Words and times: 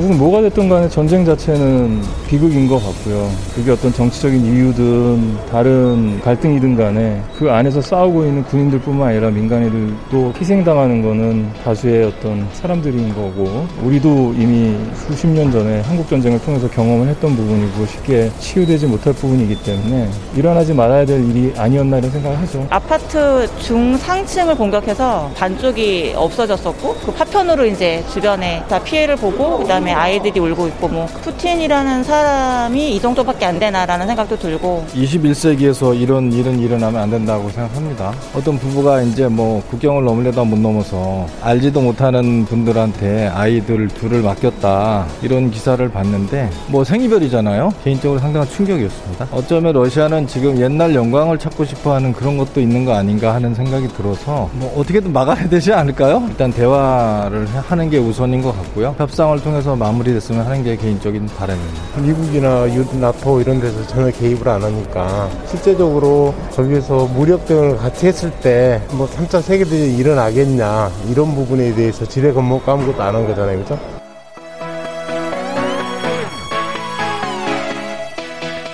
결국 0.00 0.16
뭐가 0.16 0.40
됐든 0.40 0.70
간에 0.70 0.88
전쟁 0.88 1.26
자체는 1.26 2.00
비극인 2.26 2.66
것 2.66 2.76
같고요. 2.82 3.30
그게 3.54 3.70
어떤 3.70 3.92
정치적인 3.92 4.46
이유든 4.46 5.36
다른 5.50 6.18
갈등이든 6.22 6.74
간에 6.74 7.20
그 7.36 7.50
안에서 7.50 7.82
싸우고 7.82 8.24
있는 8.24 8.42
군인들뿐만 8.44 9.08
아니라 9.08 9.28
민간인들도 9.28 10.32
희생당하는 10.38 11.02
거는 11.02 11.50
다수의 11.62 12.06
어떤 12.06 12.48
사람들인 12.54 13.14
거고 13.14 13.66
우리도 13.82 14.34
이미 14.38 14.74
수십 15.06 15.26
년 15.26 15.52
전에 15.52 15.82
한국 15.82 16.08
전쟁을 16.08 16.40
통해서 16.40 16.66
경험을 16.70 17.08
했던 17.08 17.36
부분이고 17.36 17.84
쉽게 17.84 18.30
치유되지 18.38 18.86
못할 18.86 19.12
부분이기 19.12 19.62
때문에 19.62 20.08
일어나지 20.34 20.72
말아야 20.72 21.04
될 21.04 21.22
일이 21.28 21.52
아니었나 21.58 21.98
이런 21.98 22.10
생각을 22.10 22.38
하죠. 22.38 22.66
아파트 22.70 23.46
중상층을 23.58 24.54
공격해서 24.54 25.30
반쪽이 25.36 26.14
없어졌었고 26.16 26.94
그 27.04 27.12
파편으로 27.12 27.66
이제 27.66 28.02
주변에 28.10 28.64
다 28.66 28.82
피해를 28.82 29.16
보고 29.16 29.58
그다음 29.58 29.84
그 29.84 29.89
다음에 29.90 29.92
아이들이 29.92 30.40
울고 30.40 30.68
있고 30.68 30.88
뭐 30.88 31.06
푸틴이라는 31.22 32.04
사람이 32.04 32.96
이 32.96 33.00
정도밖에 33.00 33.46
안 33.46 33.58
되나라는 33.58 34.06
생각도 34.06 34.38
들고 34.38 34.84
21세기에서 34.94 35.98
이런 36.00 36.32
일은 36.32 36.58
일어나면 36.58 37.00
안 37.00 37.10
된다고 37.10 37.48
생각합니다. 37.50 38.12
어떤 38.34 38.58
부부가 38.58 39.02
이제 39.02 39.28
뭐 39.28 39.62
국경을 39.70 40.04
넘으려다 40.04 40.44
못 40.44 40.58
넘어서 40.58 41.26
알지도 41.42 41.80
못하는 41.80 42.44
분들한테 42.44 43.28
아이들 43.28 43.88
둘을 43.88 44.22
맡겼다 44.22 45.06
이런 45.22 45.50
기사를 45.50 45.86
봤는데 45.88 46.50
뭐 46.68 46.84
생이별이잖아요. 46.84 47.72
개인적으로 47.84 48.20
상당한 48.20 48.48
충격이었습니다. 48.48 49.28
어쩌면 49.32 49.72
러시아는 49.72 50.26
지금 50.26 50.58
옛날 50.60 50.94
영광을 50.94 51.38
찾고 51.38 51.64
싶어하는 51.64 52.12
그런 52.12 52.36
것도 52.36 52.60
있는 52.60 52.84
거 52.84 52.94
아닌가 52.94 53.34
하는 53.34 53.54
생각이 53.54 53.88
들어서 53.88 54.48
뭐 54.54 54.72
어떻게든 54.78 55.12
막아야 55.12 55.48
되지 55.48 55.72
않을까요? 55.72 56.22
일단 56.28 56.52
대화를 56.52 57.46
하는 57.68 57.90
게 57.90 57.98
우선인 57.98 58.42
것 58.42 58.56
같고요. 58.56 58.94
협상을 58.98 59.40
통해서 59.42 59.69
해서 59.70 59.76
마무리됐으면 59.76 60.44
하는 60.44 60.64
게 60.64 60.76
개인적인 60.76 61.26
바람입니다. 61.26 62.00
미국이나 62.00 62.66
나토 63.00 63.40
이런 63.40 63.60
데서 63.60 63.86
전혀 63.86 64.10
개입을 64.10 64.48
안 64.48 64.62
하니까 64.64 65.30
실제적으로 65.46 66.34
거기에서 66.52 67.06
무력 67.06 67.46
등을 67.46 67.76
같이 67.76 68.06
했을 68.06 68.30
때 68.40 68.80
뭐 68.92 69.08
3차 69.08 69.40
세계대전이 69.42 69.96
일어나겠냐 69.96 70.90
이런 71.08 71.34
부분에 71.34 71.74
대해서 71.74 72.04
지뢰 72.04 72.32
건목 72.32 72.68
아무것도 72.68 73.00
안 73.02 73.14
한 73.14 73.26
거잖아요. 73.26 73.58
그죠? 73.60 73.78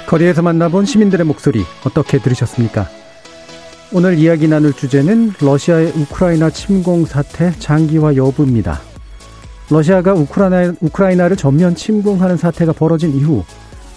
거리에서 0.07 0.41
만나본 0.41 0.85
시민들의 0.87 1.27
목소리 1.27 1.65
어떻게 1.85 2.19
들으셨습니까? 2.19 2.89
오늘 3.93 4.19
이야기 4.19 4.49
나눌 4.49 4.73
주제는 4.73 5.33
러시아의 5.41 5.93
우크라이나 5.97 6.51
침공 6.51 7.07
사태 7.07 7.53
장기화 7.59 8.17
여부입니다. 8.17 8.81
러시아가 9.71 10.15
우크라이나, 10.15 10.75
우크라이나를 10.81 11.37
전면 11.37 11.75
침공하는 11.75 12.37
사태가 12.37 12.73
벌어진 12.73 13.17
이후 13.17 13.45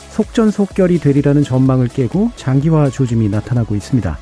속전속결이 0.10 1.00
되리라는 1.00 1.44
전망을 1.44 1.88
깨고 1.88 2.32
장기화 2.36 2.90
조짐이 2.90 3.30
나타나고 3.30 3.76
있습니다. 3.76 4.18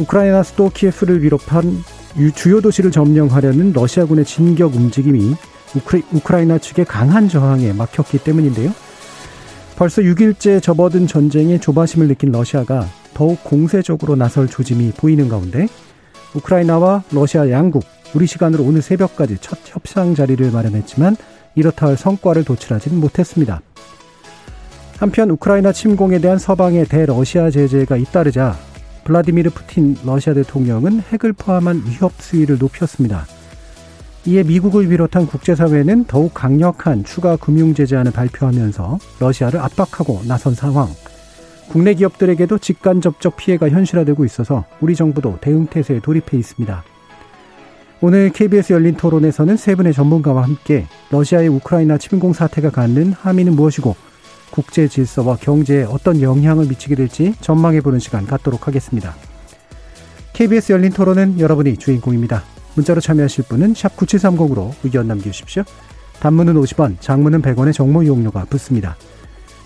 우크라이나 0.00 0.42
수도 0.42 0.68
키예프를 0.68 1.20
비롯한 1.20 1.82
주요 2.34 2.60
도시를 2.60 2.90
점령하려는 2.90 3.72
러시아군의 3.72 4.24
진격 4.24 4.74
움직임이 4.74 5.34
우크라 6.12 6.40
이나 6.40 6.58
측의 6.58 6.84
강한 6.84 7.28
저항에 7.28 7.72
막혔기 7.72 8.18
때문인데요. 8.18 8.72
벌써 9.76 10.02
6일째 10.02 10.62
접어든 10.62 11.06
전쟁에 11.06 11.58
조바심을 11.58 12.08
느낀 12.08 12.30
러시아가 12.30 12.86
더욱 13.14 13.42
공세적으로 13.44 14.16
나설 14.16 14.48
조짐이 14.48 14.92
보이는 14.92 15.28
가운데 15.28 15.66
우크라이나와 16.34 17.04
러시아 17.10 17.48
양국 17.50 17.84
우리 18.14 18.26
시간으로 18.26 18.64
오늘 18.64 18.82
새벽까지 18.82 19.38
첫 19.40 19.58
협상 19.64 20.14
자리를 20.14 20.50
마련했지만 20.50 21.16
이렇다 21.54 21.86
할 21.86 21.96
성과를 21.96 22.44
도출하지는 22.44 22.98
못했습니다. 22.98 23.60
한편 24.98 25.30
우크라이나 25.30 25.72
침공에 25.72 26.20
대한 26.20 26.38
서방의 26.38 26.86
대러시아 26.86 27.50
제재가 27.50 27.96
잇따르자 27.96 28.56
블라디미르 29.04 29.50
푸틴 29.50 29.96
러시아 30.04 30.32
대통령은 30.34 31.00
핵을 31.10 31.32
포함한 31.32 31.82
위협 31.86 32.12
수위를 32.18 32.58
높였습니다. 32.58 33.26
이에 34.24 34.44
미국을 34.44 34.86
비롯한 34.86 35.26
국제사회는 35.26 36.04
더욱 36.04 36.32
강력한 36.32 37.02
추가 37.02 37.36
금융 37.36 37.74
제재안을 37.74 38.12
발표하면서 38.12 38.98
러시아를 39.18 39.58
압박하고 39.58 40.22
나선 40.28 40.54
상황. 40.54 40.88
국내 41.68 41.94
기업들에게도 41.94 42.58
직간접적 42.58 43.36
피해가 43.36 43.70
현실화되고 43.70 44.24
있어서 44.24 44.64
우리 44.80 44.94
정부도 44.94 45.38
대응 45.40 45.66
태세에 45.66 45.98
돌입해 45.98 46.38
있습니다. 46.38 46.84
오늘 48.04 48.30
KBS 48.30 48.72
열린 48.72 48.96
토론에서는 48.96 49.56
세 49.56 49.76
분의 49.76 49.92
전문가와 49.92 50.42
함께 50.42 50.86
러시아의 51.10 51.46
우크라이나 51.46 51.98
침공 51.98 52.32
사태가 52.32 52.70
갖는 52.70 53.12
함의는 53.12 53.54
무엇이고 53.54 53.94
국제 54.50 54.88
질서와 54.88 55.36
경제에 55.36 55.84
어떤 55.84 56.20
영향을 56.20 56.66
미치게 56.66 56.96
될지 56.96 57.32
전망해 57.40 57.80
보는 57.80 58.00
시간 58.00 58.26
갖도록 58.26 58.66
하겠습니다. 58.66 59.14
KBS 60.32 60.72
열린 60.72 60.90
토론은 60.90 61.38
여러분이 61.38 61.76
주인공입니다. 61.76 62.42
문자로 62.74 63.00
참여하실 63.00 63.44
분은 63.44 63.74
9730으로 63.74 64.72
의견 64.82 65.06
남겨주십시오. 65.06 65.62
단문은 66.18 66.54
50원, 66.54 66.96
장문은 66.98 67.40
100원의 67.40 67.72
정보 67.72 68.02
이용료가 68.02 68.46
붙습니다. 68.46 68.96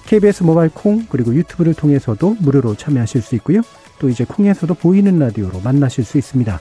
KBS 0.05 0.43
모바일 0.43 0.71
콩 0.75 1.07
그리고 1.09 1.35
유튜브를 1.35 1.73
통해서도 1.73 2.37
무료로 2.41 2.75
참여하실 2.75 3.23
수 3.23 3.35
있고요. 3.37 3.63
또 3.99 4.11
이제 4.11 4.27
콩에서도 4.27 4.75
보이는 4.75 5.19
라디오로 5.19 5.61
만나실 5.61 6.05
수 6.05 6.19
있습니다. 6.19 6.61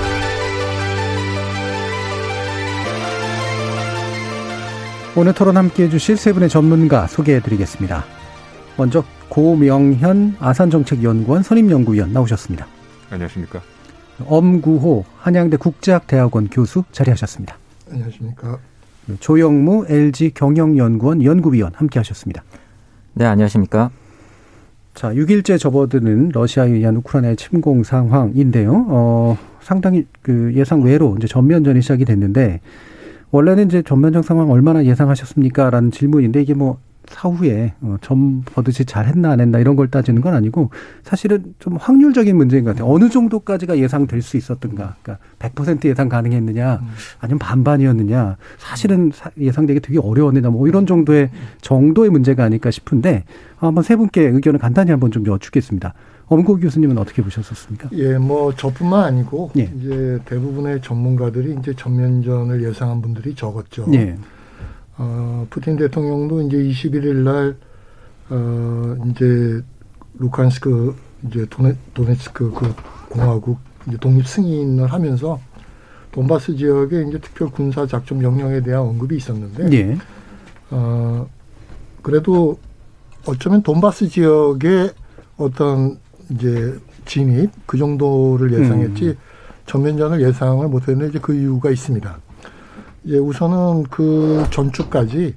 오늘 5.13 5.33
토론 5.33 5.57
함께 5.57 5.83
해 5.83 5.89
주실 5.89 6.15
세 6.15 6.31
분의 6.31 6.47
전문가 6.47 7.05
소개해 7.05 7.41
드리겠습니다. 7.41 8.05
먼저 8.77 9.03
고명현 9.27 10.37
아산정책연구원 10.39 11.43
선임연구위원 11.43 12.13
나오셨습니다. 12.13 12.65
안녕하십니까. 13.09 13.61
엄구호 14.25 15.03
한양대 15.17 15.57
국제학대학원 15.57 16.47
교수 16.47 16.85
자리하셨습니다. 16.93 17.57
안녕하십니까. 17.91 18.59
조영무 19.19 19.87
LG 19.89 20.31
경영연구원 20.33 21.23
연구위원 21.23 21.73
함께하셨습니다. 21.75 22.43
네, 23.13 23.25
안녕하십니까. 23.25 23.91
자, 24.93 25.11
6일째 25.13 25.59
접어드는 25.59 26.29
러시아에 26.33 26.69
의한 26.69 26.95
우크라이나의 26.97 27.35
침공 27.35 27.83
상황인데요. 27.83 28.85
어, 28.87 29.37
상당히 29.59 30.05
그 30.21 30.53
예상 30.55 30.83
외로 30.83 31.15
이제 31.17 31.27
전면전이 31.27 31.81
시작이 31.81 32.05
됐는데 32.05 32.61
원래는 33.31 33.67
이제 33.67 33.81
전면적 33.81 34.23
상황 34.23 34.51
얼마나 34.51 34.83
예상하셨습니까? 34.85 35.69
라는 35.69 35.91
질문인데 35.91 36.41
이게 36.41 36.53
뭐 36.53 36.79
사후에 37.07 37.73
어, 37.81 37.97
점 38.01 38.41
버듯이 38.45 38.85
잘했나 38.85 39.31
안 39.31 39.39
했나 39.39 39.59
이런 39.59 39.75
걸 39.75 39.89
따지는 39.89 40.21
건 40.21 40.33
아니고 40.33 40.69
사실은 41.03 41.53
좀 41.59 41.75
확률적인 41.77 42.35
문제인 42.35 42.63
것 42.63 42.71
같아요. 42.71 42.91
어느 42.91 43.09
정도까지가 43.09 43.77
예상될 43.79 44.21
수 44.21 44.37
있었던가. 44.37 44.95
그러니까 45.01 45.25
100% 45.39 45.85
예상 45.85 46.09
가능했느냐 46.09 46.81
아니면 47.19 47.39
반반이었느냐. 47.39 48.37
사실은 48.57 49.11
예상되기 49.37 49.79
되게 49.81 49.99
어려웠느냐 49.99 50.49
뭐 50.49 50.67
이런 50.67 50.85
정도의 50.85 51.29
정도의 51.61 52.09
문제가 52.09 52.43
아닐까 52.43 52.71
싶은데 52.71 53.23
한번 53.57 53.83
세 53.83 53.95
분께 53.95 54.23
의견을 54.23 54.59
간단히 54.59 54.91
한번 54.91 55.11
좀 55.11 55.25
여쭙겠습니다. 55.25 55.93
엄고 56.31 56.59
교수님은 56.59 56.97
어떻게 56.97 57.21
보셨었습니까? 57.21 57.89
예, 57.91 58.17
뭐 58.17 58.55
저뿐만 58.55 59.03
아니고 59.03 59.51
예. 59.57 59.63
이제 59.63 60.17
대부분의 60.23 60.81
전문가들이 60.81 61.57
이제 61.59 61.73
전면전을 61.75 62.63
예상한 62.63 63.01
분들이 63.01 63.35
적었죠. 63.35 63.85
예. 63.93 64.17
어, 64.97 65.45
푸틴 65.49 65.75
대통령도 65.75 66.43
이제 66.43 66.55
21일 66.55 67.15
날 67.17 67.57
어, 68.29 68.95
이제 69.07 69.61
루칸스크 70.19 70.95
이제 71.27 71.45
도네, 71.49 71.75
도네츠크 71.93 72.51
그 72.51 72.73
공화국 73.09 73.59
이제 73.89 73.97
독립 73.97 74.25
승인을 74.25 74.87
하면서 74.87 75.37
돈바스 76.13 76.55
지역에 76.55 77.07
이제 77.09 77.19
특별 77.19 77.49
군사 77.49 77.85
작전 77.85 78.19
명령에 78.19 78.61
대한 78.61 78.83
언급이 78.83 79.17
있었는데 79.17 79.69
예. 79.73 79.97
어, 80.69 81.27
그래도 82.01 82.57
어쩌면 83.27 83.61
돈바스 83.63 84.07
지역에 84.07 84.91
어떤 85.35 85.99
이제 86.31 86.77
진입 87.05 87.51
그 87.65 87.77
정도를 87.77 88.53
예상했지 88.53 89.07
음. 89.09 89.15
전면전을 89.65 90.21
예상을 90.21 90.67
못했는데 90.67 91.09
이제 91.09 91.19
그 91.21 91.33
이유가 91.33 91.69
있습니다. 91.69 92.17
예, 93.07 93.17
우선은 93.17 93.83
그 93.83 94.45
전주까지 94.51 95.35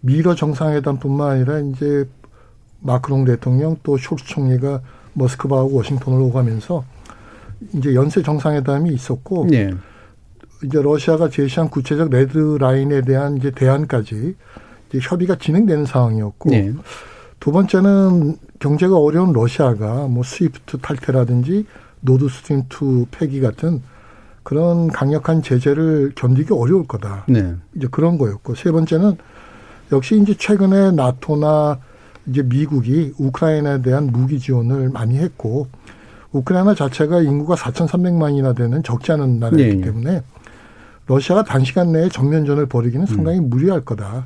미러 0.00 0.34
정상회담뿐만 0.34 1.30
아니라 1.30 1.58
이제 1.60 2.08
마크롱 2.80 3.24
대통령 3.24 3.76
또 3.82 3.96
숄츠 3.96 4.24
총리가 4.26 4.80
모스크바하고 5.14 5.74
워싱턴을 5.74 6.20
오가면서 6.20 6.84
이제 7.72 7.94
연쇄 7.94 8.22
정상회담이 8.22 8.92
있었고 8.92 9.46
네. 9.50 9.70
이제 10.62 10.82
러시아가 10.82 11.28
제시한 11.28 11.70
구체적 11.70 12.10
red 12.10 12.56
line에 12.60 13.02
대한 13.02 13.36
이제 13.36 13.50
대안까지 13.50 14.36
이제 14.88 14.98
협의가 15.00 15.36
진행되는 15.36 15.86
상황이었고 15.86 16.50
네. 16.50 16.72
두 17.44 17.52
번째는 17.52 18.38
경제가 18.58 18.96
어려운 18.96 19.34
러시아가 19.34 20.06
뭐 20.06 20.22
스위프트 20.22 20.78
탈퇴라든지 20.78 21.66
노드 22.00 22.26
스트림 22.26 22.62
2 22.72 23.04
폐기 23.10 23.42
같은 23.42 23.82
그런 24.42 24.88
강력한 24.88 25.42
제재를 25.42 26.12
견디기 26.14 26.54
어려울 26.54 26.86
거다. 26.86 27.26
네. 27.28 27.54
이제 27.76 27.86
그런 27.90 28.16
거였고 28.16 28.54
세 28.54 28.72
번째는 28.72 29.18
역시 29.92 30.18
이제 30.18 30.34
최근에 30.34 30.92
나토나 30.92 31.80
이제 32.28 32.42
미국이 32.42 33.12
우크라이나에 33.18 33.82
대한 33.82 34.06
무기 34.06 34.38
지원을 34.38 34.88
많이 34.88 35.18
했고 35.18 35.68
우크라이나 36.32 36.74
자체가 36.74 37.20
인구가 37.20 37.56
4,300만이나 37.56 38.56
되는 38.56 38.82
적지 38.82 39.12
않은 39.12 39.38
나라이기 39.38 39.76
네. 39.76 39.80
때문에 39.82 40.22
러시아가 41.06 41.44
단시간 41.44 41.92
내에 41.92 42.08
정면전을 42.08 42.64
벌이기는 42.64 43.04
상당히 43.04 43.38
음. 43.38 43.50
무리할 43.50 43.82
거다. 43.82 44.24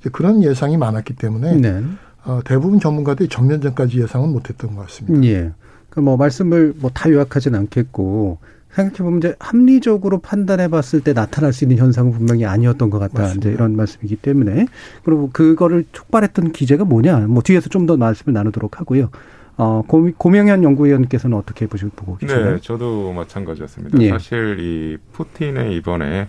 이제 0.00 0.08
그런 0.10 0.42
예상이 0.42 0.78
많았기 0.78 1.16
때문에 1.16 1.56
네. 1.56 1.84
어, 2.24 2.40
대부분 2.44 2.80
전문가들이 2.80 3.28
정면전까지 3.28 4.00
예상은 4.00 4.30
못했던 4.32 4.74
것 4.74 4.82
같습니다. 4.86 5.26
예. 5.28 5.52
그뭐 5.90 6.16
말씀을 6.16 6.74
뭐 6.78 6.90
다 6.92 7.10
요약하지는 7.10 7.58
않겠고 7.60 8.38
생각해보면 8.72 9.18
이제 9.18 9.34
합리적으로 9.38 10.18
판단해 10.18 10.66
봤을 10.68 11.00
때 11.00 11.12
나타날 11.12 11.52
수 11.52 11.64
있는 11.64 11.76
현상은 11.78 12.10
분명히 12.12 12.44
아니었던 12.44 12.90
것 12.90 12.98
같다. 12.98 13.22
맞습니다. 13.22 13.48
이제 13.48 13.54
이런 13.54 13.76
말씀이기 13.76 14.16
때문에 14.16 14.66
그리고 15.04 15.30
그거를 15.32 15.84
촉발했던 15.92 16.50
기제가 16.52 16.84
뭐냐. 16.84 17.26
뭐 17.28 17.42
뒤에서 17.42 17.68
좀 17.68 17.86
더 17.86 17.96
말씀을 17.96 18.32
나누도록 18.34 18.80
하고요. 18.80 19.10
어, 19.56 19.82
고, 19.86 20.10
고명현 20.18 20.64
연구위원께서는 20.64 21.36
어떻게 21.36 21.68
보시고 21.68 22.16
계시나요? 22.16 22.54
네, 22.54 22.60
저도 22.60 23.12
마찬가지였습니다. 23.12 24.00
예. 24.00 24.08
사실 24.10 24.56
이 24.58 24.96
푸틴의 25.12 25.76
이번에 25.76 26.26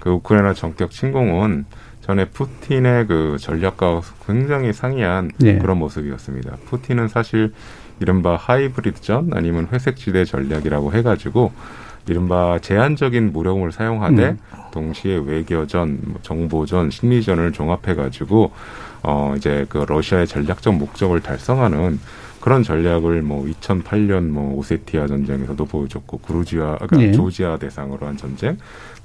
그 0.00 0.08
우크라이나 0.10 0.54
전격 0.54 0.90
침공은 0.92 1.66
전에 2.02 2.26
푸틴의 2.26 3.06
그 3.06 3.36
전략과 3.40 4.02
굉장히 4.26 4.72
상이한 4.72 5.30
예. 5.42 5.58
그런 5.58 5.78
모습이었습니다. 5.78 6.56
푸틴은 6.66 7.08
사실 7.08 7.52
이른바 8.00 8.36
하이브리드전 8.36 9.30
아니면 9.32 9.68
회색지대 9.72 10.24
전략이라고 10.24 10.92
해가지고 10.92 11.52
이른바 12.08 12.58
제한적인 12.60 13.32
무력을 13.32 13.70
사용하되 13.70 14.30
음. 14.30 14.36
동시에 14.72 15.22
외교전, 15.24 16.00
뭐 16.02 16.18
정보전, 16.22 16.90
심리전을 16.90 17.52
종합해가지고 17.52 18.50
어 19.04 19.34
이제 19.36 19.66
그 19.68 19.84
러시아의 19.86 20.26
전략적 20.26 20.74
목적을 20.74 21.20
달성하는 21.20 22.00
그런 22.40 22.64
전략을 22.64 23.22
뭐 23.22 23.46
2008년 23.46 24.24
뭐 24.24 24.56
오세티아 24.56 25.06
전쟁에서도 25.06 25.64
보여줬고 25.64 26.18
그루지아 26.18 26.78
그러니까 26.78 26.96
네. 26.96 27.12
조지아 27.12 27.58
대상으로 27.58 28.04
한 28.08 28.16
전쟁 28.16 28.58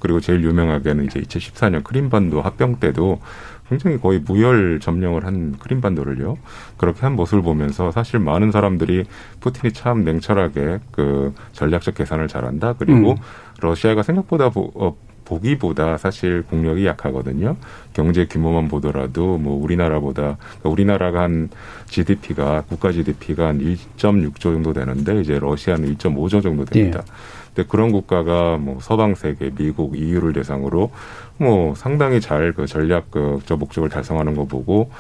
그리고 0.08 0.22
제일 0.22 0.42
유명하게는 0.42 1.04
이제 1.04 1.20
2014년 1.20 1.84
크림반도 1.84 2.42
합병 2.42 2.78
때도 2.80 3.20
굉장히 3.68 4.00
거의 4.00 4.20
무혈 4.20 4.80
점령을 4.80 5.26
한 5.26 5.58
크림반도를요. 5.60 6.38
그렇게 6.78 7.02
한 7.02 7.18
모습을 7.18 7.42
보면서 7.44 7.92
사실 7.92 8.18
많은 8.18 8.54
사람들이 8.54 9.04
푸틴이 9.42 9.74
참 9.74 10.06
냉철하게 10.06 10.80
그 10.94 11.34
전략적 11.52 11.96
계산을 11.96 12.30
잘한다. 12.30 12.76
그리고 12.80 13.12
음. 13.12 13.16
러시아가 13.60 14.02
생각보다 14.02 14.50
보, 14.50 14.72
어, 14.76 14.96
보기보다 15.26 15.98
사실 15.98 16.42
국력이 16.44 16.86
약하거든요. 16.86 17.58
경제 17.92 18.26
규모만 18.28 18.70
보더라도 18.70 19.38
뭐 19.38 19.62
우리나라보다 19.62 20.38
그러니까 20.38 20.70
우리나라가 20.70 21.24
한 21.24 21.50
GDP가 21.88 22.64
국가 22.70 22.94
GDP가 22.94 23.48
한 23.48 23.60
1.6조 23.60 24.40
정도 24.40 24.72
되는데 24.72 25.20
이제 25.20 25.38
러시아는 25.38 25.96
1.5조 25.96 26.42
정도 26.42 26.64
됩니다. 26.64 27.04
예. 27.06 27.12
근데 27.58 27.68
그런 27.68 27.92
국가가 27.92 28.58
뭐 28.58 28.78
서방 28.80 29.16
세계, 29.16 29.50
미국, 29.50 29.98
EU를 29.98 30.32
대상으로 30.32 30.92
뭐 31.38 31.74
상당히 31.74 32.22
잘 32.22 32.54
그 32.56 32.68
전략 32.68 33.10
그저 33.10 33.56
목적을 33.58 33.90
달성하는 33.90 34.36
거 34.36 34.46
보고 34.46 34.92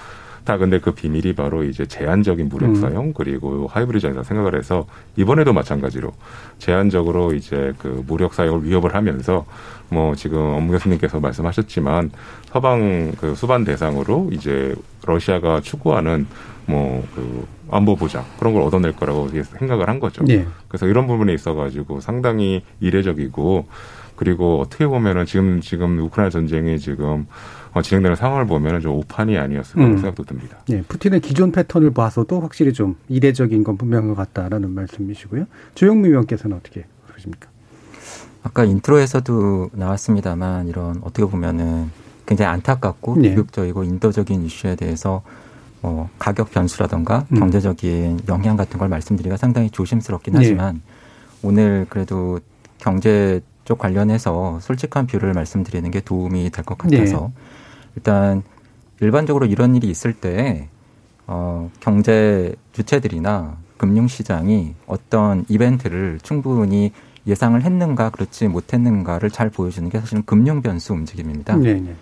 다 0.44 0.58
근데 0.58 0.80
그 0.80 0.92
비밀이 0.92 1.34
바로 1.34 1.64
이제 1.64 1.86
제한적인 1.86 2.50
무력 2.50 2.70
음. 2.70 2.76
사용 2.76 3.06
음. 3.06 3.14
그리고 3.14 3.68
하이브리드전이라 3.68 4.24
생각을 4.24 4.58
해서 4.58 4.88
이번에도 5.18 5.54
마찬가지로 5.54 6.12
제한적으로 6.58 7.34
이제 7.36 7.74
그 7.78 8.04
무력 8.08 8.34
사용을 8.34 8.66
위협을 8.66 8.96
하면서 8.96 9.46
뭐 9.90 10.16
지금 10.16 10.40
엄무 10.40 10.72
교수님께서 10.72 11.20
말씀하셨지만 11.20 12.12
서방 12.46 13.14
그 13.20 13.36
수반 13.36 13.66
대상으로 13.66 14.30
이제 14.32 14.74
러시아가 15.06 15.62
추구하는 15.62 16.26
뭐그 16.68 17.48
안보 17.72 17.96
보장 17.96 18.24
그런 18.40 18.54
걸 18.54 18.62
얻어낼 18.62 18.94
거라고 18.94 19.30
생각을 19.30 19.90
한 19.90 20.00
거죠. 20.00 20.24
네. 20.24 20.46
그래서 20.68 20.88
이런 20.88 21.08
부분에 21.08 21.34
있어가지고 21.34 22.02
상당히 22.02 22.64
이례적이고 22.80 23.66
그리고 24.16 24.60
어떻게 24.60 24.88
보면은 24.88 25.26
지금 25.26 25.62
지금 25.62 26.00
우크라이나 26.00 26.30
전쟁이 26.30 26.80
지금 26.80 27.28
어, 27.74 27.82
진행되는 27.82 28.16
상황을 28.16 28.48
보면은 28.48 28.82
좀 28.82 28.96
오판이 28.96 29.38
아니었을까 29.38 29.86
음. 29.86 29.98
생각도 29.98 30.24
듭니다. 30.24 30.58
네, 30.68 30.82
푸틴의 30.88 31.22
기존 31.22 31.52
패턴을 31.52 31.92
봐서도 31.92 32.42
확실히 32.42 32.74
좀 32.74 32.96
이례적인 33.08 33.64
건 33.64 33.78
분명한 33.78 34.10
것 34.10 34.16
같다라는 34.16 34.72
말씀이시고요. 34.72 35.46
조영미 35.76 36.08
의원께서는 36.10 36.58
어떻게 36.58 36.86
보십니까? 37.14 37.50
아까 38.44 38.64
intro에서도 38.64 39.72
나왔습니다만 39.74 40.68
이런 40.68 40.98
어떻게 41.02 41.26
보면은 41.26 41.92
굉장히 42.26 42.52
안타깝고 42.52 43.18
네. 43.18 43.30
비극적이고 43.30 43.84
인도적인 43.84 44.44
이슈에 44.44 44.76
대해서 44.76 45.22
뭐 45.82 46.10
가격 46.18 46.52
변수라던가 46.52 47.26
음. 47.32 47.40
경제적인 47.40 48.22
영향 48.28 48.58
같은 48.58 48.80
걸 48.80 48.90
말씀드리기가 48.90 49.38
상당히 49.38 49.70
조심스럽긴 49.70 50.34
네. 50.34 50.40
하지만 50.40 50.82
오늘 51.44 51.86
그래도 51.90 52.40
경제 52.80 53.42
쪽 53.64 53.78
관련해서 53.80 54.60
솔직한 54.62 55.08
view를 55.08 55.34
말씀드리는 55.34 55.90
게 55.92 56.00
도움이 56.00 56.50
될 56.52 56.64
것 56.66 56.78
같아서 56.78 57.32
네. 57.36 57.44
일단 57.96 58.44
일반적으로 59.02 59.46
이런 59.46 59.76
일이 59.76 59.90
있을 59.90 60.14
때 60.14 60.70
어, 61.28 61.70
경제 61.80 62.56
주체들이나 62.72 63.58
금융시장이 63.78 64.74
어떤 64.88 65.46
이벤트를 65.50 66.20
충분히 66.24 66.92
예상을 67.28 67.62
했는가 67.62 68.10
그렇지 68.10 68.48
못했는가를 68.48 69.30
잘 69.30 69.50
보여주는 69.50 69.88
게 69.90 70.00
사실은 70.00 70.24
금융 70.26 70.62
변수 70.62 70.94
움직임입니다. 70.94 71.58
네, 71.58 71.74
네. 71.74 71.94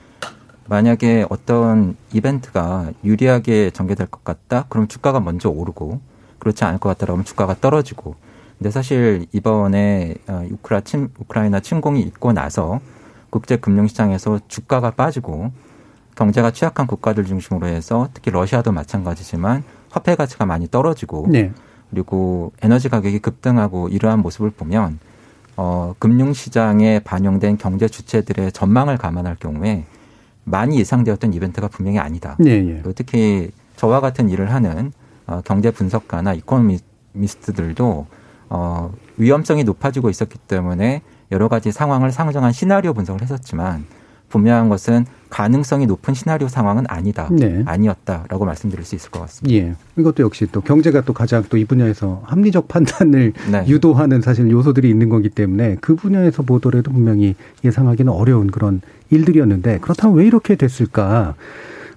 만약에 0.67 1.25
어떤 1.29 1.95
이벤트가 2.12 2.91
유리하게 3.03 3.69
전개될 3.72 4.07
것 4.07 4.24
같다, 4.24 4.65
그럼 4.69 4.88
주가가 4.88 5.19
먼저 5.19 5.50
오르고 5.50 6.00
그렇지 6.39 6.63
않을 6.63 6.79
것 6.79 6.89
같다라면 6.89 7.25
주가가 7.25 7.55
떨어지고. 7.60 8.15
근데 8.57 8.72
사실 8.72 9.25
이번에 9.31 10.15
어, 10.27 10.45
우크라 10.50 10.81
침, 10.81 11.10
우크라이나 11.19 11.60
침공이 11.60 12.01
있고 12.01 12.34
나서 12.34 12.79
국제 13.29 13.57
금융 13.57 13.88
시장에서 13.88 14.39
주가가 14.48 14.91
빠지고 14.91 15.51
경제가 16.15 16.51
취약한 16.51 16.88
국가들 16.88 17.25
중심으로 17.25 17.67
해서 17.67 18.07
특히 18.13 18.31
러시아도 18.31 18.72
마찬가지지만 18.72 19.63
화폐 19.89 20.15
가치가 20.15 20.45
많이 20.45 20.69
떨어지고 20.69 21.27
네. 21.29 21.51
그리고 21.89 22.53
에너지 22.62 22.89
가격이 22.89 23.19
급등하고 23.19 23.89
이러한 23.89 24.19
모습을 24.19 24.51
보면 24.51 25.00
어, 25.57 25.93
금융 26.00 26.34
시장에 26.34 27.00
반영된 27.00 27.57
경제 27.57 27.88
주체들의 27.88 28.51
전망을 28.53 28.98
감안할 28.98 29.36
경우에 29.36 29.86
많이 30.45 30.79
예상되었던 30.79 31.33
이벤트가 31.33 31.67
분명히 31.67 31.99
아니다. 31.99 32.37
네, 32.39 32.61
네. 32.61 32.81
특히 32.95 33.51
저와 33.75 33.99
같은 33.99 34.29
일을 34.29 34.53
하는 34.53 34.93
어, 35.27 35.41
경제 35.43 35.71
분석가나 35.71 36.33
이코노미스트들도 36.33 38.05
어, 38.49 38.93
위험성이 39.17 39.63
높아지고 39.63 40.09
있었기 40.09 40.37
때문에 40.37 41.01
여러 41.31 41.47
가지 41.47 41.71
상황을 41.71 42.11
상정한 42.11 42.51
시나리오 42.51 42.93
분석을 42.93 43.21
했었지만 43.23 43.85
분명한 44.29 44.70
것은 44.70 45.05
가능성이 45.29 45.86
높은 45.86 46.13
시나리오 46.13 46.48
상황은 46.48 46.86
아니다. 46.88 47.27
네. 47.32 47.62
아니었다라고 47.65 48.46
말씀드릴 48.46 48.86
수 48.86 48.96
있을 48.96 49.12
것 49.12 49.20
같습니다. 49.22 49.55
예. 49.58 49.75
이것도 49.98 50.24
역시 50.24 50.48
또 50.51 50.62
경제가 50.62 51.01
또 51.01 51.13
가장 51.13 51.44
또 51.50 51.58
이 51.58 51.65
분야에서 51.65 52.22
합리적 52.25 52.67
판단을 52.67 53.34
네. 53.51 53.65
유도하는 53.67 54.22
사실 54.22 54.50
요소들이 54.50 54.89
있는 54.89 55.10
거기 55.10 55.29
때문에 55.29 55.77
그 55.82 55.96
분야에서 55.96 56.44
보더라도 56.44 56.91
분명히 56.91 57.36
예상하기는 57.63 58.12
어려운 58.12 58.48
그런 58.48 58.82
일들이었는데 59.10 59.79
그렇다면 59.79 60.17
왜 60.17 60.25
이렇게 60.25 60.55
됐을까? 60.55 61.36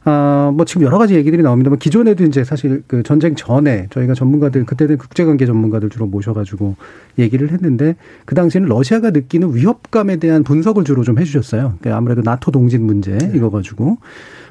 아, 0.04 0.52
뭐 0.54 0.64
지금 0.64 0.82
여러 0.82 0.98
가지 0.98 1.14
얘기들이 1.14 1.42
나옵니다만 1.42 1.78
기존에도 1.78 2.24
이제 2.24 2.44
사실 2.44 2.82
그 2.86 3.02
전쟁 3.02 3.34
전에 3.34 3.88
저희가 3.90 4.14
전문가들 4.14 4.64
그때는 4.64 4.96
국제관계 4.96 5.44
전문가들 5.44 5.90
주로 5.90 6.06
모셔가지고 6.06 6.76
얘기를 7.18 7.50
했는데 7.50 7.96
그 8.24 8.34
당시에는 8.34 8.68
러시아가 8.68 9.10
느끼는 9.10 9.54
위협감에 9.54 10.16
대한 10.16 10.44
분석을 10.44 10.84
주로 10.84 11.02
좀 11.02 11.18
해주셨어요. 11.18 11.74
그러니까 11.80 11.96
아무래도 11.96 12.22
나토 12.22 12.52
동진 12.52 12.84
문제 12.84 13.18
네. 13.18 13.32
이거 13.34 13.50
가지고 13.50 13.98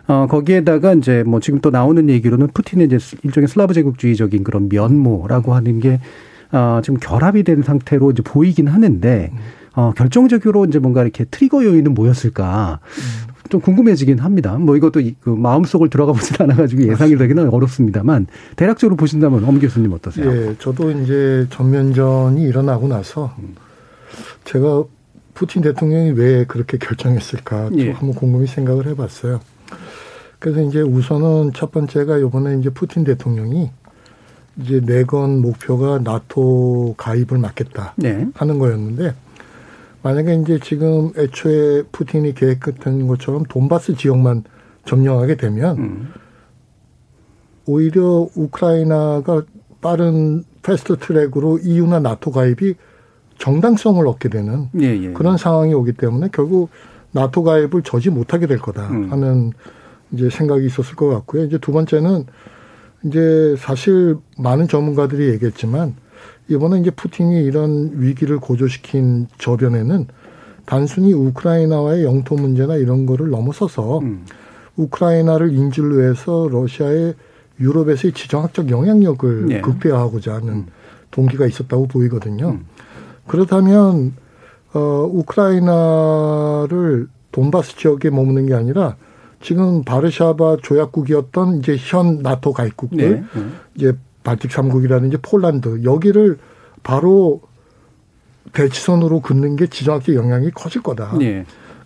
어 0.08 0.28
거기에다가 0.30 0.94
이제 0.94 1.24
뭐 1.26 1.40
지금 1.40 1.60
또 1.60 1.70
나오는 1.70 2.08
얘기로는 2.10 2.48
푸틴의 2.54 2.88
이제 2.88 2.98
일종의 3.24 3.48
슬라브 3.48 3.74
제국주의적인 3.74 4.44
그런 4.44 4.70
면모라고 4.70 5.54
하는 5.54 5.80
게 5.80 6.00
어, 6.52 6.80
지금 6.84 7.00
결합이 7.00 7.44
된 7.44 7.62
상태로 7.62 8.12
이제 8.12 8.24
보이긴 8.24 8.68
하는데 8.68 9.32
어, 9.76 9.92
결정적으로 9.96 10.66
이제 10.66 10.80
뭔가 10.80 11.04
이렇게 11.04 11.26
트리거 11.26 11.64
요인은 11.64 11.94
뭐였을까 11.94 12.80
좀 13.50 13.62
궁금해지긴 13.62 14.20
합니다. 14.20 14.58
뭐 14.58 14.76
이것도 14.76 15.02
그 15.22 15.30
마음속을 15.30 15.90
들어가 15.90 16.12
보진 16.14 16.36
않아가지고 16.40 16.88
예상이 16.88 17.18
되기는 17.18 17.50
어렵습니다만 17.50 18.28
대략적으로 18.56 18.96
보신다면 18.96 19.44
엄 19.46 19.60
교수님 19.60 19.92
어떠세요? 19.94 20.32
예, 20.32 20.56
저도 20.60 20.92
이제 20.92 21.48
전면전이 21.50 22.44
일어나고 22.44 22.88
나서 22.88 23.34
제가 24.46 24.84
푸틴 25.34 25.62
대통령이 25.62 26.12
왜 26.12 26.46
그렇게 26.46 26.78
결정했을까 26.78 27.70
좀 27.70 27.80
예. 27.80 27.92
한번 27.92 28.14
곰곰이 28.16 28.48
생각을 28.48 28.88
해봤어요. 28.88 29.40
그래서 30.40 30.62
이제 30.62 30.82
우선은 30.82 31.52
첫 31.54 31.72
번째가 31.72 32.18
이번에 32.20 32.60
이제 32.60 32.70
푸틴 32.70 33.04
대통령이 33.04 33.70
이제 34.62 34.82
내건 34.84 35.42
목표가 35.42 36.00
나토 36.00 36.96
가입을 36.98 37.38
막겠다 37.38 37.94
네. 37.98 38.28
하는 38.34 38.60
거였는데 38.60 39.14
만약에 40.04 40.36
이제 40.36 40.60
지금 40.62 41.12
애초에 41.18 41.84
푸틴이 41.92 42.34
계획했던 42.34 43.08
것처럼 43.08 43.44
돈바스 43.44 43.96
지역만 43.96 44.44
점령하게 44.86 45.36
되면 45.36 45.78
음. 45.78 46.14
오히려 47.66 48.28
우크라이나가 48.36 49.44
빠른 49.82 50.44
fast 50.64 50.98
track으로 50.98 51.60
EU나 51.60 52.00
나토 52.00 52.32
가입이 52.32 52.76
정당성을 53.38 54.06
얻게 54.08 54.30
되는 54.30 54.70
예, 54.80 54.86
예. 54.86 55.14
그런 55.14 55.38
상황이 55.38 55.74
오기 55.74 55.94
때문에 55.94 56.30
결국 56.32 56.70
나토 57.12 57.44
가입을 57.44 57.84
저지 57.84 58.10
못하게 58.10 58.48
될 58.48 58.60
거다 58.60 58.88
음. 58.90 59.12
하는 59.12 59.52
이제 60.12 60.30
생각이 60.30 60.66
있었을 60.66 60.96
것 60.96 61.08
같고요. 61.10 61.44
이제 61.44 61.58
두 61.58 61.72
번째는 61.72 62.26
이제 63.06 63.56
사실 63.58 64.18
많은 64.38 64.68
전문가들이 64.68 65.30
얘기했지만 65.30 65.96
이번에 66.50 66.80
이제 66.80 66.92
푸틴이 66.92 67.44
이런 67.44 67.92
위기를 67.96 68.40
고조시킨 68.40 69.28
저변에는 69.38 70.08
단순히 70.66 71.14
우크라이나와의 71.14 72.04
영토 72.04 72.36
문제나 72.36 72.76
이런 72.76 73.06
거를 73.06 73.30
넘어서서 73.30 74.00
음. 74.00 74.26
우크라이나를 74.76 75.54
인질로 75.54 76.04
해서 76.04 76.48
러시아의 76.52 77.16
유럽에서의 77.60 78.14
지정학적 78.14 78.70
영향력을 78.70 79.46
네. 79.48 79.62
극대화하고자 79.62 80.36
하는 80.36 80.50
음. 80.50 80.66
동기가 81.12 81.46
있었다고 81.48 81.88
보이거든요. 81.88 82.50
음. 82.50 82.66
그렇다면 83.26 84.14
어 84.74 85.10
우크라이나를 85.12 87.08
돈바스 87.32 87.78
지역에 87.78 88.10
머무는 88.10 88.46
게 88.46 88.54
아니라 88.54 88.96
지금 89.42 89.84
바르샤바 89.84 90.58
조약국이었던 90.62 91.60
이제 91.60 91.78
현 91.78 92.20
나토 92.20 92.54
가입국들 92.54 92.98
네. 92.98 93.24
네. 93.34 93.48
이제 93.76 93.94
발틱 94.28 94.52
3국이라든지 94.52 95.22
폴란드 95.22 95.86
여기를 95.86 96.38
바로 96.84 97.40
대치선으로 98.52 99.22
긋는 99.22 99.56
게 99.56 99.68
지정학적 99.68 100.16
영향이 100.16 100.52
커질 100.52 100.84
거다. 100.84 101.18
네. 101.18 101.46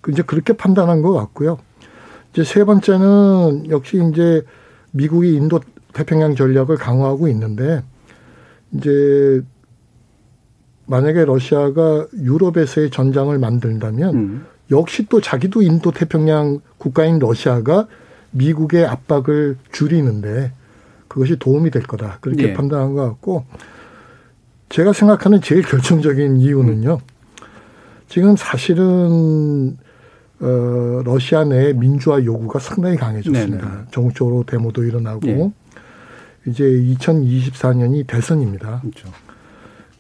이제 0.10 0.24
그렇게 0.24 0.54
판단한 0.54 1.04
것 1.04 1.14
같고요. 1.14 1.60
이제 2.32 2.44
세 2.44 2.64
번째는 2.64 3.70
역시 3.70 4.02
이제 4.12 4.44
미국이 4.90 5.36
인도 5.36 5.60
태평양 5.94 6.36
전략을 6.36 6.78
강화하고 6.78 7.28
있는데 7.28 7.84
이제 8.72 9.44
만약에 10.88 11.26
러시아가 11.26 12.08
유럽에서의 12.16 12.90
전장을 12.90 13.38
만든다면 13.38 14.16
음. 14.16 14.46
역시 14.72 15.06
또 15.10 15.22
자기도 15.22 15.62
인도 15.62 15.92
태평양 15.92 16.62
국가인 16.80 17.20
러시아가 17.20 17.86
미국의 18.32 18.88
압박을 18.88 19.58
줄이는데 19.72 20.54
그것이 21.12 21.36
도움이 21.36 21.72
될 21.72 21.84
거다. 21.84 22.20
그렇게 22.22 22.48
네. 22.48 22.54
판단한 22.54 22.94
것 22.94 23.06
같고 23.06 23.44
제가 24.70 24.94
생각하는 24.94 25.42
제일 25.42 25.62
결정적인 25.62 26.38
이유는요. 26.38 27.02
지금 28.08 28.38
사실은 28.38 29.78
어 30.40 31.02
러시아 31.04 31.44
내 31.44 31.74
민주화 31.74 32.24
요구가 32.24 32.60
상당히 32.60 32.96
강해졌습니다. 32.96 33.70
네네. 33.70 33.82
전국적으로 33.92 34.46
데모도 34.46 34.86
일어나고 34.86 35.20
네. 35.28 35.52
이제 36.48 36.64
2024년이 36.64 38.08
대선입니다. 38.08 38.80
그렇죠. 38.80 39.10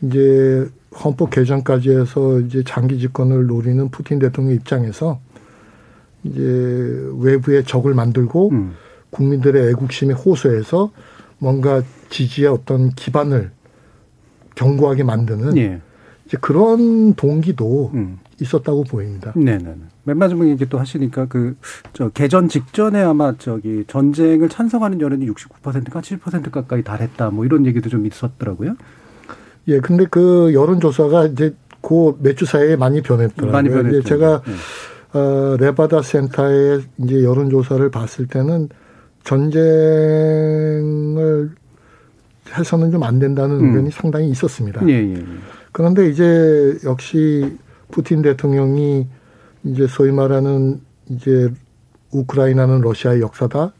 이제 0.03 0.65
헌법 1.03 1.31
개정까지 1.31 1.89
해서 1.89 2.39
이제 2.39 2.63
장기 2.65 2.99
집권을 2.99 3.47
노리는 3.47 3.89
푸틴 3.89 4.17
대통령 4.19 4.55
입장에서 4.55 5.19
이제 6.23 6.41
외부의 7.19 7.65
적을 7.65 7.93
만들고 7.95 8.51
음. 8.51 8.75
국민들의 9.11 9.69
애국심에 9.69 10.13
호소해서 10.13 10.91
뭔가 11.37 11.81
지지의 12.09 12.47
어떤 12.49 12.89
기반을 12.91 13.51
견고하게 14.55 15.03
만드는 15.03 15.57
예. 15.57 15.81
이제 16.25 16.37
그런 16.39 17.13
동기도 17.15 17.91
음. 17.93 18.19
있었다고 18.39 18.83
보입니다. 18.85 19.33
네네. 19.35 19.75
맨 20.03 20.17
마지막에 20.17 20.51
이제 20.51 20.65
또 20.65 20.79
하시니까 20.79 21.25
그 21.27 21.55
저 21.93 22.09
개전 22.09 22.47
직전에 22.49 23.01
아마 23.01 23.35
저기 23.37 23.83
전쟁을 23.87 24.49
찬성하는 24.49 24.99
여론이 25.01 25.27
69%가 25.29 26.01
70% 26.01 26.49
가까이 26.51 26.83
달했다. 26.83 27.29
뭐 27.31 27.45
이런 27.45 27.65
얘기도 27.65 27.89
좀 27.89 28.05
있었더라고요. 28.07 28.75
예, 29.67 29.79
근데 29.79 30.05
그 30.09 30.53
여론조사가 30.53 31.27
이제 31.27 31.53
그 31.81 32.15
몇 32.21 32.35
주 32.35 32.45
사이에 32.45 32.75
많이 32.75 33.01
변했더라고요. 33.01 33.51
많이 33.51 33.69
변했죠. 33.69 34.01
제가 34.03 34.41
네. 34.43 35.19
어, 35.19 35.57
레바다 35.59 36.01
센터의 36.01 36.81
이제 36.99 37.23
여론조사를 37.23 37.89
봤을 37.91 38.25
때는 38.27 38.69
전쟁을 39.23 40.81
해서는 42.57 42.91
좀 42.91 43.03
안 43.03 43.19
된다는 43.19 43.59
음. 43.59 43.65
의견이 43.67 43.91
상당히 43.91 44.29
있었습니다. 44.29 44.81
예, 44.87 44.93
예, 44.93 45.13
예. 45.13 45.23
그런데 45.71 46.09
이제 46.09 46.77
역시 46.83 47.57
푸틴 47.91 48.21
대통령이 48.21 49.07
이제 49.63 49.87
소위 49.87 50.11
말하는 50.11 50.81
이제 51.09 51.49
우크라이나는 52.11 52.81
러시아의 52.81 53.21
역사다. 53.21 53.73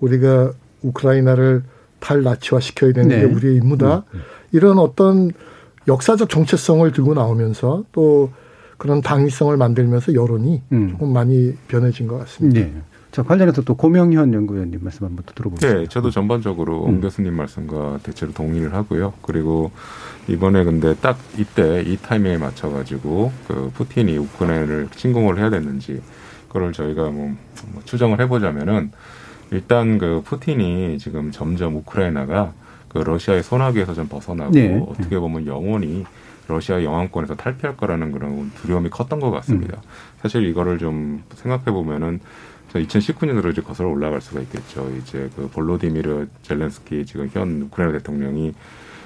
우리가 0.00 0.52
우크라이나를 0.82 1.62
탈나치화 2.00 2.60
시켜야 2.60 2.92
되는 2.92 3.08
네. 3.08 3.20
게 3.20 3.24
우리의 3.26 3.56
임무다. 3.56 3.96
음, 3.96 4.02
음. 4.14 4.20
이런 4.52 4.78
어떤 4.78 5.30
역사적 5.88 6.28
정체성을 6.28 6.90
들고 6.92 7.14
나오면서 7.14 7.84
또 7.92 8.30
그런 8.78 9.02
당위성을 9.02 9.54
만들면서 9.56 10.14
여론이 10.14 10.62
음. 10.72 10.90
조금 10.90 11.12
많이 11.12 11.54
변해진 11.68 12.06
것 12.06 12.18
같습니다. 12.20 12.60
네. 12.60 12.72
자, 13.10 13.24
관련해서 13.24 13.62
또 13.62 13.74
고명현 13.74 14.32
연구위원님 14.32 14.80
말씀 14.82 15.04
한번 15.04 15.24
더 15.26 15.32
들어보겠습니다. 15.34 15.80
네, 15.80 15.86
저도 15.88 16.10
전반적으로 16.10 16.84
음. 16.84 16.88
옹 16.88 17.00
교수님 17.00 17.34
말씀과 17.34 17.98
대체로 18.02 18.32
동의를 18.32 18.72
하고요. 18.72 19.14
그리고 19.22 19.72
이번에 20.28 20.62
근데 20.62 20.94
딱 20.94 21.18
이때 21.36 21.82
이 21.82 21.96
타이밍에 21.96 22.38
맞춰가지고 22.38 23.32
그 23.48 23.70
푸틴이 23.74 24.16
우크라이나를 24.16 24.88
침공을 24.94 25.38
해야 25.38 25.50
됐는지 25.50 26.00
그걸 26.48 26.72
저희가 26.72 27.10
뭐, 27.10 27.34
뭐 27.72 27.82
추정을 27.84 28.20
해보자면은 28.20 28.92
일단 29.50 29.98
그 29.98 30.22
푸틴이 30.24 30.98
지금 30.98 31.32
점점 31.32 31.76
우크라이나가 31.76 32.52
그 32.88 32.98
러시아의 32.98 33.42
소나기에서 33.42 33.94
좀 33.94 34.06
벗어나고 34.06 34.52
네. 34.52 34.84
어떻게 34.88 35.18
보면 35.18 35.46
영원히 35.46 36.04
러시아 36.46 36.82
영향권에서 36.82 37.36
탈피할 37.36 37.76
거라는 37.76 38.12
그런 38.12 38.50
두려움이 38.56 38.90
컸던 38.90 39.20
것 39.20 39.30
같습니다. 39.30 39.78
음. 39.78 39.88
사실 40.20 40.44
이거를 40.46 40.78
좀 40.78 41.22
생각해 41.34 41.64
보면은 41.66 42.20
2019년으로 42.78 43.50
이제 43.50 43.60
거슬러 43.62 43.88
올라갈 43.90 44.20
수가 44.20 44.40
있겠죠. 44.42 44.90
이제 44.98 45.28
그 45.36 45.48
볼로디미르 45.48 46.28
젤렌스키 46.42 47.04
지금 47.06 47.28
현 47.32 47.62
우크라이나 47.62 47.98
대통령이 47.98 48.52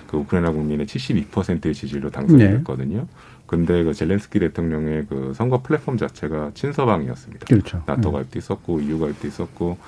그 0.06 0.18
우크라이나 0.18 0.50
국민의 0.50 0.87
72%의 0.87 1.75
지지로 1.75 2.11
당선됐거든요. 2.11 2.99
네. 2.99 3.06
근데 3.47 3.85
그 3.85 3.94
젤렌스키 3.94 4.38
대통령의 4.38 5.06
그 5.09 5.33
선거 5.35 5.62
플랫폼 5.62 5.97
자체가 5.97 6.52
친서방이었습니다. 6.54 7.47
그렇죠. 7.47 7.83
나토 7.87 8.11
네. 8.11 8.12
가입도 8.16 8.38
있었고 8.38 8.80
EU 8.80 8.99
가입도 8.99 9.28
있었고 9.28 9.78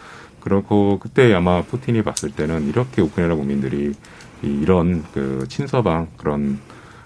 그렇고 0.41 0.99
그때 1.01 1.33
아마 1.35 1.63
푸틴이 1.63 2.03
봤을 2.03 2.31
때는 2.31 2.69
이렇게 2.69 3.03
우크라이나 3.03 3.35
국민들이 3.35 3.93
이런 4.43 5.03
그 5.13 5.45
친서방 5.49 6.09
그런 6.17 6.59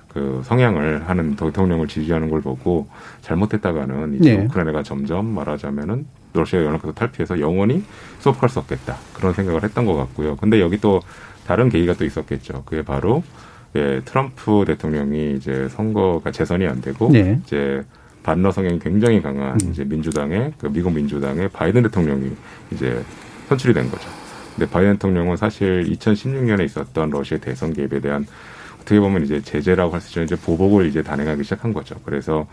그 0.09 0.43
성향을 0.45 1.09
하는 1.09 1.37
대통령을 1.37 1.87
지지하는 1.87 2.31
걸 2.31 2.41
보고 2.41 2.89
잘못했다가는 3.23 4.17
이제 4.17 4.37
네. 4.37 4.45
우크라이나가 4.45 4.83
점점 4.83 5.27
말하자면은 5.27 6.07
러시아 6.33 6.63
연합에서 6.65 6.93
탈피해서 6.93 7.41
영원히 7.41 7.83
수업할 8.21 8.49
수 8.49 8.59
없겠다 8.59 8.97
그런 9.15 9.33
생각을 9.35 9.63
했던 9.65 9.85
것 9.87 9.95
같고요. 9.95 10.37
근데 10.37 10.61
여기 10.61 10.79
또 10.79 11.01
다른 11.47 11.69
계기가 11.69 11.95
또 11.95 12.05
있었겠죠. 12.05 12.63
그게 12.65 12.83
바로 12.83 13.23
예, 13.77 14.01
트럼프 14.05 14.65
대통령이 14.67 15.35
이제 15.37 15.69
선거가 15.69 16.33
재선이 16.33 16.67
안 16.67 16.81
되고 16.81 17.09
네. 17.11 17.41
이제 17.45 17.85
반러 18.23 18.51
성향이 18.51 18.79
굉장히 18.81 19.23
강한 19.23 19.59
음. 19.63 19.71
이제 19.71 19.85
민주당의 19.85 20.53
그 20.59 20.67
미국 20.73 20.93
민주당의 20.93 21.49
바이든 21.49 21.83
대통령이 21.85 22.33
이제 22.73 23.03
선출이 23.49 23.73
된 23.73 23.91
거죠. 23.91 24.09
근데 24.57 24.71
바이든 24.71 24.95
대통령은 24.95 25.37
사실 25.37 25.85
2016년에 25.91 26.65
있었던 26.65 27.11
러시아 27.11 27.39
대선 27.39 27.73
개입에 27.73 28.01
대한 28.01 28.27
어떻게 28.81 28.99
보면 29.01 29.25
이제 29.25 29.41
제재라고 29.41 29.93
할 29.95 30.01
수 30.01 30.19
있는 30.19 30.27
이제 30.27 30.37
보복을 30.37 30.87
이제 30.87 31.03
단행하기 31.03 31.45
시작한 31.45 31.73
거죠. 31.73 31.95
그래서 32.05 32.47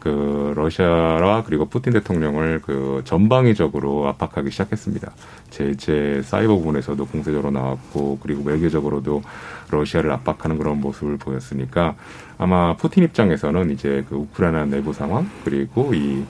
그 0.00 0.52
러시아와 0.56 1.44
그리고 1.44 1.66
푸틴 1.66 1.92
대통령을 1.92 2.60
그 2.62 3.02
전방위적으로 3.04 4.08
압박하기 4.08 4.50
시작했습니다. 4.50 5.12
제재 5.50 6.22
사이버 6.22 6.56
부분에서도 6.56 7.04
공세적으로 7.06 7.50
나왔고 7.50 8.18
그리고 8.22 8.42
외교적으로도 8.42 9.22
러시아를 9.70 10.10
압박하는 10.12 10.58
그런 10.58 10.80
모습을 10.80 11.18
보였으니까 11.18 11.94
아마 12.38 12.74
푸틴 12.76 13.04
입장에서는 13.04 13.70
이제 13.70 14.04
그 14.08 14.16
우크라이나 14.16 14.64
내부 14.64 14.92
상황 14.92 15.28
그리고 15.44 15.92
이 15.94 16.24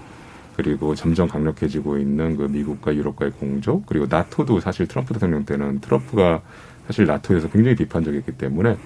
그리고 0.56 0.94
점점 0.94 1.28
강력해지고 1.28 1.96
있는 1.98 2.36
그 2.36 2.42
미국과 2.42 2.94
유럽과의 2.94 3.32
공조 3.32 3.82
그리고 3.86 4.06
나토도 4.10 4.60
사실 4.60 4.86
트럼프 4.86 5.14
대통령 5.14 5.44
때는 5.44 5.80
트럼프가 5.80 6.42
사실 6.86 7.06
나토에서 7.06 7.48
굉장히 7.48 7.76
비판적이었기 7.76 8.32
때문에 8.32 8.76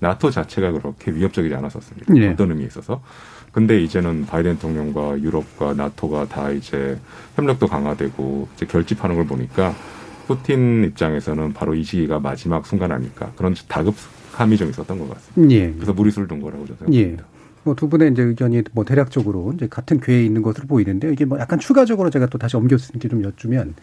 나토 0.00 0.30
자체가 0.32 0.72
그렇게 0.72 1.12
위협적이지 1.12 1.54
않았었습니다. 1.54 2.12
네. 2.12 2.30
어떤 2.30 2.50
의미에 2.50 2.66
있어서. 2.66 3.00
근데 3.52 3.80
이제는 3.82 4.26
바이든 4.26 4.54
대통령과 4.54 5.20
유럽과 5.20 5.74
나토가 5.74 6.26
다 6.26 6.50
이제 6.50 6.98
협력도 7.36 7.66
강화되고 7.66 8.48
이제 8.56 8.66
결집하는 8.66 9.14
걸 9.16 9.26
보니까 9.26 9.74
푸틴 10.26 10.84
입장에서는 10.84 11.52
바로 11.52 11.74
이 11.74 11.84
시기가 11.84 12.18
마지막 12.18 12.66
순간 12.66 12.90
아닐까 12.92 13.30
그런 13.36 13.54
다급함이 13.68 14.56
좀 14.56 14.70
있었던 14.70 14.98
것 14.98 15.10
같습니다. 15.10 15.54
예. 15.54 15.70
그래서 15.72 15.92
무리수를 15.92 16.26
둔 16.26 16.40
거라고 16.40 16.64
저는 16.64 16.78
생각합니다. 16.78 17.22
예. 17.22 17.32
뭐두 17.64 17.88
분의 17.88 18.12
이제 18.12 18.22
의견이 18.22 18.62
뭐 18.72 18.84
대략적으로 18.84 19.52
이제 19.54 19.68
같은 19.68 20.00
궤에 20.00 20.24
있는 20.24 20.42
것으로 20.42 20.66
보이는데 20.66 21.12
이게 21.12 21.24
뭐 21.24 21.38
약간 21.38 21.58
추가적으로 21.58 22.10
제가 22.10 22.26
또 22.26 22.38
다시 22.38 22.56
옮겼으니까 22.56 23.08
좀 23.08 23.22
여쭈면 23.22 23.74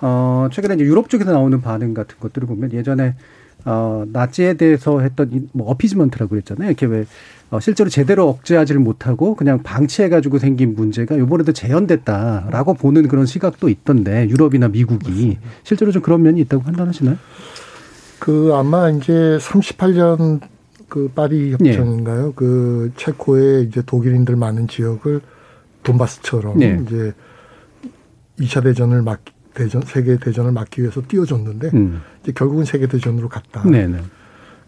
어 0.00 0.48
최근에 0.50 0.76
이제 0.76 0.84
유럽 0.84 1.10
쪽에서 1.10 1.30
나오는 1.32 1.60
반응 1.60 1.94
같은 1.94 2.16
것들을 2.18 2.48
보면 2.48 2.72
예전에 2.72 3.14
어 3.64 4.04
나치에 4.12 4.54
대해서 4.54 5.00
했던 5.00 5.48
뭐 5.52 5.70
어피즈먼트라고 5.70 6.30
그랬잖아요. 6.30 6.68
이렇게 6.68 6.86
왜 6.86 7.04
어, 7.50 7.58
실제로 7.58 7.90
제대로 7.90 8.28
억제하지를 8.28 8.80
못하고 8.80 9.34
그냥 9.34 9.62
방치해가지고 9.62 10.38
생긴 10.38 10.74
문제가 10.74 11.16
이번에도 11.16 11.52
재현됐다라고 11.52 12.74
보는 12.74 13.08
그런 13.08 13.26
시각도 13.26 13.68
있던데 13.68 14.28
유럽이나 14.28 14.68
미국이. 14.68 15.38
실제로 15.64 15.90
좀 15.90 16.00
그런 16.00 16.22
면이 16.22 16.40
있다고 16.42 16.62
판단하시나요? 16.62 17.16
그 18.20 18.52
아마 18.54 18.90
이제 18.90 19.38
38년 19.40 20.40
그 20.88 21.10
파리 21.14 21.52
협정인가요? 21.52 22.26
네. 22.26 22.32
그 22.36 22.92
체코에 22.96 23.62
이제 23.62 23.82
독일인들 23.84 24.36
많은 24.36 24.68
지역을 24.68 25.20
돈바스처럼 25.82 26.58
네. 26.58 26.80
이제 26.86 27.12
2차 28.38 28.62
대전을 28.62 29.02
막 29.02 29.20
대전 29.54 29.82
세계 29.82 30.16
대전을 30.18 30.52
막기 30.52 30.82
위해서 30.82 31.02
띄워줬는데 31.06 31.70
음. 31.74 32.02
이제 32.22 32.32
결국은 32.32 32.64
세계 32.64 32.86
대전으로 32.86 33.28
갔다. 33.28 33.62
네네. 33.62 33.86
네. 33.86 34.02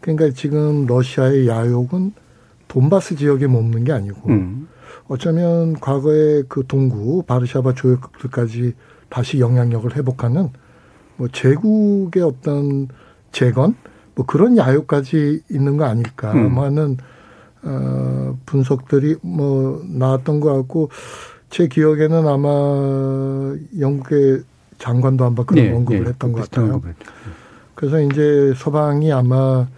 그러니까 0.01 0.31
지금 0.31 0.87
러시아의 0.87 1.49
야욕은 1.49 2.13
돈바스 2.69 3.17
지역에 3.17 3.47
머무는 3.47 3.85
게 3.85 3.93
아니고 3.93 4.31
음. 4.31 4.69
어쩌면 5.09 5.75
과거의 5.75 6.45
그 6.49 6.67
동구 6.67 7.25
바르샤바 7.27 7.75
조약국들까지 7.75 8.75
다시 9.09 9.41
영향력을 9.41 9.95
회복하는 9.95 10.51
뭐 11.17 11.29
제국의 11.29 12.23
어떤 12.23 12.89
재건 13.31 13.77
뭐 14.15 14.27
그런 14.27 14.57
야욕까지 14.57 15.43
있는 15.51 15.77
거 15.77 15.85
아닐까 15.85 16.33
음. 16.33 16.59
하는 16.59 16.97
어 17.63 18.37
분석들이 18.45 19.17
뭐 19.23 19.83
나왔던 19.87 20.41
것 20.41 20.53
같고 20.55 20.91
제 21.49 21.69
기억에는 21.69 22.27
아마 22.27 23.55
영국의 23.79 24.43
장관도 24.83 25.25
한번 25.25 25.47
그런 25.47 25.65
네, 25.65 25.73
언급을 25.73 26.03
네, 26.03 26.11
했던 26.11 26.33
것 26.33 26.51
같아요. 26.51 26.83
그래서 27.77 28.01
이제 28.01 28.53
서방이 28.57 29.13
아마 29.13 29.69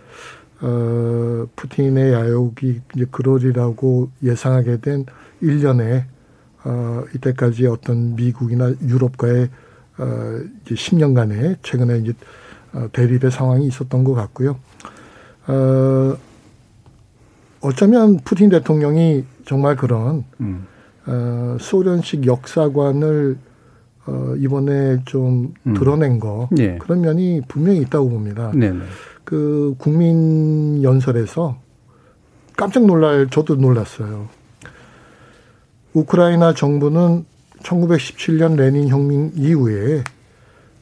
어, 0.63 1.47
푸틴의 1.57 2.15
야욕이 2.15 2.81
이제 2.95 3.07
그러리라고 3.11 4.09
예상하게 4.23 4.79
된 4.79 5.05
1년에 5.43 6.05
어, 6.65 7.05
이때까지 7.15 7.67
어떤 7.67 8.17
미국이나 8.17 8.73
유럽과의 8.83 9.51
어, 9.99 10.41
이제 10.65 10.75
10년간의 10.75 11.59
최근에 11.63 11.99
이제 11.99 12.15
어, 12.73 12.89
대립의 12.91 13.31
상황이 13.31 13.67
있었던 13.67 14.05
것 14.05 14.15
같고요. 14.15 14.57
어, 15.49 16.17
어쩌면 17.61 18.21
푸틴 18.25 18.49
대통령이 18.49 19.25
정말 19.45 19.77
그런 19.77 20.25
음. 20.41 20.67
어, 21.07 21.59
소련식 21.61 22.27
역사관을 22.27 23.37
어, 24.07 24.35
이번에 24.39 24.99
좀 25.07 25.55
음. 25.67 25.75
드러낸 25.75 26.21
거 26.21 26.49
네. 26.51 26.79
그런 26.79 27.01
면이 27.01 27.43
분명히 27.49 27.81
있다고 27.81 28.11
봅니다. 28.11 28.51
네네. 28.53 28.79
네. 28.79 28.85
그 29.25 29.75
국민 29.79 30.83
연설에서 30.83 31.57
깜짝 32.57 32.85
놀랄 32.85 33.29
저도 33.31 33.57
놀랐어요. 33.57 34.29
우크라이나 35.95 36.55
정부는 36.55 37.25
1917년 37.63 38.57
레닌 38.57 38.89
혁명 38.89 39.31
이후에 39.35 40.05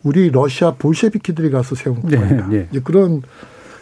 우리 0.03 0.31
러시아 0.31 0.75
볼셰비키들이 0.75 1.51
가서 1.51 1.77
세운 1.77 2.01
국가다. 2.01 2.49
네, 2.49 2.69
네. 2.71 2.81
그런 2.81 3.23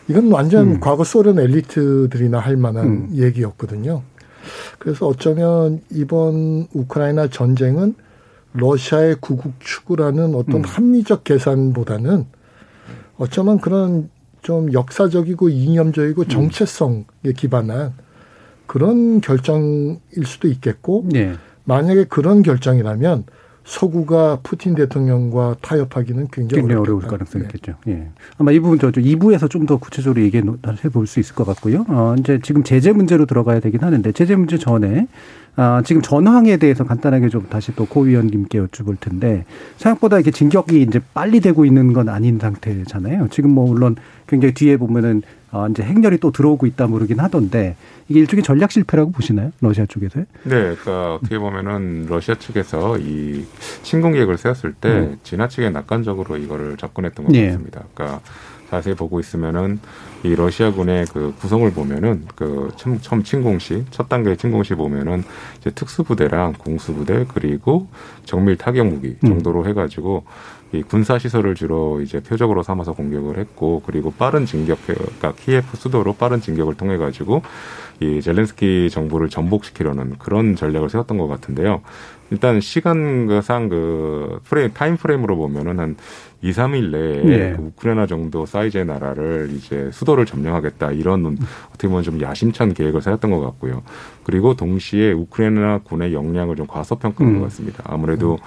이건 0.09 0.31
완전 0.33 0.67
음. 0.67 0.81
과거 0.81 1.05
소련 1.05 1.39
엘리트들이나 1.39 2.39
할 2.39 2.57
만한 2.57 2.87
음. 2.87 3.09
얘기였거든요. 3.15 4.03
그래서 4.79 5.07
어쩌면 5.07 5.81
이번 5.91 6.67
우크라이나 6.73 7.29
전쟁은 7.29 7.95
러시아의 8.53 9.17
구국 9.21 9.53
추구라는 9.61 10.35
어떤 10.35 10.57
음. 10.57 10.63
합리적 10.65 11.25
계산보다는 11.25 12.27
어쩌면 13.19 13.61
그런 13.61 14.11
좀 14.43 14.73
역사적이고 14.73 15.49
이념적이고 15.51 16.23
음. 16.23 16.29
정체성에 16.29 17.05
기반한 17.37 17.93
그런 18.67 19.21
결정일 19.21 19.99
수도 20.25 20.49
있겠고 20.49 21.05
네. 21.11 21.35
만약에 21.65 22.05
그런 22.05 22.43
결정이라면 22.43 23.25
서구가 23.65 24.41
푸틴 24.43 24.75
대통령과 24.75 25.57
타협하기는 25.61 26.29
굉장히, 26.33 26.63
굉장히 26.63 26.81
어려울 26.81 27.03
가능성이 27.03 27.45
네. 27.45 27.49
있겠죠. 27.49 27.79
예. 27.89 28.09
아마 28.39 28.51
이 28.53 28.59
부분 28.59 28.79
저 28.79 28.91
2부에서 28.91 29.49
좀 29.51 29.67
더 29.67 29.77
구체적으로 29.77 30.23
얘기해 30.23 30.43
볼 30.93 31.07
수 31.07 31.21
있을 31.21 31.35
것 31.35 31.45
같고요. 31.45 31.85
어, 31.89 32.15
이제 32.19 32.41
지금 32.43 32.65
제재 32.65 32.93
문제로 32.93 33.27
들어가야 33.27 33.61
되긴 33.61 33.83
하는데 33.83 34.11
제재 34.13 34.35
문제 34.35 34.57
전에 34.59 35.07
아, 35.63 35.83
지금 35.85 36.01
전황에 36.01 36.57
대해서 36.57 36.85
간단하게 36.85 37.29
좀 37.29 37.47
다시 37.51 37.75
또 37.77 37.85
고 37.85 38.03
위원님께 38.03 38.59
여쭤볼 38.59 38.99
텐데 38.99 39.45
생각보다 39.77 40.17
이렇게 40.17 40.31
진격이 40.31 40.81
이제 40.81 41.01
빨리 41.13 41.41
되고 41.41 41.67
있는 41.67 41.93
건 41.93 42.09
아닌 42.09 42.39
상태잖아요. 42.39 43.29
지금 43.31 43.51
뭐 43.51 43.67
물론 43.67 43.97
굉장히 44.27 44.55
뒤에 44.55 44.79
보면은 44.79 45.21
어, 45.53 45.67
이제 45.69 45.83
핵렬이 45.83 46.17
또 46.19 46.31
들어오고 46.31 46.65
있다 46.65 46.87
모르긴 46.87 47.21
하던데 47.21 47.77
이게 48.09 48.21
일종의 48.21 48.43
전략 48.43 48.73
실패라고 48.73 49.11
보시나요? 49.11 49.51
러시아 49.61 49.85
쪽에서? 49.85 50.21
네, 50.21 50.27
그러니까 50.45 51.17
어떻게 51.17 51.39
보면은 51.39 52.07
러시아 52.09 52.37
측에서 52.37 52.97
이 52.99 53.45
침공 53.83 54.13
계획을 54.13 54.39
세웠을 54.39 54.73
때 54.73 54.89
음. 54.89 55.19
지나치게 55.25 55.69
낙관적으로 55.71 56.39
이거를 56.39 56.79
접근했던 56.79 57.27
것 57.27 57.33
네. 57.33 57.49
같습니다. 57.49 57.83
그러니까 57.93 58.21
자세히 58.71 58.95
보고 58.95 59.21
있으면은 59.21 59.81
이 60.23 60.35
러시아군의 60.35 61.07
그 61.13 61.35
구성을 61.39 61.71
보면은 61.73 62.27
그 62.35 62.71
처음, 62.77 62.99
처음 63.01 63.23
침공 63.23 63.59
시, 63.59 63.85
첫 63.91 64.09
단계 64.09 64.37
침공 64.37 64.63
시 64.63 64.75
보면은 64.75 65.25
이제 65.59 65.71
특수부대랑 65.71 66.55
공수부대 66.59 67.27
그리고 67.29 67.89
정밀 68.25 68.57
타격 68.57 68.87
무기 68.87 69.17
음. 69.25 69.29
정도로 69.29 69.63
음. 69.63 69.69
해가지고 69.69 70.25
이 70.73 70.83
군사 70.83 71.19
시설을 71.19 71.55
주로 71.55 72.01
이제 72.01 72.21
표적으로 72.21 72.63
삼아서 72.63 72.93
공격을 72.93 73.39
했고 73.39 73.83
그리고 73.85 74.13
빠른 74.13 74.47
진격, 74.47 74.79
그러니까 74.87 75.33
키예프 75.33 75.77
수도로 75.77 76.13
빠른 76.13 76.41
진격을 76.41 76.75
통해 76.75 76.97
가지고 76.97 77.43
이 77.99 78.21
젤렌스키 78.21 78.89
정부를 78.91 79.29
전복시키려는 79.29 80.17
그런 80.19 80.55
전략을 80.55 80.89
세웠던 80.89 81.19
것 81.19 81.27
같은데요. 81.27 81.83
일단 82.31 82.61
시간상 82.61 83.69
그 83.69 84.41
frame 84.45 84.73
time 84.73 84.97
frame으로 84.97 85.37
보면은 85.37 85.81
한 85.81 85.97
2, 86.43 86.53
3일 86.53 86.91
내에 86.91 87.23
네. 87.23 87.55
그 87.57 87.63
우크라이나 87.65 88.07
정도 88.07 88.47
사이즈의 88.47 88.87
나라를 88.87 89.51
이제 89.55 89.91
수도를 89.93 90.25
점령하겠다 90.25 90.93
이런 90.93 91.37
어떻게 91.69 91.87
보면 91.87 92.03
좀 92.03 92.21
야심찬 92.21 92.73
계획을 92.73 93.03
세웠던 93.03 93.31
것 93.31 93.41
같고요. 93.41 93.83
그리고 94.25 94.55
동시에 94.55 95.13
우크라이나 95.13 95.81
군의 95.85 96.15
역량을 96.15 96.57
좀 96.57 96.67
과소평가한 96.67 97.35
음. 97.35 97.39
것 97.41 97.45
같습니다. 97.47 97.83
아무래도 97.87 98.39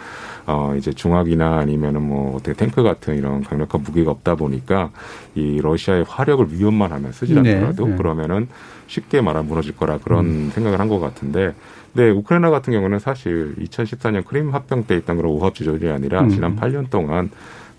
어 0.48 0.74
이제 0.76 0.92
중화기나 0.92 1.60
아니면은 1.60 2.02
뭐 2.02 2.36
어떻게 2.36 2.54
탱크 2.54 2.82
같은 2.82 3.16
이런 3.16 3.44
강력한 3.44 3.84
무기가 3.84 4.10
없다 4.12 4.36
보니까 4.36 4.90
이 5.36 5.62
러시아의 5.62 6.06
화력을 6.08 6.52
위협만 6.52 6.92
하면 6.92 7.12
쓰지 7.12 7.36
네. 7.36 7.56
않더라도 7.56 7.88
네. 7.90 7.96
그러면은 7.96 8.48
쉽게 8.88 9.22
말하면 9.22 9.48
무너질 9.48 9.76
거라 9.76 10.00
그런 10.00 10.26
음. 10.26 10.52
생각을 10.54 10.80
한 10.80 10.90
것 10.90 11.00
같은데 11.00 11.54
네, 11.94 12.10
우크라이나 12.10 12.50
같은 12.50 12.74
경우는 12.74 12.98
사실 13.00 13.56
2014년 13.60 14.26
크림 14.26 14.54
합병 14.54 14.84
때 14.86 14.98
있던 14.98 15.16
그런 15.16 15.32
오합 15.32 15.54
지조이 15.54 15.90
아니라 15.92 16.22
음. 16.22 16.30
지난 16.30 16.56
8년 16.56 16.90
동안 16.90 17.30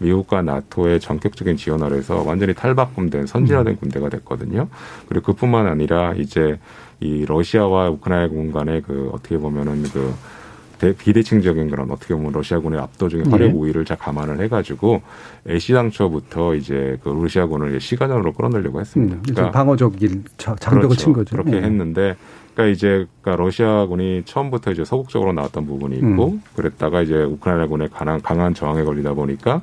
미국과 0.05 0.43
나토의 0.43 1.01
전격적인 1.01 1.57
지원을 1.57 1.95
해서 1.95 2.23
완전히 2.23 2.55
탈바꿈된 2.55 3.27
선진화된 3.27 3.75
음. 3.75 3.77
군대가 3.77 4.09
됐거든요. 4.09 4.69
그리고 5.09 5.33
그뿐만 5.33 5.67
아니라 5.67 6.13
이제 6.15 6.59
이 7.01 7.25
러시아와 7.25 7.91
우크라이나 7.91 8.29
공간의 8.29 8.83
그 8.83 9.11
어떻게 9.13 9.39
보면은 9.39 9.83
그 9.85 10.15
비대칭적인 10.99 11.71
그런 11.71 11.91
어떻게 11.91 12.15
보면 12.15 12.33
러시아군의 12.33 12.79
압도적인 12.79 13.33
화력 13.33 13.49
네. 13.49 13.55
우위를 13.55 13.87
잘 13.87 13.97
감안을 13.97 14.39
해가지고 14.43 15.01
애시당초부터 15.49 16.57
이제 16.57 16.99
그 17.03 17.09
러시아군을 17.09 17.81
시가전으로 17.81 18.35
끌어내려고 18.35 18.81
했습니다. 18.81 19.17
음, 19.17 19.23
그러니까 19.23 19.51
방어적인 19.51 20.25
장벽을 20.37 20.81
그렇죠. 20.89 20.95
친 20.97 21.13
거죠. 21.15 21.37
그렇게 21.37 21.53
네. 21.53 21.63
했는데 21.63 22.17
그러니까 22.55 22.67
이제 22.73 23.07
그러니까 23.21 23.43
러시아군이 23.43 24.23
처음부터 24.25 24.71
이제 24.71 24.85
소극적으로 24.85 25.33
나왔던 25.33 25.67
부분이 25.67 25.97
있고 25.97 26.29
음. 26.29 26.43
그랬다가 26.55 27.03
이제 27.03 27.15
우크라이나군의 27.23 27.89
강한 27.93 28.23
강한 28.23 28.55
저항에 28.55 28.85
걸리다 28.85 29.15
보니까 29.15 29.61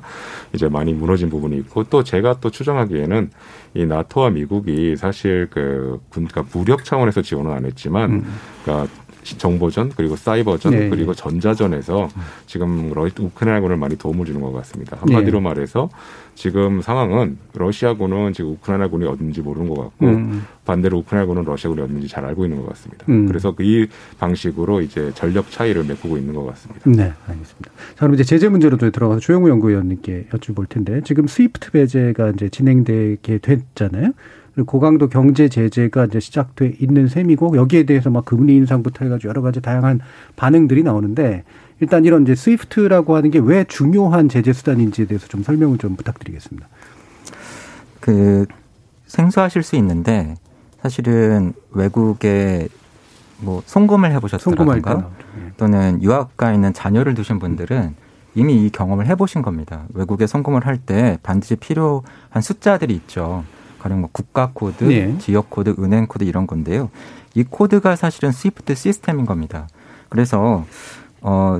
이제 0.52 0.68
많이 0.68 0.92
무너진 0.92 1.30
부분이 1.30 1.56
있고 1.58 1.84
또 1.84 2.04
제가 2.04 2.36
또 2.40 2.50
추정하기에는 2.50 3.30
이 3.74 3.86
나토와 3.86 4.30
미국이 4.30 4.96
사실 4.96 5.48
그 5.50 6.00
군, 6.10 6.26
그러니까 6.26 6.56
무력 6.56 6.84
차원에서 6.84 7.22
지원은 7.22 7.50
안 7.50 7.64
했지만 7.64 8.10
음. 8.10 8.24
그러니까 8.62 8.92
정보전 9.22 9.92
그리고 9.96 10.16
사이버전 10.16 10.72
네. 10.72 10.88
그리고 10.88 11.14
전자전에서 11.14 12.08
지금 12.46 12.92
러, 12.92 13.04
우크라이나군을 13.04 13.76
많이 13.76 13.96
도움을 13.96 14.26
주는 14.26 14.40
것 14.40 14.52
같습니다. 14.52 14.96
한마디로 15.00 15.38
네. 15.38 15.44
말해서 15.44 15.88
지금 16.34 16.80
상황은 16.80 17.36
러시아군은 17.54 18.32
지금 18.32 18.52
우크라이나군이 18.52 19.06
어딘지 19.06 19.42
모르는 19.42 19.68
것 19.68 19.82
같고 19.82 20.06
음. 20.06 20.44
반대로 20.64 20.98
우크라이나군은 20.98 21.44
러시아군이 21.44 21.82
어딘지 21.82 22.08
잘 22.08 22.24
알고 22.24 22.44
있는 22.44 22.60
것 22.62 22.68
같습니다. 22.70 23.04
음. 23.08 23.26
그래서 23.26 23.54
그이 23.54 23.86
방식으로 24.18 24.80
이제 24.80 25.12
전력 25.14 25.50
차이를 25.50 25.84
메꾸고 25.84 26.16
있는 26.16 26.34
것 26.34 26.46
같습니다. 26.46 26.90
네, 26.90 27.12
알겠습니다. 27.26 27.70
자, 27.70 27.96
그럼 27.96 28.14
이제 28.14 28.24
제재 28.24 28.48
문제로 28.48 28.76
들어가서 28.76 29.20
조영우 29.20 29.48
연구위원님께 29.48 30.28
여쭤볼 30.32 30.68
텐데 30.68 31.00
지금 31.04 31.26
스위프트 31.26 31.70
배제가 31.70 32.30
이제 32.30 32.48
진행되게 32.48 33.38
됐잖아요. 33.38 34.12
고강도 34.66 35.08
경제 35.08 35.48
제재가 35.48 36.06
이제 36.06 36.20
시작돼 36.20 36.76
있는 36.78 37.08
셈이고 37.08 37.56
여기에 37.56 37.84
대해서 37.84 38.10
막 38.10 38.24
금리 38.24 38.54
인상부터 38.56 39.04
해가지고 39.06 39.28
여러 39.30 39.40
가지 39.42 39.60
다양한 39.62 40.00
반응들이 40.36 40.82
나오는데 40.82 41.44
일단 41.80 42.04
이런 42.04 42.22
이제 42.22 42.34
스위프트라고 42.34 43.16
하는 43.16 43.30
게 43.30 43.38
왜 43.38 43.64
중요한 43.64 44.28
제재 44.28 44.52
수단인지에 44.52 45.06
대해서 45.06 45.26
좀 45.26 45.42
설명을 45.42 45.78
좀 45.78 45.96
부탁드리겠습니다. 45.96 46.68
그 48.00 48.46
생소하실 49.06 49.62
수 49.62 49.76
있는데 49.76 50.34
사실은 50.82 51.52
외국에 51.70 52.68
뭐 53.40 53.62
송금을 53.66 54.12
해보셨다든가 54.12 54.94
네. 54.94 55.52
또는 55.56 56.02
유학가 56.02 56.52
있는 56.52 56.72
자녀를 56.72 57.14
두신 57.14 57.38
분들은 57.38 57.94
이미 58.34 58.64
이 58.64 58.70
경험을 58.70 59.06
해보신 59.06 59.42
겁니다. 59.42 59.84
외국에 59.94 60.26
송금을 60.26 60.66
할 60.66 60.78
때 60.78 61.18
반드시 61.22 61.56
필요한 61.56 62.40
숫자들이 62.40 62.94
있죠. 62.94 63.44
가령 63.82 64.00
뭐 64.00 64.10
국가 64.12 64.50
코드, 64.54 64.84
네. 64.84 65.18
지역 65.18 65.50
코드, 65.50 65.74
은행 65.78 66.06
코드 66.06 66.24
이런 66.24 66.46
건데요. 66.46 66.90
이 67.34 67.42
코드가 67.42 67.96
사실은 67.96 68.30
스위프트 68.30 68.74
시스템인 68.74 69.26
겁니다. 69.26 69.66
그래서 70.08 70.64
어 71.20 71.58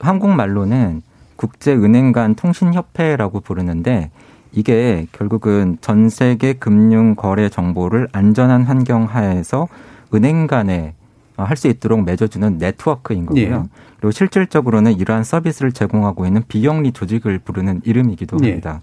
한국말로는 0.00 1.02
국제은행 1.36 2.12
간 2.12 2.34
통신협회라고 2.34 3.40
부르는데 3.40 4.10
이게 4.52 5.06
결국은 5.12 5.78
전 5.80 6.08
세계 6.08 6.54
금융 6.54 7.14
거래 7.14 7.48
정보를 7.48 8.08
안전한 8.12 8.64
환경 8.64 9.04
하에서 9.04 9.68
은행 10.12 10.46
간에 10.46 10.94
할 11.36 11.56
수 11.56 11.68
있도록 11.68 12.04
맺어주는 12.04 12.58
네트워크인 12.58 13.26
거고요. 13.26 13.62
네. 13.62 13.68
그리고 13.96 14.10
실질적으로는 14.10 14.98
이러한 14.98 15.24
서비스를 15.24 15.72
제공하고 15.72 16.26
있는 16.26 16.42
비영리 16.48 16.92
조직을 16.92 17.38
부르는 17.38 17.80
이름이기도 17.84 18.36
네. 18.38 18.48
합니다. 18.48 18.80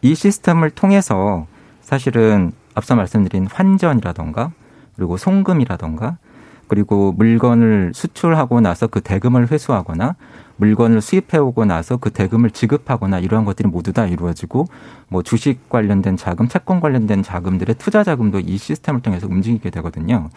네. 0.00 0.10
이 0.10 0.14
시스템을 0.14 0.70
통해서 0.70 1.46
사실은 1.84 2.52
앞서 2.74 2.96
말씀드린 2.96 3.46
환전이라던가 3.46 4.50
그리고 4.96 5.16
송금이라던가 5.16 6.18
그리고 6.66 7.12
물건을 7.12 7.92
수출하고 7.94 8.60
나서 8.60 8.86
그 8.86 9.00
대금을 9.00 9.50
회수하거나 9.50 10.16
물건을 10.56 11.00
수입해 11.00 11.38
오고 11.38 11.66
나서 11.66 11.98
그 11.98 12.10
대금을 12.10 12.50
지급하거나 12.50 13.18
이러한 13.18 13.44
것들이 13.44 13.68
모두 13.68 13.92
다 13.92 14.06
이루어지고 14.06 14.66
뭐 15.08 15.22
주식 15.22 15.68
관련된 15.68 16.16
자금, 16.16 16.48
채권 16.48 16.80
관련된 16.80 17.22
자금들의 17.22 17.74
투자 17.76 18.02
자금도 18.02 18.40
이 18.40 18.56
시스템을 18.56 19.02
통해서 19.02 19.26
움직이게 19.26 19.70
되거든요. 19.70 20.30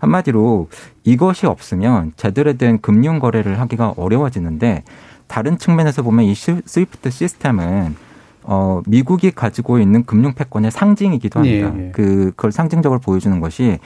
한마디로 0.00 0.68
이것이 1.04 1.46
없으면 1.46 2.12
제대로 2.16 2.54
된 2.54 2.80
금융 2.80 3.18
거래를 3.18 3.60
하기가 3.60 3.94
어려워지는데 3.96 4.84
다른 5.26 5.58
측면에서 5.58 6.02
보면 6.02 6.24
이 6.24 6.34
스위프트 6.34 7.10
시스템은 7.10 8.07
어, 8.50 8.80
미국이 8.86 9.30
가지고 9.30 9.78
있는 9.78 10.04
금융 10.04 10.32
패권의 10.32 10.70
상징이기도 10.70 11.40
합니다. 11.40 11.72
예, 11.76 11.86
예. 11.88 11.90
그, 11.92 12.32
그걸 12.34 12.50
상징적으로 12.50 12.98
보여주는 12.98 13.38
것이 13.40 13.78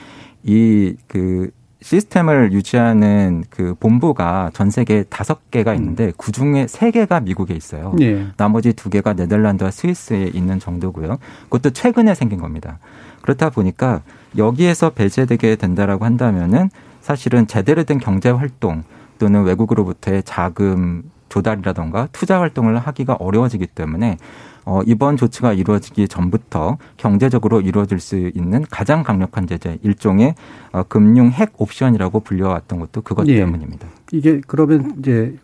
이, 0.43 0.95
그, 1.07 1.51
시스템을 1.81 2.53
유지하는 2.53 3.43
그 3.49 3.75
본부가 3.77 4.51
전 4.53 4.69
세계 4.69 5.03
다섯 5.03 5.51
개가 5.51 5.71
음. 5.71 5.75
있는데 5.75 6.05
음. 6.05 6.11
그 6.15 6.31
중에 6.31 6.65
세 6.69 6.91
개가 6.91 7.19
미국에 7.19 7.53
있어요. 7.53 7.93
예. 7.99 8.27
나머지 8.37 8.71
두 8.71 8.89
개가 8.89 9.11
네덜란드와 9.11 9.69
스위스에 9.69 10.31
있는 10.33 10.59
정도고요. 10.59 11.17
그것도 11.49 11.71
최근에 11.71 12.15
생긴 12.15 12.39
겁니다. 12.39 12.79
그렇다 13.21 13.49
보니까 13.49 14.01
여기에서 14.37 14.91
배제되게 14.91 15.57
된다라고 15.57 16.05
한다면은 16.05 16.69
사실은 17.01 17.47
제대로 17.47 17.83
된 17.83 17.99
경제 17.99 18.29
활동 18.29 18.83
또는 19.19 19.43
외국으로부터의 19.43 20.23
자금 20.23 21.03
조달이라던가 21.27 22.07
투자 22.13 22.39
활동을 22.39 22.77
하기가 22.77 23.15
어려워지기 23.15 23.67
때문에 23.67 24.17
어, 24.65 24.81
이번 24.85 25.17
조치가 25.17 25.53
이루어지기 25.53 26.07
전부터 26.07 26.77
경제적으로 26.97 27.61
이루어질 27.61 27.99
수 27.99 28.31
있는 28.33 28.63
가장 28.69 29.03
강력한 29.03 29.47
제재 29.47 29.77
일종의 29.83 30.35
어, 30.71 30.83
금융 30.83 31.29
핵 31.29 31.53
옵션이라고 31.57 32.21
불려왔던 32.21 32.79
것도 32.79 33.01
그것 33.01 33.27
예. 33.27 33.35
때문입니다. 33.35 33.87
이게 34.11 34.41
그러면 34.47 34.95
이제 34.99 35.35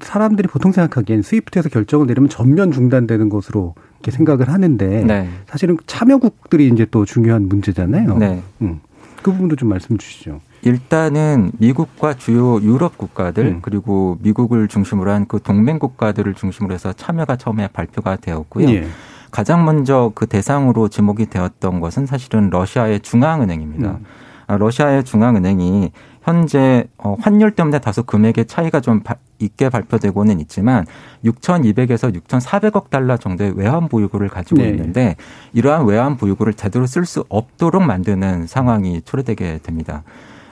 사람들이 0.00 0.48
보통 0.48 0.72
생각하기엔 0.72 1.22
스위프트에서 1.22 1.68
결정을 1.68 2.06
내리면 2.06 2.28
전면 2.28 2.72
중단되는 2.72 3.28
것으로 3.28 3.74
이렇게 4.00 4.10
생각을 4.10 4.48
하는데 4.48 5.04
네. 5.04 5.28
사실은 5.46 5.76
참여국들이 5.86 6.68
이제 6.68 6.86
또 6.90 7.04
중요한 7.04 7.48
문제잖아요. 7.48 8.18
네. 8.18 8.42
음. 8.62 8.80
그 9.22 9.32
부분도 9.32 9.56
좀 9.56 9.70
말씀 9.70 9.96
주시죠. 9.96 10.40
일단은 10.64 11.52
미국과 11.58 12.14
주요 12.14 12.60
유럽 12.62 12.96
국가들 12.96 13.44
음. 13.46 13.58
그리고 13.62 14.18
미국을 14.22 14.68
중심으로 14.68 15.10
한 15.10 15.24
그 15.26 15.40
동맹 15.42 15.78
국가들을 15.78 16.34
중심으로 16.34 16.74
해서 16.74 16.92
참여가 16.92 17.36
처음에 17.36 17.68
발표가 17.68 18.16
되었고요. 18.16 18.68
예. 18.70 18.86
가장 19.30 19.64
먼저 19.64 20.12
그 20.14 20.26
대상으로 20.26 20.88
지목이 20.88 21.26
되었던 21.26 21.80
것은 21.80 22.06
사실은 22.06 22.50
러시아의 22.50 23.00
중앙은행입니다. 23.00 23.90
음. 23.90 24.04
아, 24.46 24.56
러시아의 24.56 25.04
중앙은행이 25.04 25.90
현재 26.22 26.86
어, 26.98 27.16
환율 27.20 27.50
때문에 27.50 27.80
다소 27.80 28.02
금액의 28.02 28.46
차이가 28.46 28.80
좀 28.80 29.02
있게 29.38 29.68
발표되고는 29.68 30.40
있지만 30.40 30.86
6,200에서 31.24 32.14
6,400억 32.14 32.90
달러 32.90 33.16
정도의 33.16 33.54
외환 33.56 33.88
보유고를 33.88 34.28
가지고 34.28 34.62
네. 34.62 34.68
있는데 34.68 35.16
이러한 35.52 35.86
외환 35.86 36.16
보유고를 36.16 36.54
제대로 36.54 36.86
쓸 36.86 37.04
수 37.04 37.24
없도록 37.28 37.82
만드는 37.82 38.46
상황이 38.46 39.02
초래되게 39.02 39.60
됩니다. 39.62 40.02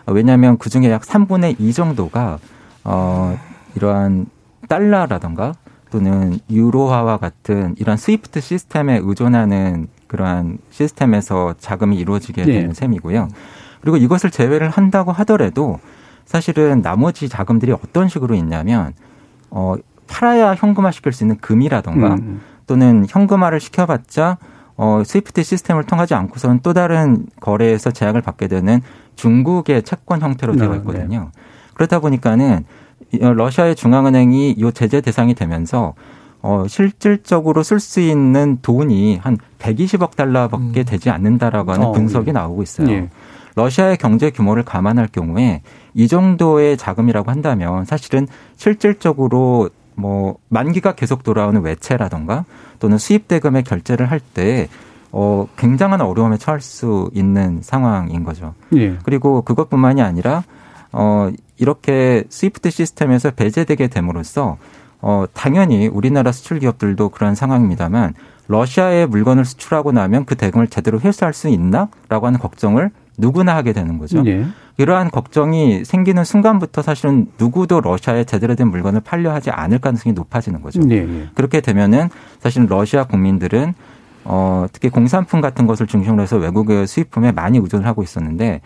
왜냐하면 0.06 0.58
그 0.58 0.70
중에 0.70 0.90
약 0.90 1.02
3분의 1.02 1.56
2 1.58 1.72
정도가 1.72 2.38
어 2.84 3.38
이러한 3.76 4.26
달러라던가 4.68 5.54
또는 5.90 6.38
유로화와 6.50 7.18
같은 7.18 7.74
이런 7.78 7.96
스위프트 7.96 8.40
시스템에 8.40 8.98
의존하는 9.02 9.88
그러한 10.06 10.58
시스템에서 10.70 11.54
자금이 11.58 11.98
이루어지게 11.98 12.44
되는 12.44 12.68
네. 12.68 12.74
셈이고요. 12.74 13.28
그리고 13.82 13.96
이것을 13.96 14.30
제외를 14.30 14.70
한다고 14.70 15.12
하더라도 15.12 15.80
사실은 16.24 16.82
나머지 16.82 17.28
자금들이 17.28 17.72
어떤 17.72 18.08
식으로 18.08 18.34
있냐면 18.36 18.94
어 19.50 19.74
팔아야 20.08 20.54
현금화 20.54 20.90
시킬 20.92 21.12
수 21.12 21.24
있는 21.24 21.36
금이라던가 21.38 22.14
음. 22.14 22.40
또는 22.66 23.04
현금화를 23.08 23.60
시켜봤자 23.60 24.38
어 24.76 25.02
스위프트 25.04 25.42
시스템을 25.42 25.84
통하지 25.84 26.14
않고서는 26.14 26.60
또 26.62 26.72
다른 26.72 27.26
거래에서 27.40 27.90
제약을 27.90 28.22
받게 28.22 28.48
되는 28.48 28.80
중국의 29.16 29.82
채권 29.82 30.20
형태로 30.20 30.56
되어 30.56 30.72
아, 30.72 30.76
있거든요. 30.76 31.30
네. 31.34 31.42
그렇다 31.74 32.00
보니까는 32.00 32.64
러시아의 33.20 33.74
중앙은행이 33.74 34.52
이 34.52 34.72
제재 34.72 35.00
대상이 35.00 35.34
되면서 35.34 35.94
어, 36.40 36.64
실질적으로 36.68 37.62
쓸 37.62 37.78
수 37.78 38.00
있는 38.00 38.58
돈이 38.62 39.18
한 39.18 39.38
120억 39.60 40.16
달러밖에 40.16 40.80
음. 40.80 40.84
되지 40.84 41.10
않는다라고 41.10 41.72
하는 41.72 41.86
어, 41.86 41.92
분석이 41.92 42.28
예. 42.28 42.32
나오고 42.32 42.62
있어요. 42.62 42.90
예. 42.90 43.08
러시아의 43.54 43.98
경제 43.98 44.30
규모를 44.30 44.64
감안할 44.64 45.08
경우에 45.08 45.62
이 45.94 46.08
정도의 46.08 46.76
자금이라고 46.76 47.30
한다면 47.30 47.84
사실은 47.84 48.26
실질적으로 48.56 49.70
뭐 49.94 50.36
만기가 50.48 50.94
계속 50.94 51.22
돌아오는 51.22 51.60
외채라던가 51.60 52.44
또는 52.78 52.98
수입 52.98 53.28
대금의 53.28 53.62
결제를 53.64 54.10
할 54.10 54.20
때 54.20 54.68
어, 55.12 55.46
굉장한 55.56 56.00
어려움에 56.00 56.38
처할 56.38 56.60
수 56.60 57.10
있는 57.14 57.60
상황인 57.62 58.24
거죠. 58.24 58.54
예. 58.74 58.96
그리고 59.04 59.42
그것뿐만이 59.42 60.00
아니라 60.00 60.42
어, 60.90 61.30
이렇게 61.58 62.24
스위프트 62.28 62.70
시스템에서 62.70 63.30
배제되게 63.30 63.88
됨으로써 63.88 64.56
어, 65.02 65.24
당연히 65.34 65.86
우리나라 65.86 66.32
수출 66.32 66.60
기업들도 66.60 67.10
그런 67.10 67.34
상황입니다만 67.34 68.14
러시아에 68.48 69.06
물건을 69.06 69.44
수출하고 69.44 69.92
나면 69.92 70.24
그 70.24 70.34
대금을 70.34 70.68
제대로 70.68 70.98
회수할 70.98 71.32
수 71.32 71.48
있나라고 71.48 72.26
하는 72.26 72.38
걱정을 72.38 72.90
누구나 73.18 73.54
하게 73.54 73.72
되는 73.72 73.98
거죠. 73.98 74.22
네. 74.22 74.46
이러한 74.78 75.10
걱정이 75.10 75.84
생기는 75.84 76.24
순간부터 76.24 76.80
사실은 76.82 77.26
누구도 77.38 77.80
러시아에 77.80 78.24
제대로 78.24 78.54
된 78.54 78.68
물건을 78.68 79.00
팔려 79.00 79.32
하지 79.32 79.50
않을 79.50 79.78
가능성이 79.78 80.14
높아지는 80.14 80.62
거죠. 80.62 80.80
네. 80.80 81.04
네. 81.04 81.28
그렇게 81.34 81.60
되면은 81.60 82.08
사실은 82.40 82.66
러시아 82.68 83.04
국민들은 83.04 83.74
어, 84.24 84.66
특히 84.72 84.88
공산품 84.88 85.40
같은 85.40 85.66
것을 85.66 85.86
중심으로 85.86 86.22
해서 86.22 86.36
외국의 86.36 86.86
수입품에 86.86 87.32
많이 87.32 87.58
의존을 87.58 87.86
하고 87.86 88.02
있었는데 88.02 88.60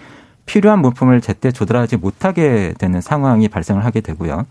필요한 0.45 0.81
물품을 0.81 1.21
제때 1.21 1.51
조달하지 1.51 1.97
못하게 1.97 2.75
되는 2.79 3.01
상황이 3.01 3.49
발생을 3.49 3.85
하게 3.85 4.01
되고요. 4.01 4.47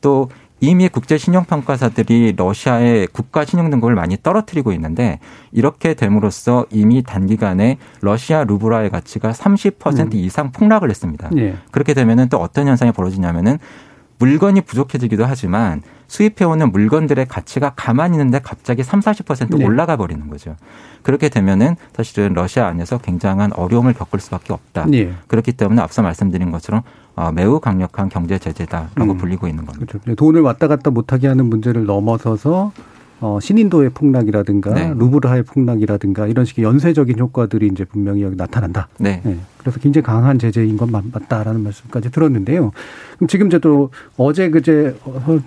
또 0.00 0.28
이미 0.60 0.88
국제 0.88 1.16
신용평가사들이 1.16 2.34
러시아의 2.36 3.08
국가 3.08 3.44
신용 3.46 3.70
등급을 3.70 3.94
많이 3.94 4.16
떨어뜨리고 4.22 4.72
있는데 4.72 5.18
이렇게 5.52 5.94
됨으로써 5.94 6.66
이미 6.70 7.02
단기간에 7.02 7.78
러시아 8.02 8.44
루브라의 8.44 8.90
가치가 8.90 9.32
30% 9.32 10.00
음. 10.00 10.08
이상 10.12 10.52
폭락을 10.52 10.90
했습니다. 10.90 11.30
예. 11.38 11.56
그렇게 11.70 11.94
되면은 11.94 12.28
또 12.28 12.38
어떤 12.38 12.66
현상이 12.66 12.92
벌어지냐면은 12.92 13.58
물건이 14.20 14.60
부족해지기도 14.60 15.24
하지만 15.24 15.82
수입해오는 16.06 16.70
물건들의 16.72 17.26
가치가 17.26 17.72
가만히 17.74 18.14
있는데 18.14 18.40
갑자기 18.42 18.82
3, 18.82 19.00
40% 19.00 19.58
네. 19.58 19.64
올라가 19.64 19.96
버리는 19.96 20.28
거죠. 20.28 20.56
그렇게 21.02 21.28
되면은 21.28 21.76
사실은 21.94 22.34
러시아 22.34 22.66
안에서 22.66 22.98
굉장한 22.98 23.52
어려움을 23.54 23.94
겪을 23.94 24.20
수밖에 24.20 24.52
없다. 24.52 24.86
네. 24.86 25.12
그렇기 25.26 25.52
때문에 25.52 25.80
앞서 25.80 26.02
말씀드린 26.02 26.50
것처럼 26.50 26.82
어, 27.16 27.32
매우 27.32 27.60
강력한 27.60 28.08
경제 28.08 28.38
제재다라고 28.38 29.12
음. 29.12 29.16
불리고 29.16 29.48
있는 29.48 29.64
겁니다. 29.64 29.86
그렇죠. 29.98 30.14
돈을 30.14 30.42
왔다 30.42 30.68
갔다 30.68 30.90
못하게 30.90 31.28
하는 31.28 31.46
문제를 31.46 31.86
넘어서서 31.86 32.72
어, 33.20 33.38
신인도의 33.40 33.90
폭락이라든가 33.90 34.74
네. 34.74 34.92
루브르하의 34.96 35.44
폭락이라든가 35.44 36.26
이런 36.26 36.44
식의 36.44 36.64
연쇄적인 36.64 37.18
효과들이 37.18 37.68
이제 37.68 37.84
분명히 37.84 38.22
여기 38.22 38.36
나타난다. 38.36 38.88
네. 38.98 39.20
네. 39.24 39.38
그래서 39.60 39.78
굉장히 39.78 40.04
강한 40.04 40.38
제재인 40.38 40.76
건 40.76 40.90
맞다라는 40.90 41.62
말씀까지 41.62 42.10
들었는데요. 42.10 42.72
그럼 43.16 43.28
지금 43.28 43.46
이제 43.46 43.58
또 43.58 43.90
어제 44.16 44.50
그제 44.50 44.96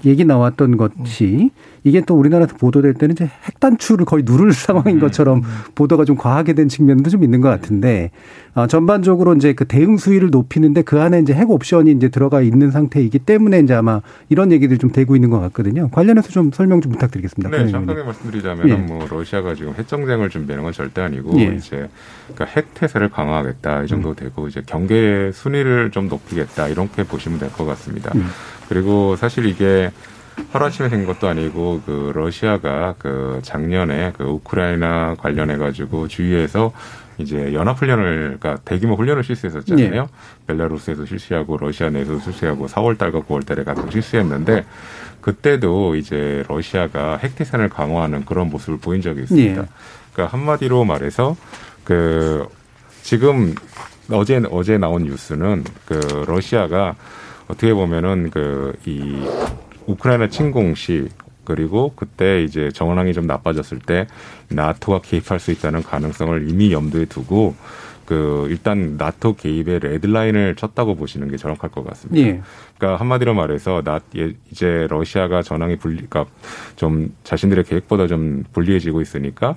얘기 0.06 0.24
나왔던 0.26 0.78
것이 0.78 1.50
이게 1.84 2.02
또 2.02 2.16
우리나라에서 2.16 2.56
보도될 2.58 2.94
때는 2.94 3.14
이제 3.14 3.26
핵 3.26 3.60
단추를 3.60 4.06
거의 4.06 4.24
누를 4.26 4.54
상황인 4.54 4.98
음. 4.98 5.00
것처럼 5.00 5.42
보도가 5.76 6.06
좀 6.06 6.16
과하게 6.16 6.54
된 6.54 6.70
측면도 6.70 7.10
좀 7.10 7.24
있는 7.24 7.42
것 7.42 7.50
같은데 7.50 8.12
어, 8.56 8.68
전반적으로 8.68 9.34
이제 9.34 9.54
그 9.54 9.66
대응 9.66 9.98
수위를 9.98 10.30
높이는데 10.30 10.84
그 10.84 11.02
안에 11.02 11.20
이제 11.20 11.34
핵 11.34 11.50
옵션이 11.50 11.92
이제 11.92 12.10
들어가 12.10 12.42
있는 12.42 12.70
상태이기 12.72 13.20
때문에 13.20 13.60
이제 13.60 13.74
아마 13.74 14.02
이런 14.30 14.52
얘기들이 14.52 14.78
좀 14.78 14.92
되고 14.92 15.16
있는 15.16 15.32
것 15.32 15.40
같거든요. 15.40 15.90
관련해서 15.90 16.30
좀 16.30 16.52
설명 16.52 16.80
좀 16.80 16.92
부탁드리겠습니다. 16.92 17.50
네, 17.50 17.72
정확하게 17.72 18.04
말씀드리자면 18.04 18.70
예. 18.70 18.76
뭐 18.76 19.08
러시아가 19.10 19.56
지금 19.56 19.74
핵 19.74 19.88
정쟁을 19.88 20.30
준비하는 20.30 20.64
건 20.64 20.72
절대 20.72 21.02
아니고 21.02 21.40
예. 21.40 21.56
이제 21.56 21.90
그러니까 22.28 22.46
핵 22.46 22.74
태세를 22.76 23.10
강화하겠다 23.10 23.84
이 23.84 23.88
정도 23.88 24.03
음. 24.12 24.16
되고 24.16 24.48
이제 24.48 24.62
경계 24.66 25.32
순위를 25.34 25.92
좀 25.92 26.08
높이겠다 26.08 26.68
이렇게 26.68 27.04
보시면 27.04 27.40
될 27.40 27.50
것 27.52 27.66
같습니다. 27.66 28.12
음. 28.16 28.28
그리고 28.70 29.16
사실 29.16 29.46
이게 29.46 29.92
하루아침에 30.52 30.90
생긴 30.90 31.08
것도 31.08 31.28
아니고 31.28 31.82
그 31.86 32.12
러시아가 32.16 32.96
그 32.98 33.40
작년에 33.44 34.14
그 34.18 34.24
우크라이나 34.24 35.16
관련해 35.20 35.58
가지고 35.58 36.08
주위에서 36.08 36.72
이제 37.20 37.54
연합훈련을 37.54 38.38
그러니까 38.40 38.58
대규모 38.66 38.96
훈련을 38.96 39.24
실시했었잖아요. 39.24 39.92
네. 39.92 40.08
벨라루스에서 40.48 41.06
실시하고 41.06 41.58
러시아 41.58 41.90
내에서 41.92 42.18
실시하고 42.20 42.68
4월 42.68 42.98
달과 42.98 43.22
9월 43.22 43.46
달에 43.46 43.64
각각 43.64 43.92
실시했는데 43.92 44.66
그때도 45.22 45.96
이제 45.96 46.44
러시아가 46.50 47.18
핵태산을 47.18 47.70
강화하는 47.70 48.26
그런 48.26 48.50
모습을 48.50 48.80
보인 48.80 49.02
적이 49.04 49.22
있습니다. 49.22 49.62
네. 49.62 49.68
그러니까 50.14 50.36
한마디로 50.36 50.84
말해서 50.86 51.36
그 51.84 52.48
지금 53.04 53.54
어제 54.12 54.42
어제 54.52 54.78
나온 54.78 55.04
뉴스는 55.04 55.64
그 55.86 56.26
러시아가 56.28 56.96
어떻게 57.48 57.74
보면은 57.74 58.30
그 58.30 58.74
이 58.86 59.24
우크라이나 59.88 60.28
침공 60.28 60.76
시 60.76 61.08
그리고 61.44 61.92
그때 61.96 62.44
이제 62.44 62.72
정황이 62.72 63.14
좀 63.14 63.28
나빠졌을 63.28 63.80
때 63.80 64.08
나토가 64.50 65.02
개입할 65.02 65.40
수 65.40 65.52
있다는 65.52 65.84
가능성을 65.84 66.50
이미 66.50 66.72
염두에 66.72 67.06
두고 67.06 67.56
그 68.06 68.48
일단 68.50 68.96
나토 68.98 69.36
개입의 69.36 69.80
레드라인을 69.80 70.56
쳤다고 70.56 70.96
보시는 70.96 71.30
게 71.30 71.38
정확할 71.38 71.70
것 71.72 71.86
같습니다. 71.86 72.28
예. 72.28 72.42
그러니까 72.78 73.00
한마디로 73.00 73.34
말해서 73.34 73.82
나 73.84 74.00
예, 74.18 74.34
이제 74.52 74.88
러시아가 74.90 75.42
전황이 75.42 75.78
불리, 75.78 76.06
그러니까 76.08 76.26
좀 76.76 77.14
자신들의 77.24 77.64
계획보다 77.64 78.08
좀 78.08 78.44
불리해지고 78.54 79.02
있으니까 79.02 79.56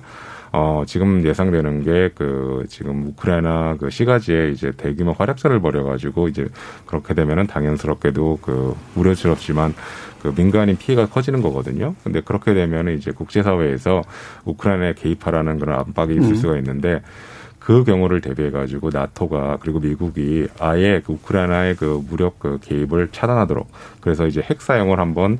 어, 0.51 0.83
지금 0.85 1.25
예상되는 1.25 1.83
게 1.83 2.07
그 2.17 2.65
지금 2.67 3.07
우크라이나 3.07 3.75
그 3.79 3.89
시가지에 3.89 4.49
이제 4.49 4.71
대규모 4.75 5.13
활약전을 5.13 5.59
벌여가지고 5.59 6.27
이제 6.29 6.47
그렇게 6.85 7.13
되면은 7.13 7.47
당연스럽게도 7.47 8.39
그 8.41 8.75
우려스럽지만 8.95 9.73
그 10.21 10.33
민간인 10.35 10.77
피해가 10.77 11.07
커지는 11.07 11.41
거거든요. 11.41 11.95
근데 12.03 12.21
그렇게 12.21 12.53
되면은 12.53 12.97
이제 12.97 13.11
국제사회에서 13.11 14.01
우크라이나에 14.45 14.93
개입하라는 14.93 15.59
그런 15.59 15.79
압박이 15.79 16.15
있을 16.15 16.31
음. 16.31 16.35
수가 16.35 16.57
있는데 16.57 17.01
그 17.59 17.83
경우를 17.83 18.21
대비해 18.21 18.49
가지고 18.49 18.89
나토가 18.91 19.57
그리고 19.59 19.79
미국이 19.79 20.47
아예 20.59 21.01
그 21.05 21.13
우크라이나의 21.13 21.75
그 21.75 22.03
무력 22.09 22.39
그 22.39 22.59
개입을 22.61 23.09
차단하도록 23.11 23.67
그래서 24.01 24.25
이제 24.25 24.41
핵 24.41 24.61
사용을 24.61 24.99
한번 24.99 25.37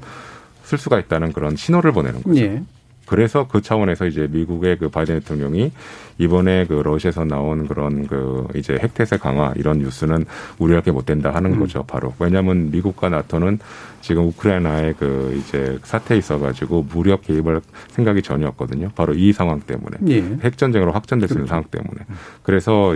쓸 0.63 0.77
수가 0.77 0.99
있다는 0.99 1.31
그런 1.31 1.55
신호를 1.55 1.91
보내는 1.93 2.23
거죠. 2.23 2.39
예. 2.41 2.61
그래서 3.07 3.47
그 3.47 3.61
차원에서 3.61 4.05
이제 4.05 4.27
미국의 4.29 4.77
그 4.77 4.89
바이든 4.89 5.21
대통령이 5.21 5.71
이번에 6.17 6.65
그 6.65 6.73
러시아에서 6.73 7.23
나온 7.23 7.67
그런 7.67 8.05
그 8.05 8.47
이제 8.53 8.77
핵태세 8.79 9.17
강화 9.17 9.53
이런 9.55 9.79
뉴스는 9.79 10.25
우려할 10.59 10.83
게못 10.83 11.05
된다 11.05 11.33
하는 11.33 11.53
음. 11.53 11.59
거죠, 11.59 11.83
바로. 11.83 12.13
왜냐하면 12.19 12.69
미국과 12.69 13.09
나토는 13.09 13.59
지금 14.01 14.27
우크라이나의 14.27 14.95
그 14.99 15.39
이제 15.39 15.79
사태에 15.83 16.17
있어가지고 16.17 16.87
무력 16.91 17.21
개입을 17.23 17.61
생각이 17.89 18.21
전혀 18.21 18.47
없거든요. 18.49 18.91
바로 18.95 19.13
이 19.13 19.31
상황 19.31 19.61
때문에. 19.61 19.97
예. 20.09 20.37
핵 20.43 20.57
전쟁으로 20.57 20.91
확전될 20.91 21.29
수 21.29 21.35
있는 21.35 21.45
그렇죠. 21.45 21.49
상황 21.49 21.63
때문에. 21.71 22.05
그래서 22.43 22.95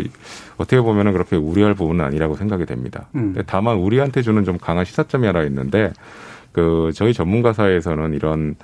어떻게 0.58 0.82
보면은 0.82 1.14
그렇게 1.14 1.38
우려할 1.38 1.74
부분은 1.74 2.04
아니라고 2.04 2.36
생각이 2.36 2.66
됩니다. 2.66 3.08
음. 3.16 3.36
다만 3.46 3.78
우리한테 3.78 4.22
주는 4.22 4.44
좀 4.44 4.58
강한 4.58 4.84
시사점이 4.84 5.26
하나 5.26 5.44
있는데 5.44 5.94
그 6.52 6.92
저희 6.94 7.14
전문가 7.14 7.54
사회에서는 7.54 8.14
이런 8.14 8.56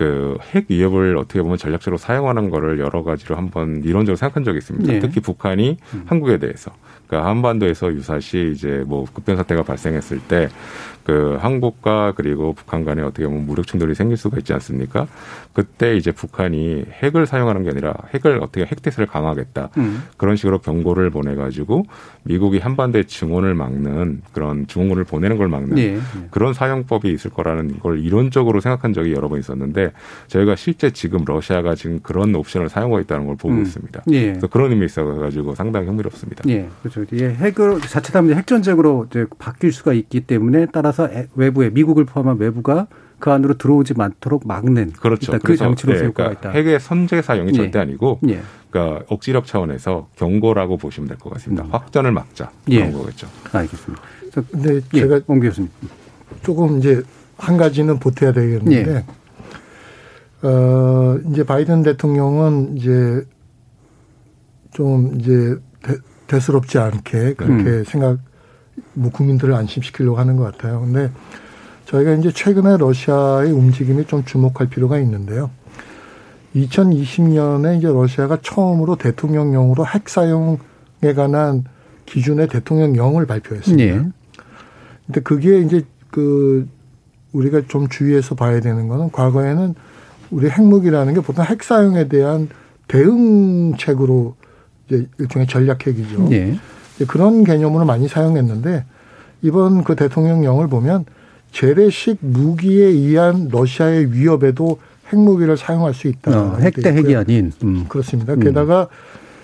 그 0.00 0.38
핵 0.54 0.64
위협을 0.70 1.18
어떻게 1.18 1.42
보면 1.42 1.58
전략적으로 1.58 1.98
사용하는 1.98 2.48
거를 2.48 2.80
여러 2.80 3.02
가지로 3.02 3.36
한번 3.36 3.82
이론적으로 3.84 4.16
생각한 4.16 4.44
적이 4.44 4.58
있습니다. 4.58 4.92
네. 4.94 4.98
특히 4.98 5.20
북한이 5.20 5.76
음. 5.94 6.02
한국에 6.06 6.38
대해서 6.38 6.72
그러니까 7.06 7.28
한반도에서 7.28 7.92
유사시 7.92 8.52
이제 8.54 8.82
뭐 8.86 9.04
급변 9.12 9.36
사태가 9.36 9.62
발생했을 9.62 10.20
때 10.20 10.48
그 11.10 11.36
한국과 11.40 12.12
그리고 12.14 12.52
북한 12.52 12.84
간에 12.84 13.02
어떻게 13.02 13.26
보면 13.26 13.46
무력 13.46 13.66
충돌이 13.66 13.94
생길 13.94 14.16
수가 14.16 14.38
있지 14.38 14.52
않습니까? 14.52 15.08
그때 15.52 15.96
이제 15.96 16.12
북한이 16.12 16.84
핵을 17.02 17.26
사용하는 17.26 17.64
게 17.64 17.70
아니라 17.70 17.94
핵을 18.14 18.38
어떻게 18.40 18.64
핵태세를 18.64 19.06
강화하겠다 19.06 19.70
음. 19.78 20.04
그런 20.16 20.36
식으로 20.36 20.58
경고를 20.58 21.10
보내가지고 21.10 21.84
미국이 22.22 22.58
한반도에 22.58 23.04
증원을 23.04 23.54
막는 23.54 24.22
그런 24.32 24.66
증원을 24.68 25.02
보내는 25.02 25.36
걸 25.36 25.48
막는 25.48 25.74
네. 25.74 25.98
그런 26.30 26.54
사용법이 26.54 27.10
있을 27.10 27.30
거라는 27.30 27.80
걸 27.80 27.98
이론적으로 27.98 28.60
생각한 28.60 28.92
적이 28.92 29.12
여러 29.12 29.28
번 29.28 29.40
있었는데 29.40 29.89
저희가 30.28 30.56
실제 30.56 30.90
지금 30.90 31.24
러시아가 31.24 31.74
지금 31.74 32.00
그런 32.02 32.34
옵션을 32.34 32.68
사용하고 32.68 33.00
있다는 33.00 33.26
걸 33.26 33.36
보고 33.36 33.54
음. 33.54 33.62
있습니다. 33.62 34.02
네. 34.06 34.26
그래서 34.28 34.46
그런 34.46 34.70
의미 34.70 34.86
있어 34.86 35.04
가지고 35.04 35.54
상당히 35.54 35.86
흥미롭습니다. 35.86 36.42
네, 36.46 36.68
그렇죠. 36.82 37.04
예, 37.14 37.30
핵을 37.34 37.80
자칫하면 37.80 38.36
핵전쟁으로 38.36 39.06
이제 39.10 39.26
바뀔 39.38 39.72
수가 39.72 39.92
있기 39.92 40.20
때문에 40.22 40.66
따라서 40.72 41.08
외부에 41.34 41.70
미국을 41.70 42.04
포함한 42.04 42.38
외부가 42.38 42.86
그 43.18 43.30
안으로 43.30 43.58
들어오지 43.58 43.92
않도록 43.98 44.46
막는 44.46 44.92
그렇죠. 44.92 45.38
그 45.42 45.54
장치로 45.56 45.92
네, 45.92 45.98
그러니까 45.98 46.32
있다. 46.32 46.50
핵의 46.50 46.80
선제 46.80 47.20
사용이 47.20 47.50
예. 47.50 47.52
절대 47.52 47.78
아니고 47.78 48.18
예. 48.28 48.40
그러니까 48.70 49.04
억지력 49.08 49.44
차원에서 49.46 50.08
경고라고 50.16 50.78
보시면 50.78 51.08
될 51.08 51.18
것 51.18 51.28
같습니다. 51.34 51.64
음. 51.64 51.68
확전을 51.70 52.12
막자 52.12 52.50
그런 52.64 52.88
예. 52.88 52.90
거겠죠. 52.90 53.26
알겠습니다. 53.52 54.02
근데 54.50 54.80
예, 54.94 55.00
제가 55.00 55.20
옹 55.26 55.40
교수님 55.40 55.68
조금 56.42 56.78
이제 56.78 57.02
한 57.36 57.56
가지는 57.58 57.98
보태야 57.98 58.32
되겠는데 58.32 58.94
예. 58.94 59.04
어 60.42 61.18
이제 61.30 61.44
바이든 61.44 61.82
대통령은 61.82 62.76
이제 62.76 63.24
좀 64.72 65.18
이제 65.18 65.56
대수롭지 66.26 66.78
않게 66.78 67.34
그렇게 67.34 67.64
음. 67.64 67.84
생각 67.84 68.18
뭐 68.94 69.10
국민들을 69.10 69.52
안심시키려고 69.54 70.18
하는 70.18 70.36
것 70.36 70.44
같아요. 70.44 70.80
근데 70.80 71.10
저희가 71.86 72.14
이제 72.14 72.30
최근에 72.32 72.76
러시아의 72.76 73.52
움직임이 73.52 74.06
좀 74.06 74.24
주목할 74.24 74.68
필요가 74.68 74.98
있는데요. 75.00 75.50
2020년에 76.54 77.78
이제 77.78 77.88
러시아가 77.88 78.38
처음으로 78.40 78.96
대통령령으로 78.96 79.86
핵 79.86 80.08
사용에 80.08 80.58
관한 81.16 81.64
기준의 82.06 82.48
대통령령을 82.48 83.26
발표했습니다. 83.26 83.94
네. 83.96 84.08
근데 85.06 85.20
그게 85.20 85.60
이제 85.60 85.82
그 86.10 86.68
우리가 87.32 87.62
좀 87.68 87.88
주의해서 87.88 88.34
봐야 88.34 88.60
되는 88.60 88.88
거는 88.88 89.10
과거에는 89.12 89.74
우리 90.30 90.48
핵무기라는 90.48 91.14
게 91.14 91.20
보통 91.20 91.44
핵 91.44 91.62
사용에 91.62 92.08
대한 92.08 92.48
대응책으로 92.88 94.34
이제 94.86 95.06
일종의 95.18 95.46
전략 95.48 95.86
핵이죠. 95.86 96.28
네. 96.28 96.58
그런 97.08 97.44
개념으로 97.44 97.84
많이 97.84 98.08
사용했는데 98.08 98.84
이번 99.42 99.84
그 99.84 99.96
대통령령을 99.96 100.68
보면 100.68 101.04
재래식 101.52 102.18
무기에 102.20 102.86
의한 102.86 103.48
러시아의 103.50 104.12
위협에도 104.12 104.78
핵무기를 105.12 105.56
사용할 105.56 105.94
수 105.94 106.08
있다. 106.08 106.30
어, 106.30 106.56
핵대 106.58 106.92
핵이 106.92 107.16
아닌. 107.16 107.52
음. 107.64 107.86
그렇습니다. 107.88 108.34
음. 108.34 108.40
게다가 108.40 108.88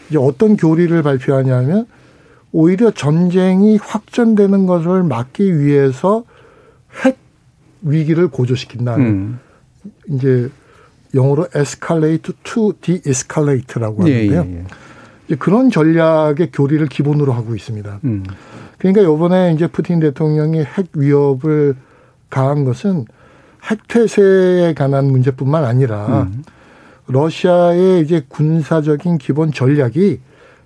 이제 0.09 0.18
어떤 0.18 0.57
교리를 0.57 1.03
발표하냐면 1.03 1.87
오히려 2.53 2.90
전쟁이 2.90 3.77
확전되는 3.77 4.66
것을 4.66 5.03
막기 5.03 5.59
위해서 5.59 6.25
핵 7.05 7.18
위기를 7.83 8.29
고조시킨다. 8.29 8.96
음. 8.96 9.40
이제 10.09 10.49
영어로 11.14 11.48
escalate 11.56 12.34
to 12.42 12.72
de-escalate라고 12.80 14.02
하는데요. 14.02 14.44
예, 14.46 14.50
예, 14.50 14.58
예. 14.58 14.64
이제 15.26 15.36
그런 15.36 15.70
전략의 15.70 16.50
교리를 16.52 16.86
기본으로 16.86 17.32
하고 17.32 17.54
있습니다. 17.54 18.00
음. 18.04 18.24
그러니까 18.78 19.02
이번에 19.02 19.52
이제 19.54 19.66
푸틴 19.66 20.00
대통령이 20.00 20.60
핵 20.60 20.88
위협을 20.94 21.74
가한 22.30 22.64
것은 22.64 23.06
핵 23.70 23.88
태세에 23.88 24.74
관한 24.74 25.06
문제뿐만 25.06 25.64
아니라 25.64 26.22
음. 26.22 26.42
러시아의 27.08 28.02
이제 28.02 28.24
군사적인 28.28 29.18
기본 29.18 29.52
전략이 29.52 30.20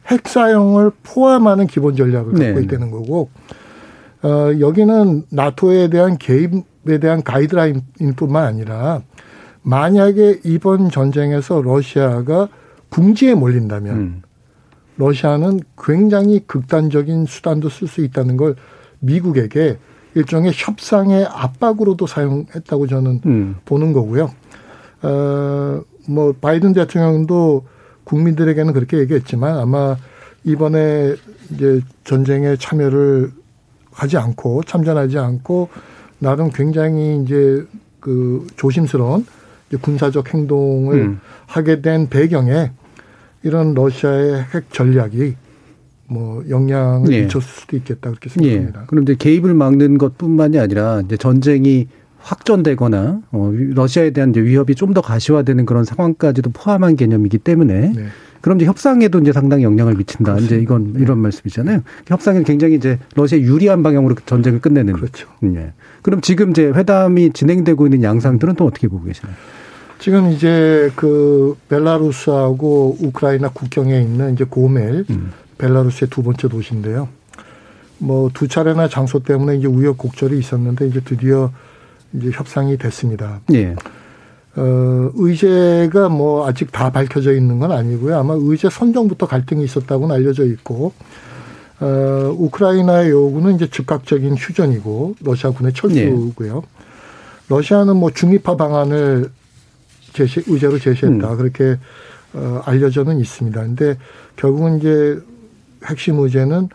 핵 0.06 0.28
사용을 0.28 0.90
포함하는 1.02 1.66
기본 1.66 1.96
전략을 1.96 2.32
갖고 2.32 2.38
네. 2.38 2.62
있다는 2.62 2.90
거고 2.90 3.30
어, 4.22 4.50
여기는 4.58 5.24
나토에 5.30 5.88
대한 5.88 6.18
개입에 6.18 6.98
대한 7.00 7.22
가이드라인뿐만 7.22 8.44
아니라 8.44 9.02
만약에 9.62 10.40
이번 10.44 10.90
전쟁에서 10.90 11.62
러시아가 11.62 12.48
궁지에 12.88 13.34
몰린다면 13.34 13.96
음. 13.96 14.22
러시아는 14.96 15.60
굉장히 15.82 16.40
극단적인 16.46 17.26
수단도 17.26 17.68
쓸 17.68 17.88
수 17.88 18.02
있다는 18.02 18.36
걸 18.36 18.56
미국에게 19.00 19.78
일종의 20.14 20.52
협상의 20.54 21.24
압박으로도 21.24 22.06
사용했다고 22.06 22.86
저는 22.86 23.20
음. 23.26 23.56
보는 23.64 23.92
거고요. 23.92 24.30
어, 25.02 25.82
뭐 26.08 26.34
바이든 26.38 26.72
대통령도 26.72 27.64
국민들에게는 28.04 28.72
그렇게 28.72 28.98
얘기했지만 28.98 29.58
아마 29.58 29.96
이번에 30.44 31.14
이제 31.50 31.80
전쟁에 32.04 32.56
참여를 32.56 33.30
하지 33.92 34.16
않고 34.16 34.62
참전하지 34.64 35.18
않고 35.18 35.68
나름 36.18 36.50
굉장히 36.50 37.22
이제 37.22 37.64
그 38.00 38.46
조심스러운 38.56 39.26
군사적 39.76 40.34
행동을 40.34 40.94
음. 40.98 41.20
하게 41.46 41.80
된 41.80 42.08
배경에 42.08 42.72
이런 43.42 43.74
러시아의 43.74 44.44
핵 44.54 44.72
전략이 44.72 45.34
뭐 46.08 46.42
영향을 46.48 47.12
예. 47.12 47.22
미쳤을 47.22 47.48
수도 47.48 47.76
있겠다 47.76 48.10
그렇게 48.10 48.28
생각합니다. 48.30 48.80
예. 48.82 48.84
그럼 48.86 49.04
이제 49.04 49.14
개입을 49.16 49.54
막는 49.54 49.98
것뿐만이 49.98 50.58
아니라 50.58 51.02
이제 51.04 51.16
전쟁이 51.16 51.88
확전되거나 52.18 53.20
어, 53.30 53.52
러시아에 53.54 54.10
대한 54.10 54.30
이제 54.30 54.42
위협이 54.42 54.74
좀 54.74 54.92
더 54.92 55.00
가시화되는 55.00 55.64
그런 55.66 55.84
상황까지도 55.84 56.50
포함한 56.50 56.96
개념이기 56.96 57.38
때문에 57.38 57.92
네. 57.94 58.06
그럼 58.40 58.58
이제 58.58 58.66
협상에도 58.66 59.20
이제 59.20 59.32
상당히 59.32 59.62
영향을 59.62 59.94
미친다. 59.94 60.32
그렇습니다. 60.32 60.56
이제 60.56 60.62
이건 60.62 60.94
네. 60.94 61.00
이런 61.00 61.18
말씀이잖아요. 61.18 61.82
협상은 62.08 62.42
굉장히 62.42 62.74
이제 62.74 62.98
러시아 63.14 63.38
유리한 63.38 63.82
방향으로 63.84 64.16
전쟁을 64.26 64.60
끝내는. 64.60 64.94
그렇죠. 64.94 65.28
예. 65.44 65.72
그럼 66.02 66.20
지금 66.22 66.50
이제 66.50 66.64
회담이 66.66 67.30
진행되고 67.32 67.86
있는 67.86 68.02
양상들은 68.02 68.56
또 68.56 68.66
어떻게 68.66 68.88
보고 68.88 69.04
계시나요? 69.04 69.34
지금 70.00 70.32
이제 70.32 70.90
그 70.96 71.56
벨라루스하고 71.68 72.96
우크라이나 73.00 73.50
국경에 73.50 74.00
있는 74.00 74.32
이제 74.32 74.44
고멜 74.44 75.04
음. 75.10 75.32
벨라루스의 75.58 76.08
두 76.08 76.22
번째 76.22 76.48
도시인데요. 76.48 77.08
뭐 77.98 78.30
두 78.32 78.48
차례나 78.48 78.88
장소 78.88 79.18
때문에 79.18 79.56
이제 79.56 79.66
우여곡절이 79.66 80.38
있었는데 80.38 80.86
이제 80.86 81.00
드디어 81.04 81.52
이제 82.14 82.30
협상이 82.30 82.78
됐습니다. 82.78 83.40
예. 83.52 83.76
어, 84.56 85.10
의제가 85.14 86.08
뭐 86.08 86.48
아직 86.48 86.72
다 86.72 86.90
밝혀져 86.90 87.34
있는 87.34 87.58
건 87.58 87.70
아니고요. 87.70 88.16
아마 88.18 88.34
의제 88.36 88.70
선정부터 88.70 89.26
갈등이 89.26 89.62
있었다고는 89.64 90.14
알려져 90.14 90.44
있고, 90.46 90.92
어, 91.78 92.34
우크라이나의 92.36 93.10
요구는 93.10 93.54
이제 93.54 93.68
즉각적인 93.70 94.34
휴전이고, 94.34 95.16
러시아군의 95.22 95.72
철수고요. 95.74 96.56
예. 96.56 96.80
러시아는 97.48 97.96
뭐 97.96 98.10
중립화 98.10 98.56
방안을 98.56 99.30
제시, 100.12 100.42
의제로 100.46 100.78
제시했다. 100.78 101.32
음. 101.32 101.36
그렇게 101.36 101.78
어, 102.32 102.62
알려져는 102.64 103.18
있습니다. 103.18 103.60
근데 103.62 103.96
결국은 104.36 104.78
이제 104.78 105.18
핵심 105.84 106.18
의제는 106.18 106.68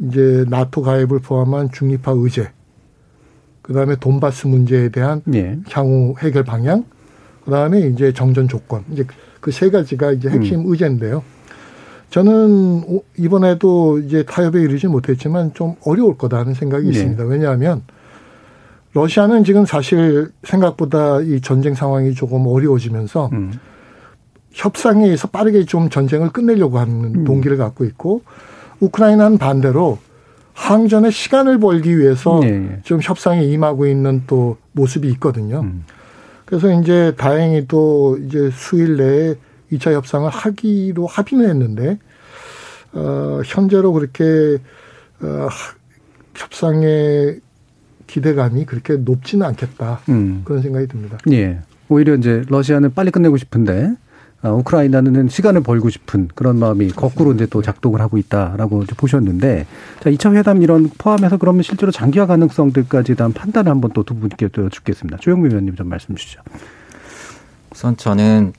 이제 0.00 0.44
나토 0.48 0.82
가입을 0.82 1.18
포함한 1.20 1.70
중립화 1.72 2.12
의제, 2.16 2.50
그 3.62 3.72
다음에 3.72 3.96
돈바스 3.96 4.46
문제에 4.46 4.88
대한 4.88 5.22
예. 5.34 5.58
향후 5.70 6.14
해결 6.20 6.44
방향, 6.44 6.84
그 7.44 7.50
다음에 7.50 7.80
이제 7.80 8.12
정전 8.12 8.48
조건, 8.48 8.84
이제 8.92 9.04
그 9.40 9.50
세 9.50 9.70
가지가 9.70 10.12
이제 10.12 10.28
핵심 10.28 10.60
음. 10.60 10.64
의제인데요. 10.68 11.22
저는 12.10 13.00
이번에도 13.16 13.98
이제 14.00 14.22
타협에 14.24 14.60
이르지 14.60 14.86
못했지만 14.88 15.54
좀 15.54 15.76
어려울 15.84 16.18
거다 16.18 16.38
하는 16.38 16.54
생각이 16.54 16.84
네. 16.84 16.90
있습니다. 16.90 17.24
왜냐하면 17.24 17.82
러시아는 18.92 19.44
지금 19.44 19.64
사실 19.66 20.30
생각보다 20.42 21.20
이 21.20 21.40
전쟁 21.40 21.74
상황이 21.74 22.14
조금 22.14 22.46
어려워지면서 22.46 23.30
음. 23.32 23.52
협상에 24.52 25.04
의해서 25.04 25.28
빠르게 25.28 25.64
좀 25.64 25.90
전쟁을 25.90 26.30
끝내려고 26.30 26.78
하는 26.78 27.20
음. 27.20 27.24
동기를 27.24 27.56
갖고 27.56 27.84
있고 27.84 28.22
우크라이나는 28.80 29.38
반대로 29.38 29.98
항전에 30.54 31.10
시간을 31.10 31.58
벌기 31.58 31.96
위해서 31.96 32.40
네. 32.40 32.80
좀 32.82 33.00
협상에 33.00 33.44
임하고 33.44 33.86
있는 33.86 34.24
또 34.26 34.56
모습이 34.72 35.08
있거든요. 35.12 35.60
음. 35.60 35.84
그래서 36.44 36.70
이제 36.80 37.14
다행히 37.16 37.66
또 37.68 38.18
이제 38.18 38.50
수일 38.52 38.96
내에 38.96 39.34
2차 39.72 39.92
협상을 39.92 40.28
하기로 40.28 41.06
합의는 41.06 41.48
했는데 41.48 41.98
어 42.92 43.40
현재로 43.44 43.92
그렇게 43.92 44.58
어 45.22 45.48
협상의 46.34 47.40
기대감이 48.10 48.64
그렇게 48.66 48.96
높지는 48.96 49.46
않겠다. 49.46 50.00
음. 50.08 50.42
그런 50.44 50.62
생각이 50.62 50.88
듭니다. 50.88 51.18
예. 51.30 51.60
오히려 51.88 52.14
이제 52.16 52.42
러시아는 52.48 52.92
빨리 52.94 53.10
끝내고 53.10 53.36
싶은데 53.36 53.94
아, 54.42 54.50
우크라이나는 54.50 55.28
시간을 55.28 55.62
벌고 55.62 55.90
싶은 55.90 56.28
그런 56.34 56.58
마음이 56.58 56.88
거꾸로 56.92 57.32
이제 57.32 57.46
또 57.46 57.62
작동을 57.62 58.00
하고 58.00 58.16
있다라고 58.16 58.82
이제 58.82 58.94
보셨는데 58.96 59.66
자, 60.02 60.10
2차 60.10 60.34
회담 60.34 60.62
이런 60.62 60.88
포함해서 60.96 61.36
그러면 61.36 61.62
실제로 61.62 61.92
장기화 61.92 62.26
가능성들까지 62.26 63.16
대한 63.16 63.32
판단을 63.32 63.70
한번 63.70 63.92
또 63.92 64.02
두 64.02 64.14
분께 64.14 64.46
여쭙겠습니다. 64.46 65.18
조영민 65.18 65.52
의원님 65.52 65.76
좀 65.76 65.88
말씀 65.88 66.14
주시죠. 66.16 66.40
우선 67.70 67.96
저는 67.96 68.52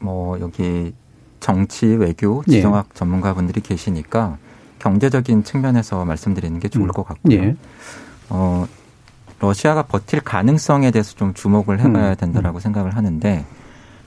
뭐 0.00 0.40
여기 0.40 0.92
정치 1.38 1.86
외교 1.86 2.42
예. 2.48 2.52
지정학 2.52 2.88
예. 2.90 2.98
전문가분들이 2.98 3.60
계시니까 3.60 4.38
경제적인 4.78 5.44
측면에서 5.44 6.04
말씀드리는 6.04 6.58
게 6.60 6.68
좋을 6.68 6.86
음. 6.86 6.92
것 6.92 7.04
같고요. 7.04 7.36
예. 7.36 7.56
어, 8.30 8.66
러시아가 9.40 9.82
버틸 9.82 10.20
가능성에 10.20 10.90
대해서 10.90 11.14
좀 11.14 11.34
주목을 11.34 11.80
해봐야 11.80 12.10
음. 12.10 12.16
된다라고 12.16 12.58
음. 12.58 12.60
생각을 12.60 12.96
하는데 12.96 13.44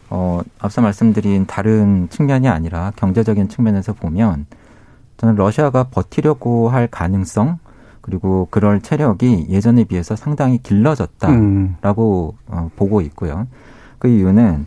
어, 0.10 0.42
앞서 0.58 0.82
말씀드린 0.82 1.46
다른 1.46 2.10
측면이 2.10 2.48
아니라 2.48 2.92
경제적인 2.96 3.50
측면에서 3.50 3.94
보면 3.94 4.48
저는 5.18 5.36
러시아가 5.36 5.84
버티려고 5.84 6.70
할 6.70 6.88
가능성 6.88 7.60
그리고 8.02 8.48
그럴 8.50 8.82
체력이 8.82 9.48
예전에 9.50 9.84
비해서 9.84 10.16
상당히 10.16 10.58
길러졌다라고 10.64 11.28
음. 11.30 11.78
어, 12.48 12.72
보고 12.76 13.02
있고요. 13.02 13.48
그 14.00 14.08
이유는 14.08 14.66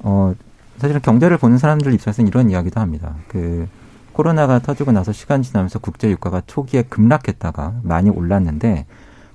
어, 0.00 0.34
사실은 0.78 1.00
경제를 1.02 1.38
보는 1.38 1.58
사람들 1.58 1.92
입장에서는 1.94 2.26
이런 2.26 2.50
이야기도 2.50 2.80
합니다. 2.80 3.14
그 3.28 3.68
코로나가 4.12 4.58
터지고 4.58 4.92
나서 4.92 5.12
시간 5.12 5.42
지나면서 5.42 5.78
국제 5.78 6.10
유가가 6.10 6.42
초기에 6.46 6.82
급락했다가 6.82 7.74
많이 7.82 8.10
올랐는데 8.10 8.86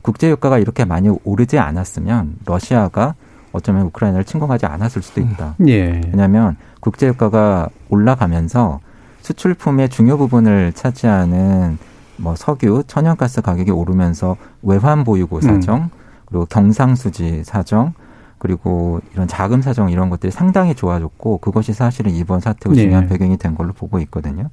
국제 0.02 0.30
유가가 0.30 0.58
이렇게 0.58 0.86
많이 0.86 1.10
오르지 1.24 1.60
않았으면 1.60 2.38
러시아가 2.46 3.16
어쩌면 3.52 3.86
우크라이나를 3.88 4.26
침공하지 4.26 4.66
않았을 4.66 5.02
수도 5.02 5.22
있다. 5.22 5.56
음. 5.60 5.70
예. 5.70 6.02
왜냐하면 6.06 6.56
국제 6.80 7.08
유가가 7.08 7.68
올라가면서 7.90 8.80
수출품의 9.22 9.90
중요 9.90 10.18
부분을 10.18 10.74
차지하는 10.74 11.78
뭐 12.18 12.36
석유, 12.36 12.84
천연가스 12.86 13.42
가격이 13.42 13.72
오르면서 13.72 14.38
외환 14.62 15.04
보유고 15.04 15.42
사정, 15.42 15.76
음. 15.84 15.90
그리고 16.26 16.46
경상수지 16.46 17.44
사정, 17.44 17.94
그리고 18.38 19.02
이런 19.14 19.28
자금 19.28 19.62
사정 19.62 19.90
이런 19.90 20.10
것들이 20.10 20.32
상당히 20.32 20.74
좋아졌고 20.74 21.40
그것이 21.40 21.74
사실은 21.74 22.12
이번 22.14 22.40
사태의 22.40 22.76
네. 22.76 22.82
중요한 22.84 23.08
배경이 23.08 23.38
된 23.38 23.56
걸로 23.56 23.74
보고 23.74 24.00
있거든요. 24.00 24.50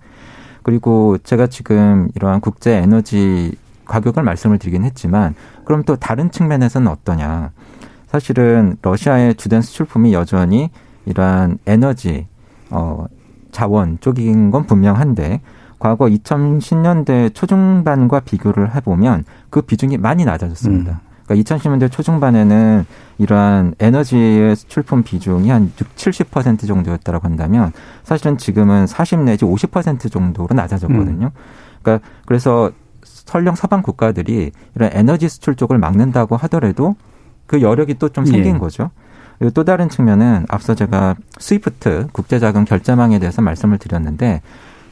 그리고 0.62 1.16
제가 1.18 1.46
지금 1.46 2.08
이러한 2.16 2.40
국제 2.40 2.72
에너지 2.72 3.54
가격을 3.86 4.22
말씀을 4.22 4.58
드리긴 4.58 4.84
했지만 4.84 5.34
그럼 5.64 5.82
또 5.84 5.96
다른 5.96 6.30
측면에서는 6.30 6.86
어떠냐? 6.88 7.50
사실은 8.08 8.76
러시아의 8.82 9.34
주된 9.34 9.62
수출품이 9.62 10.12
여전히 10.12 10.70
이러한 11.06 11.58
에너지 11.66 12.26
어 12.70 13.06
자원 13.52 13.98
쪽인 14.00 14.50
건 14.50 14.66
분명한데 14.66 15.40
과거 15.78 16.06
2010년대 16.06 17.34
초중반과 17.34 18.20
비교를 18.20 18.74
해보면 18.74 19.24
그 19.50 19.62
비중이 19.62 19.98
많이 19.98 20.24
낮아졌습니다. 20.24 20.92
음. 20.92 21.06
그러니까 21.26 21.56
2010년대 21.56 21.90
초중반에는 21.90 22.86
이러한 23.18 23.74
에너지의 23.78 24.56
수출품 24.56 25.02
비중이 25.02 25.50
한 25.50 25.72
6, 25.78 25.94
70% 25.96 26.66
정도였다고 26.66 27.24
한다면 27.24 27.72
사실은 28.04 28.38
지금은 28.38 28.86
40 28.86 29.20
내지 29.20 29.44
50% 29.44 30.10
정도로 30.10 30.54
낮아졌거든요. 30.54 31.26
음. 31.26 31.30
그러니까 31.82 32.06
그래서 32.24 32.70
설령 33.26 33.54
서방 33.54 33.82
국가들이 33.82 34.52
이런 34.74 34.90
에너지 34.92 35.28
수출 35.28 35.54
쪽을 35.56 35.78
막는다고 35.78 36.36
하더라도 36.36 36.96
그 37.46 37.60
여력이 37.60 37.94
또 37.98 38.08
좀 38.08 38.24
생긴 38.24 38.54
예. 38.54 38.58
거죠. 38.58 38.90
그리고 39.38 39.52
또 39.52 39.64
다른 39.64 39.88
측면은 39.90 40.46
앞서 40.48 40.74
제가 40.74 41.16
스위프트 41.38 42.08
국제자금 42.12 42.64
결제망에 42.64 43.18
대해서 43.18 43.42
말씀을 43.42 43.78
드렸는데 43.78 44.40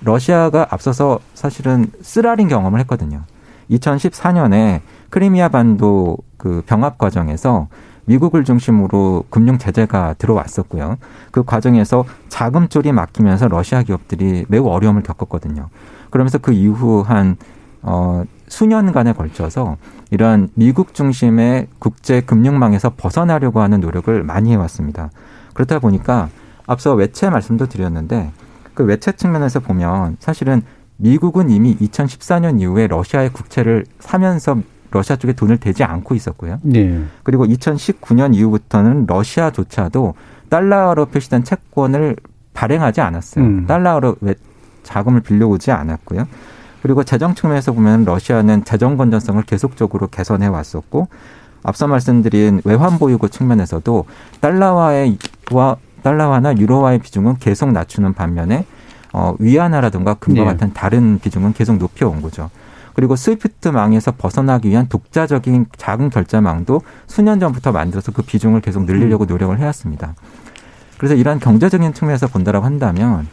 러시아가 0.03 0.67
앞서서 0.71 1.21
사실은 1.33 1.87
쓰라린 2.03 2.49
경험을 2.49 2.79
했거든요. 2.81 3.23
2014년에 3.71 4.81
크리미아 5.09 5.49
반도 5.49 6.19
그 6.37 6.63
병합 6.67 6.99
과정에서 6.99 7.69
미국을 8.07 8.45
중심으로 8.45 9.25
금융 9.31 9.57
제재가 9.57 10.17
들어왔었고요. 10.19 10.99
그 11.31 11.43
과정에서 11.43 12.05
자금 12.29 12.69
쪽이 12.69 12.93
막히면서 12.93 13.49
러시아 13.49 13.83
기업들이 13.83 14.45
매우 14.49 14.67
어려움을 14.69 15.03
겪었거든요. 15.03 15.71
그러면서 16.11 16.37
그 16.37 16.53
이후 16.53 17.03
한 17.07 17.37
어, 17.85 18.25
수년간에 18.49 19.13
걸쳐서 19.13 19.77
이러한 20.11 20.49
미국 20.55 20.95
중심의 20.95 21.69
국제 21.79 22.21
금융망에서 22.21 22.93
벗어나려고 22.97 23.61
하는 23.61 23.81
노력을 23.81 24.23
많이 24.23 24.53
해왔습니다. 24.53 25.11
그렇다 25.53 25.79
보니까 25.79 26.29
앞서 26.67 26.95
외채 26.95 27.31
말씀도 27.31 27.67
드렸는데 27.67 28.31
그 28.73 28.85
외채 28.85 29.13
측면에서 29.13 29.61
보면 29.61 30.17
사실은 30.19 30.63
미국은 30.97 31.51
이미 31.51 31.77
2014년 31.77 32.61
이후에 32.61 32.87
러시아의 32.87 33.31
국채를 33.31 33.85
사면서 33.99 34.59
러시아 34.91 35.17
쪽에 35.17 35.33
돈을 35.33 35.59
대지 35.59 35.85
않고 35.85 36.15
있었고요. 36.15 36.61
네. 36.63 37.03
그리고 37.23 37.45
2019년 37.45 38.35
이후부터는 38.35 39.07
러시아조차도 39.07 40.15
달러로 40.49 41.07
표시된 41.07 41.45
채권을 41.45 42.17
발행하지 42.55 43.01
않았어요. 43.01 43.45
음. 43.45 43.67
달러로 43.67 44.17
자금을 44.85 45.21
빌려오지 45.21 45.73
않았고요. 45.73 46.27
그리고 46.85 47.03
재정 47.03 47.35
측면에서 47.35 47.73
보면 47.73 48.05
러시아는 48.05 48.65
재정 48.65 48.99
건전성을 48.99 49.43
계속적으로 49.45 50.09
개선해 50.09 50.49
왔었고 50.49 51.09
앞서 51.63 51.87
말씀드린 51.87 52.61
외환 52.63 52.99
보유고 52.99 53.29
측면에서도 53.29 54.05
달러와의 54.41 55.17
와 55.53 55.77
달러화나 56.03 56.55
유로화의 56.55 56.99
비중은 56.99 57.39
계속 57.39 57.73
낮추는 57.73 58.13
반면에 58.13 58.67
어, 59.15 59.35
위안화라든가 59.39 60.13
금과 60.13 60.43
네. 60.43 60.45
같은 60.45 60.75
다른 60.75 61.19
비중은 61.21 61.55
계속 61.55 61.79
높여온 61.79 62.21
거죠. 62.21 62.51
그리고 62.93 63.17
스위프트망에서 63.17 64.13
벗어나기 64.19 64.69
위한 64.69 64.87
독자적인 64.87 65.69
작은 65.79 66.11
결제망도 66.11 66.83
수년 67.07 67.41
전부터 67.41 67.73
만들어서 67.73 68.13
그 68.13 68.21
비중을 68.21 68.61
계속 68.61 68.85
늘리려고 68.85 69.25
음. 69.25 69.29
노력을 69.29 69.59
해왔습니다. 69.59 70.15
그래서 70.99 71.15
이러한 71.15 71.41
경제적인 71.41 71.95
측면에서 71.95 72.27
본다라고 72.27 72.67
한다면 72.67 73.27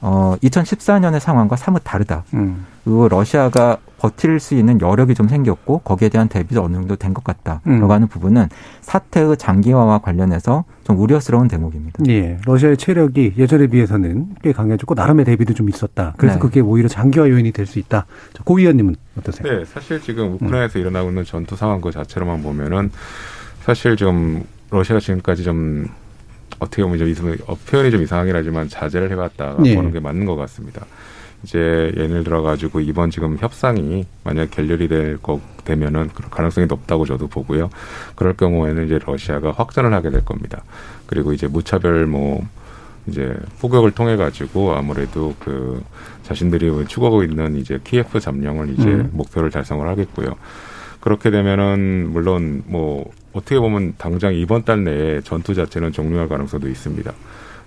어 0.00 0.36
2014년의 0.42 1.20
상황과 1.20 1.56
사뭇 1.56 1.80
다르다. 1.84 2.24
음. 2.34 2.66
그리고 2.84 3.08
러시아가 3.08 3.78
버틸 3.98 4.38
수 4.40 4.54
있는 4.54 4.80
여력이 4.80 5.14
좀 5.14 5.26
생겼고 5.26 5.78
거기에 5.80 6.08
대한 6.10 6.28
대비도 6.28 6.62
어느 6.62 6.74
정도 6.74 6.94
된 6.96 7.14
것 7.14 7.24
같다라고 7.24 7.62
음. 7.66 7.90
하는 7.90 8.06
부분은 8.08 8.48
사태의 8.82 9.38
장기화와 9.38 9.98
관련해서 10.00 10.64
좀 10.84 10.98
우려스러운 11.00 11.48
대목입니다. 11.48 12.04
예, 12.08 12.38
러시아의 12.44 12.76
체력이 12.76 13.34
예전에 13.38 13.66
비해서는 13.68 14.36
꽤 14.42 14.52
강해졌고 14.52 14.94
나름의 14.94 15.24
대비도 15.24 15.54
좀 15.54 15.68
있었다. 15.70 16.12
그래서 16.18 16.36
네. 16.36 16.40
그게 16.40 16.60
오히려 16.60 16.88
장기화 16.88 17.28
요인이 17.30 17.50
될 17.52 17.66
수 17.66 17.78
있다. 17.78 18.04
고 18.44 18.58
의원님은 18.58 18.94
어떠세요? 19.18 19.50
네, 19.60 19.64
사실 19.64 20.00
지금 20.00 20.34
우크라이나에서 20.34 20.78
음. 20.78 20.80
일어나고 20.82 21.08
있는 21.08 21.24
전투 21.24 21.56
상황 21.56 21.80
그 21.80 21.90
자체로만 21.90 22.42
보면은 22.42 22.90
사실 23.64 23.96
좀 23.96 24.44
러시아가 24.70 25.00
지금까지 25.00 25.42
좀 25.42 25.88
어떻게 26.58 26.82
보면 26.82 27.14
좀 27.14 27.36
어, 27.46 27.54
표현이 27.68 27.90
좀 27.90 28.02
이상하긴 28.02 28.34
하지만 28.34 28.68
자제를 28.68 29.10
해왔다 29.10 29.56
예. 29.64 29.74
보는 29.74 29.92
게 29.92 30.00
맞는 30.00 30.24
것 30.26 30.36
같습니다. 30.36 30.86
이제 31.42 31.92
예를 31.96 32.24
들어 32.24 32.42
가지고 32.42 32.80
이번 32.80 33.10
지금 33.10 33.36
협상이 33.38 34.06
만약 34.24 34.50
결렬이 34.50 34.88
될 34.88 35.18
거 35.18 35.40
되면은 35.64 36.10
그럴 36.14 36.30
가능성이 36.30 36.66
높다고 36.66 37.04
저도 37.04 37.26
보고요. 37.28 37.68
그럴 38.14 38.34
경우에는 38.34 38.86
이제 38.86 38.98
러시아가 39.04 39.50
확전을 39.52 39.92
하게 39.92 40.10
될 40.10 40.24
겁니다. 40.24 40.62
그리고 41.06 41.32
이제 41.32 41.46
무차별 41.46 42.06
뭐 42.06 42.46
이제 43.06 43.36
포격을 43.60 43.90
통해 43.92 44.16
가지고 44.16 44.74
아무래도 44.74 45.34
그 45.40 45.82
자신들이 46.22 46.86
추구하고 46.86 47.22
있는 47.22 47.56
이제 47.56 47.78
키예프 47.84 48.18
점령을 48.20 48.70
이제 48.70 48.88
음. 48.88 49.10
목표를 49.12 49.50
달성을 49.50 49.86
하겠고요. 49.86 50.34
그렇게 51.00 51.30
되면은 51.30 52.10
물론 52.12 52.62
뭐 52.66 53.10
어떻게 53.36 53.58
보면 53.60 53.94
당장 53.98 54.34
이번 54.34 54.64
달 54.64 54.82
내에 54.84 55.20
전투 55.20 55.54
자체는 55.54 55.92
종료할 55.92 56.28
가능성도 56.28 56.68
있습니다. 56.68 57.12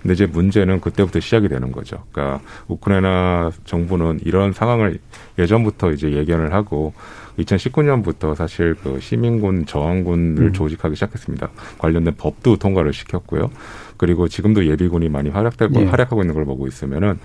근데 0.02 0.14
이제 0.14 0.26
문제는 0.26 0.80
그때부터 0.80 1.20
시작이 1.20 1.48
되는 1.48 1.70
거죠. 1.72 2.04
그러니까 2.10 2.40
우크라이나 2.68 3.50
정부는 3.66 4.20
이런 4.24 4.52
상황을 4.52 4.98
예전부터 5.38 5.90
이제 5.92 6.10
예견을 6.12 6.54
하고 6.54 6.94
2019년부터 7.38 8.34
사실 8.34 8.74
그 8.82 8.98
시민군 9.00 9.66
저항군을 9.66 10.42
음. 10.42 10.52
조직하기 10.52 10.94
시작했습니다. 10.96 11.50
관련된 11.78 12.14
법도 12.16 12.56
통과를 12.56 12.92
시켰고요. 12.94 13.50
그리고 13.98 14.26
지금도 14.26 14.66
예비군이 14.66 15.10
많이 15.10 15.28
활약되고 15.28 15.80
예. 15.82 15.84
활약하고 15.84 16.22
있는 16.22 16.34
걸 16.34 16.46
보고 16.46 16.66
있으면은 16.66 17.18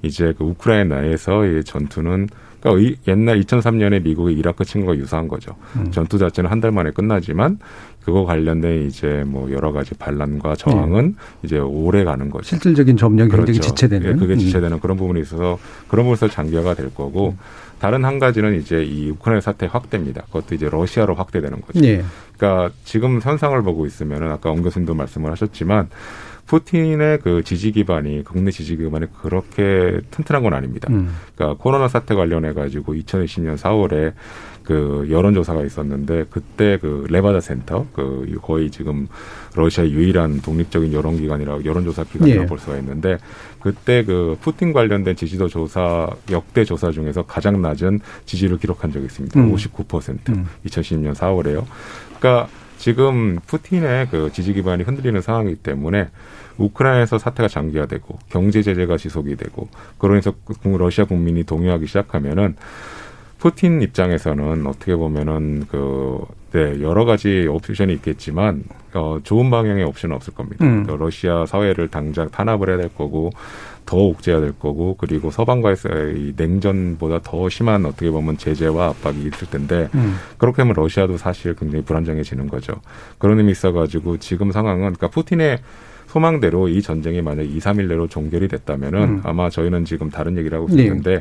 이제 0.00 0.32
그 0.36 0.44
우크라이나에서의 0.44 1.64
전투는 1.64 2.28
그러니까 2.60 2.96
옛날 3.08 3.40
2003년에 3.40 4.02
미국이 4.02 4.34
이라크 4.34 4.64
친 4.64 4.82
거가 4.82 4.96
유사한 4.96 5.26
거죠. 5.28 5.54
음. 5.76 5.90
전투 5.90 6.16
자체는 6.16 6.48
한 6.50 6.60
달 6.62 6.70
만에 6.70 6.92
끝나지만 6.92 7.58
그거 8.04 8.24
관련된 8.24 8.86
이제 8.86 9.24
뭐 9.26 9.50
여러 9.52 9.72
가지 9.72 9.94
반란과 9.94 10.56
저항은 10.56 11.16
네. 11.16 11.38
이제 11.42 11.58
오래 11.58 12.04
가는 12.04 12.30
거죠. 12.30 12.44
실질적인 12.44 12.96
점령 12.96 13.28
경쟁이 13.28 13.58
그렇죠. 13.58 13.74
지체되는. 13.74 14.08
예, 14.08 14.14
그게 14.14 14.34
음. 14.34 14.38
지체되는 14.38 14.76
음. 14.76 14.80
그런 14.80 14.96
부분이 14.96 15.20
있어서 15.20 15.58
그런 15.88 16.04
부분에서 16.04 16.28
장기화가 16.28 16.74
될 16.74 16.92
거고 16.94 17.30
음. 17.30 17.38
다른 17.78 18.04
한 18.04 18.18
가지는 18.18 18.60
이제 18.60 18.84
이 18.84 19.10
우크라이나 19.10 19.40
사태 19.40 19.66
확대입니다. 19.66 20.22
그것도 20.26 20.54
이제 20.54 20.68
러시아로 20.68 21.14
확대되는 21.14 21.60
거죠. 21.62 21.80
네. 21.80 22.04
그러니까 22.36 22.72
지금 22.84 23.20
현상을 23.20 23.60
보고 23.62 23.86
있으면은 23.86 24.30
아까 24.30 24.50
ông 24.50 24.62
교수님도 24.62 24.94
말씀을 24.94 25.30
하셨지만 25.32 25.88
푸틴의 26.46 27.20
그 27.20 27.42
지지 27.44 27.72
기반이 27.72 28.24
국내 28.24 28.50
지지 28.50 28.76
기반이 28.76 29.06
그렇게 29.22 30.00
튼튼한 30.10 30.42
건 30.42 30.54
아닙니다. 30.54 30.88
음. 30.90 31.14
그러니까 31.34 31.62
코로나 31.62 31.88
사태 31.88 32.14
관련해 32.14 32.52
가지고 32.52 32.94
2020년 32.94 33.56
4월에 33.56 34.12
그 34.72 35.06
여론조사가 35.10 35.64
있었는데 35.64 36.24
그때 36.30 36.78
그 36.80 37.06
레바다 37.10 37.40
센터 37.40 37.86
그 37.92 38.38
거의 38.40 38.70
지금 38.70 39.06
러시아 39.54 39.84
유일한 39.84 40.40
독립적인 40.40 40.94
여론기관이라고 40.94 41.66
여론조사 41.66 42.04
기관이라고 42.04 42.44
예. 42.44 42.46
볼 42.46 42.58
수가 42.58 42.78
있는데 42.78 43.18
그때 43.60 44.02
그 44.02 44.38
푸틴 44.40 44.72
관련된 44.72 45.14
지지도 45.14 45.48
조사 45.48 46.08
역대 46.30 46.64
조사 46.64 46.90
중에서 46.90 47.20
가장 47.22 47.60
낮은 47.60 48.00
지지를 48.24 48.56
기록한 48.58 48.90
적이 48.92 49.04
있습니다. 49.04 49.38
음. 49.38 49.54
59% 49.54 50.30
음. 50.30 50.46
2010년 50.64 51.14
4월에요. 51.14 51.66
그러니까 52.18 52.48
지금 52.78 53.38
푸틴의 53.46 54.08
그 54.10 54.30
지지 54.32 54.54
기반이 54.54 54.84
흔들리는 54.84 55.20
상황이기 55.20 55.56
때문에 55.56 56.08
우크라이나에서 56.56 57.18
사태가 57.18 57.48
장기화되고 57.48 58.18
경제 58.30 58.62
제재가 58.62 58.96
지속이 58.96 59.36
되고 59.36 59.68
그러면서 59.98 60.32
러시아 60.64 61.04
국민이 61.04 61.44
동요하기 61.44 61.86
시작하면은 61.86 62.56
푸틴 63.42 63.82
입장에서는 63.82 64.68
어떻게 64.68 64.94
보면은 64.94 65.64
그, 65.68 66.24
네, 66.52 66.80
여러 66.80 67.04
가지 67.04 67.48
옵션이 67.50 67.92
있겠지만, 67.94 68.62
어, 68.94 69.18
좋은 69.24 69.50
방향의 69.50 69.82
옵션은 69.82 70.14
없을 70.14 70.32
겁니다. 70.32 70.64
음. 70.64 70.86
그 70.86 70.92
러시아 70.92 71.44
사회를 71.44 71.88
당장 71.88 72.30
탄압을 72.30 72.68
해야 72.68 72.76
될 72.76 72.94
거고, 72.94 73.30
더 73.84 73.96
옥죄해야 73.96 74.40
될 74.40 74.52
거고, 74.56 74.96
그리고 74.96 75.32
서방과의 75.32 76.34
냉전보다 76.36 77.22
더 77.24 77.48
심한 77.48 77.84
어떻게 77.84 78.12
보면 78.12 78.38
제재와 78.38 78.90
압박이 78.90 79.22
있을 79.22 79.50
텐데, 79.50 79.88
음. 79.96 80.18
그렇게 80.38 80.62
하면 80.62 80.76
러시아도 80.76 81.16
사실 81.16 81.56
굉장히 81.56 81.84
불안정해지는 81.84 82.46
거죠. 82.46 82.74
그런 83.18 83.38
의미 83.38 83.50
있어 83.50 83.72
가지고 83.72 84.18
지금 84.18 84.52
상황은, 84.52 84.82
그러니까 84.82 85.08
푸틴의 85.08 85.58
소망대로 86.12 86.68
이 86.68 86.82
전쟁이 86.82 87.22
만약 87.22 87.44
2, 87.44 87.58
3일 87.58 87.88
내로 87.88 88.06
종결이 88.06 88.46
됐다면은 88.46 89.02
음. 89.02 89.20
아마 89.24 89.48
저희는 89.48 89.86
지금 89.86 90.10
다른 90.10 90.36
얘기를 90.36 90.58
하고 90.58 90.68
있는데 90.68 91.14
네. 91.14 91.20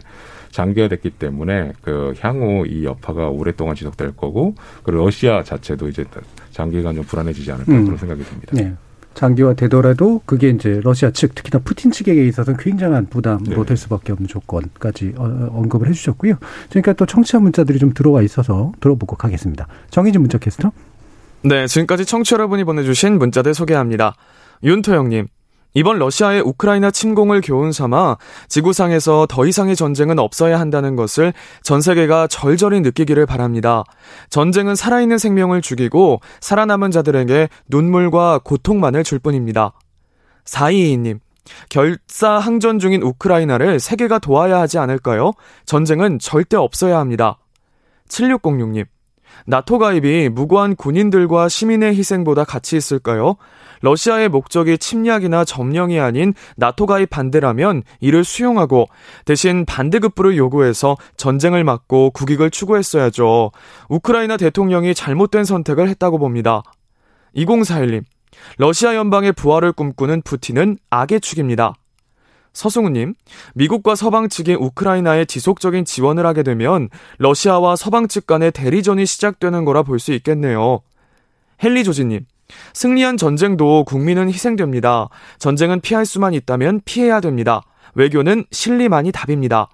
장기화됐기 0.51 1.11
때문에 1.11 1.71
그 1.81 2.13
향후 2.19 2.65
이 2.67 2.83
여파가 2.83 3.29
오랫동안 3.29 3.73
지속될 3.73 4.17
거고 4.17 4.53
그리고 4.83 5.05
러시아 5.05 5.43
자체도 5.43 5.87
이제 5.87 6.03
장기간 6.51 6.95
좀 6.95 7.05
불안해지지 7.05 7.49
않을까 7.53 7.71
음. 7.71 7.85
그런 7.85 7.97
생각이 7.97 8.21
듭니다. 8.23 8.51
네. 8.53 8.73
장기화되더라도 9.13 10.21
그게 10.25 10.49
이제 10.49 10.81
러시아 10.83 11.11
측 11.11 11.35
특히나 11.35 11.61
푸틴 11.63 11.91
측에게 11.91 12.27
있어서는 12.27 12.59
굉장한 12.59 13.07
부담으로 13.07 13.61
네. 13.61 13.65
될 13.65 13.77
수밖에 13.77 14.11
없는 14.11 14.27
조건까지 14.27 15.13
어, 15.17 15.49
언급을 15.53 15.87
해주셨고요. 15.87 16.35
그러니까 16.69 16.93
또 16.93 17.05
청취자 17.05 17.39
문자들이 17.39 17.79
좀 17.79 17.93
들어와 17.93 18.21
있어서 18.23 18.73
들어보고 18.81 19.15
가겠습니다. 19.15 19.67
정희진 19.89 20.19
문자 20.19 20.37
캐스터. 20.37 20.71
네, 21.43 21.65
지금까지 21.65 22.05
청취 22.05 22.33
여러분이 22.35 22.65
보내주신 22.65 23.17
문자들 23.17 23.53
소개합니다. 23.53 24.15
윤토영님, 24.63 25.27
이번 25.73 25.99
러시아의 25.99 26.41
우크라이나 26.41 26.91
침공을 26.91 27.41
교훈 27.41 27.71
삼아 27.71 28.17
지구상에서 28.49 29.25
더 29.29 29.45
이상의 29.45 29.75
전쟁은 29.75 30.19
없어야 30.19 30.59
한다는 30.59 30.95
것을 30.95 31.33
전 31.63 31.79
세계가 31.81 32.27
절절히 32.27 32.81
느끼기를 32.81 33.25
바랍니다. 33.25 33.83
전쟁은 34.29 34.75
살아있는 34.75 35.17
생명을 35.17 35.61
죽이고 35.61 36.19
살아남은 36.41 36.91
자들에게 36.91 37.47
눈물과 37.69 38.41
고통만을 38.43 39.03
줄 39.03 39.19
뿐입니다. 39.19 39.71
422님, 40.43 41.19
결사 41.69 42.31
항전 42.37 42.79
중인 42.79 43.01
우크라이나를 43.01 43.79
세계가 43.79 44.19
도와야 44.19 44.59
하지 44.59 44.77
않을까요? 44.77 45.31
전쟁은 45.65 46.19
절대 46.19 46.57
없어야 46.57 46.99
합니다. 46.99 47.37
7606님, 48.09 48.85
나토 49.45 49.79
가입이 49.79 50.29
무고한 50.29 50.75
군인들과 50.75 51.47
시민의 51.47 51.95
희생보다 51.95 52.43
가치 52.43 52.75
있을까요? 52.75 53.37
러시아의 53.81 54.29
목적이 54.29 54.77
침략이나 54.77 55.43
점령이 55.43 55.99
아닌 55.99 56.33
나토 56.55 56.85
가입 56.85 57.09
반대라면 57.09 57.83
이를 57.99 58.23
수용하고 58.23 58.87
대신 59.25 59.65
반대급부를 59.65 60.37
요구해서 60.37 60.97
전쟁을 61.17 61.63
막고 61.63 62.11
국익을 62.11 62.51
추구했어야죠. 62.51 63.51
우크라이나 63.89 64.37
대통령이 64.37 64.93
잘못된 64.93 65.43
선택을 65.43 65.89
했다고 65.89 66.17
봅니다. 66.17 66.63
2041님, 67.35 68.03
러시아 68.57 68.95
연방의 68.95 69.33
부활을 69.33 69.71
꿈꾸는 69.73 70.21
푸틴은 70.23 70.77
악의 70.89 71.21
축입니다. 71.21 71.73
서승우님, 72.53 73.13
미국과 73.55 73.95
서방 73.95 74.27
측이 74.27 74.55
우크라이나에 74.55 75.23
지속적인 75.25 75.85
지원을 75.85 76.25
하게 76.25 76.43
되면 76.43 76.89
러시아와 77.17 77.77
서방 77.77 78.09
측 78.09 78.27
간의 78.27 78.51
대리전이 78.51 79.05
시작되는 79.05 79.63
거라 79.63 79.83
볼 79.83 79.99
수 79.99 80.11
있겠네요. 80.11 80.81
헨리 81.63 81.83
조지님, 81.83 82.25
승리한 82.73 83.17
전쟁도 83.17 83.85
국민은 83.85 84.29
희생됩니다. 84.29 85.09
전쟁은 85.39 85.81
피할 85.81 86.05
수만 86.05 86.33
있다면 86.33 86.81
피해야 86.85 87.19
됩니다. 87.19 87.61
외교는 87.95 88.45
실리만이 88.51 89.11
답입니다. 89.11 89.69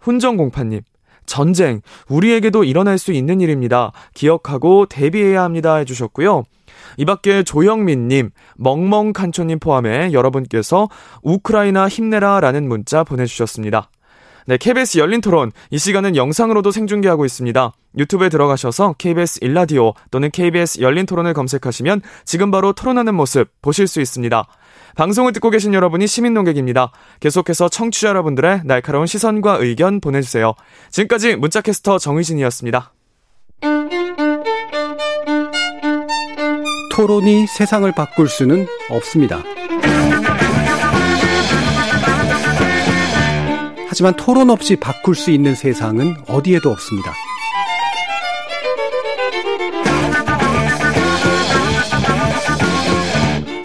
훈정공파님, 0.00 0.80
전쟁, 1.26 1.80
우리에게도 2.08 2.64
일어날 2.64 2.98
수 2.98 3.12
있는 3.12 3.40
일입니다. 3.40 3.92
기억하고 4.14 4.86
대비해야 4.86 5.42
합니다. 5.42 5.76
해주셨고요. 5.76 6.44
이 6.96 7.04
밖에 7.04 7.42
조영민님, 7.42 8.30
멍멍칸초님 8.56 9.60
포함해 9.60 10.12
여러분께서 10.12 10.88
우크라이나 11.22 11.88
힘내라 11.88 12.40
라는 12.40 12.68
문자 12.68 13.04
보내주셨습니다. 13.04 13.88
네, 14.46 14.56
KBS 14.56 14.98
열린 14.98 15.20
토론. 15.20 15.52
이 15.70 15.78
시간은 15.78 16.16
영상으로도 16.16 16.70
생중계하고 16.72 17.24
있습니다. 17.24 17.72
유튜브에 17.96 18.28
들어가셔서 18.28 18.94
KBS 18.98 19.40
일라디오 19.42 19.94
또는 20.10 20.30
KBS 20.30 20.80
열린 20.80 21.06
토론을 21.06 21.34
검색하시면 21.34 22.02
지금 22.24 22.50
바로 22.50 22.72
토론하는 22.72 23.14
모습 23.14 23.48
보실 23.60 23.86
수 23.86 24.00
있습니다. 24.00 24.46
방송을 24.96 25.32
듣고 25.32 25.50
계신 25.50 25.74
여러분이 25.74 26.06
시민 26.06 26.34
농객입니다. 26.34 26.92
계속해서 27.20 27.68
청취자 27.68 28.08
여러분들의 28.08 28.62
날카로운 28.64 29.06
시선과 29.06 29.56
의견 29.60 30.00
보내주세요. 30.00 30.54
지금까지 30.90 31.36
문자캐스터 31.36 31.98
정의진이었습니다. 31.98 32.92
토론이 36.92 37.46
세상을 37.46 37.90
바꿀 37.92 38.28
수는 38.28 38.66
없습니다. 38.90 39.42
하지만 43.88 44.14
토론 44.16 44.50
없이 44.50 44.76
바꿀 44.76 45.14
수 45.14 45.30
있는 45.30 45.54
세상은 45.54 46.16
어디에도 46.28 46.70
없습니다. 46.70 47.12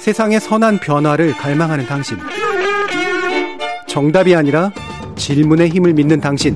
세상의 0.07 0.39
선한 0.39 0.77
변화를 0.77 1.33
갈망하는 1.33 1.85
당신. 1.85 2.17
정답이 3.87 4.33
아니라 4.35 4.71
질문의 5.17 5.67
힘을 5.67 5.91
믿는 5.91 6.21
당신. 6.21 6.55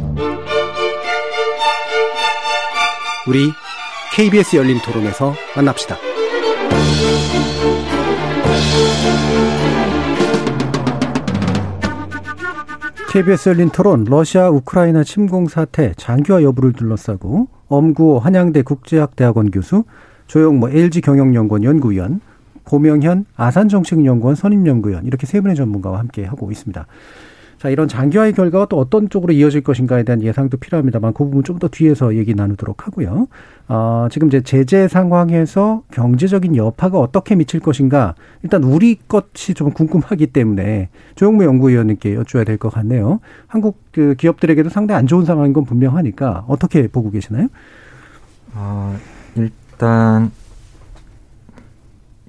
우리 3.28 3.52
KBS 4.14 4.56
열린 4.56 4.80
토론에서 4.80 5.34
만납시다. 5.54 5.98
KBS 13.12 13.50
열린 13.50 13.70
토론 13.70 14.06
러시아 14.06 14.50
우크라이나 14.50 15.04
침공 15.04 15.50
사태 15.50 15.92
장기화 15.98 16.42
여부를 16.44 16.72
둘러싸고 16.72 17.50
엄구호 17.68 18.20
한양대 18.20 18.62
국제학대학원 18.62 19.52
교수 19.52 19.84
조영모 20.28 20.70
LG 20.70 21.02
경영연구원 21.02 21.66
연구위원 21.66 22.22
고명현 22.64 23.26
아산정책연구원 23.36 24.36
선임연구위원 24.36 25.06
이렇게 25.06 25.26
세 25.26 25.42
분의 25.42 25.56
전문가와 25.56 26.00
함께 26.00 26.26
하고 26.26 26.52
있습니다. 26.52 26.86
자, 27.58 27.70
이런 27.70 27.88
장기화의 27.88 28.34
결과가 28.34 28.66
또 28.66 28.80
어떤 28.80 29.08
쪽으로 29.08 29.34
이어질 29.34 29.62
것인가에 29.62 30.02
대한 30.02 30.24
예상도 30.24 30.58
필요합니다만 30.58 31.14
그 31.14 31.26
부분 31.26 31.44
좀 31.44 31.60
더 31.60 31.68
뒤에서 31.68 32.16
얘기 32.16 32.34
나누도록 32.34 32.88
하고요. 32.88 33.28
어, 33.68 34.08
지금 34.10 34.30
이제 34.30 34.42
제재 34.42 34.88
상황에서 34.88 35.84
경제적인 35.92 36.56
여파가 36.56 36.98
어떻게 36.98 37.36
미칠 37.36 37.60
것인가 37.60 38.16
일단 38.42 38.64
우리 38.64 38.98
것이 39.08 39.54
좀 39.54 39.70
궁금하기 39.74 40.26
때문에 40.28 40.90
조영무 41.14 41.44
연구위원님께 41.44 42.16
여쭈어야 42.16 42.46
될 42.46 42.58
것 42.58 42.70
같네요. 42.74 43.20
한국 43.46 43.78
그 43.92 44.16
기업들에게도 44.16 44.70
상당히 44.70 44.98
안 44.98 45.06
좋은 45.06 45.26
상황인 45.26 45.54
건 45.54 45.64
분명하니까 45.66 46.46
어떻게 46.48 46.88
보고 46.88 47.12
계시나요? 47.12 47.48
어, 48.56 48.96
일단 49.36 50.32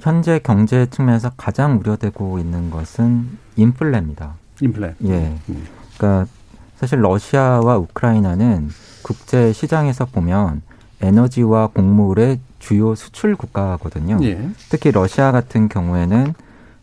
현재 0.03 0.41
경제 0.41 0.87
측면에서 0.87 1.31
가장 1.37 1.79
우려되고 1.79 2.41
있는 2.41 2.71
것은 2.71 3.39
인플레입니다. 3.55 4.35
인플레. 4.61 4.95
예. 5.05 5.39
음. 5.49 5.67
그러니까 5.97 6.29
사실 6.77 7.01
러시아와 7.01 7.79
우크라이나는 7.79 8.71
국제 9.03 9.53
시장에서 9.53 10.07
보면 10.07 10.63
에너지와 11.01 11.69
곡물의 11.69 12.41
주요 12.59 12.97
수출 12.97 13.37
국가거든요. 13.37 14.19
예. 14.23 14.51
특히 14.71 14.91
러시아 14.91 15.31
같은 15.31 15.69
경우에는 15.69 16.35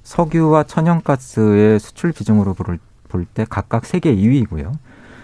석유와 0.04 0.64
천연가스의 0.64 1.80
수출 1.80 2.14
비중으로 2.14 2.54
볼 2.54 2.80
때 3.34 3.46
각각 3.50 3.86
세계 3.86 4.16
2위고요. 4.16 4.72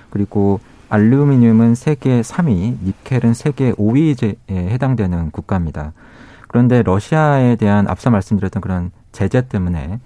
그리고 0.10 0.60
알루미늄은 0.90 1.76
세계 1.76 2.22
3위, 2.22 2.78
니켈은 2.84 3.34
세계 3.34 3.72
5위에 3.74 4.38
해당되는 4.50 5.32
국가입니다. 5.32 5.94
그런데 6.56 6.84
러시아에 6.84 7.58
대한 7.58 7.86
앞서 7.90 8.10
말씀드렸던 8.10 8.62
그런 8.62 8.92
제재 9.12 9.46
때문에 9.50 10.00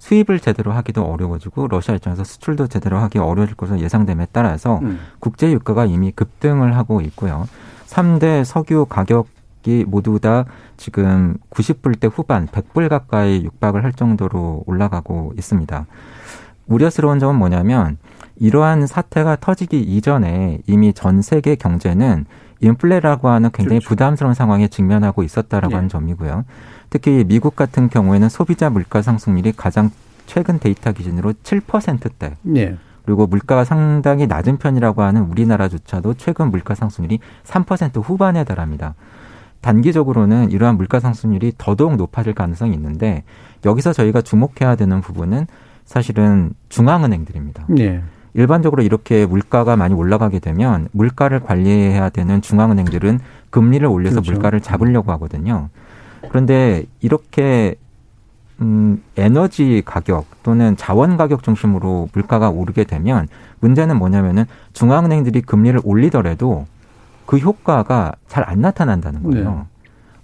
수입을 0.00 0.38
제대로 0.38 0.70
하기도 0.72 1.02
어려워지고 1.02 1.68
러시아 1.68 1.94
입장에서 1.94 2.24
수출도 2.24 2.66
제대로 2.66 2.98
하기 2.98 3.18
어려워질 3.18 3.56
것으로 3.56 3.78
예상됨에 3.80 4.26
따라서 4.30 4.80
음. 4.82 5.00
국제 5.18 5.50
유가가 5.50 5.86
이미 5.86 6.12
급등을 6.12 6.76
하고 6.76 7.00
있고요. 7.00 7.48
3대 7.86 8.44
석유 8.44 8.84
가격이 8.84 9.86
모두 9.86 10.20
다 10.20 10.44
지금 10.76 11.38
90불대 11.48 12.10
후반, 12.12 12.48
100불 12.48 12.90
가까이 12.90 13.42
육박을 13.42 13.82
할 13.82 13.94
정도로 13.94 14.64
올라가고 14.66 15.32
있습니다. 15.38 15.86
우려스러운 16.66 17.18
점은 17.18 17.36
뭐냐면 17.36 17.96
이러한 18.36 18.86
사태가 18.86 19.36
터지기 19.36 19.80
이전에 19.80 20.58
이미 20.66 20.92
전 20.92 21.22
세계 21.22 21.56
경제는 21.56 22.26
인플레라고 22.60 23.28
하는 23.28 23.50
굉장히 23.52 23.80
그렇죠. 23.80 23.88
부담스러운 23.88 24.34
상황에 24.34 24.68
직면하고 24.68 25.22
있었다라고 25.22 25.70
네. 25.70 25.74
하는 25.74 25.88
점이고요. 25.88 26.44
특히 26.90 27.24
미국 27.26 27.56
같은 27.56 27.88
경우에는 27.88 28.28
소비자 28.28 28.70
물가 28.70 29.02
상승률이 29.02 29.52
가장 29.56 29.90
최근 30.26 30.58
데이터 30.58 30.92
기준으로 30.92 31.32
7%대. 31.42 32.36
네. 32.42 32.76
그리고 33.04 33.26
물가가 33.26 33.64
상당히 33.64 34.26
낮은 34.26 34.56
편이라고 34.56 35.02
하는 35.02 35.22
우리나라조차도 35.22 36.14
최근 36.14 36.50
물가 36.50 36.74
상승률이 36.74 37.18
3% 37.44 38.02
후반에 38.02 38.44
달합니다. 38.44 38.94
단기적으로는 39.60 40.50
이러한 40.50 40.76
물가 40.76 41.00
상승률이 41.00 41.54
더더욱 41.58 41.96
높아질 41.96 42.34
가능성이 42.34 42.74
있는데 42.74 43.24
여기서 43.64 43.92
저희가 43.92 44.22
주목해야 44.22 44.76
되는 44.76 45.00
부분은 45.00 45.46
사실은 45.84 46.52
중앙은행들입니다. 46.68 47.66
네. 47.68 48.02
일반적으로 48.34 48.82
이렇게 48.82 49.26
물가가 49.26 49.76
많이 49.76 49.94
올라가게 49.94 50.40
되면 50.40 50.88
물가를 50.92 51.40
관리해야 51.40 52.10
되는 52.10 52.42
중앙은행들은 52.42 53.20
금리를 53.50 53.86
올려서 53.86 54.16
그렇죠. 54.16 54.32
물가를 54.32 54.60
잡으려고 54.60 55.12
하거든요. 55.12 55.68
그런데 56.28 56.84
이렇게 57.00 57.76
음, 58.60 59.02
에너지 59.16 59.82
가격 59.84 60.26
또는 60.42 60.76
자원 60.76 61.16
가격 61.16 61.42
중심으로 61.42 62.08
물가가 62.12 62.50
오르게 62.50 62.84
되면 62.84 63.28
문제는 63.60 63.96
뭐냐면은 63.96 64.44
중앙은행들이 64.72 65.42
금리를 65.42 65.80
올리더라도 65.84 66.66
그 67.26 67.38
효과가 67.38 68.14
잘 68.28 68.44
안 68.46 68.60
나타난다는 68.60 69.22
거예요. 69.22 69.50
네. 69.50 69.58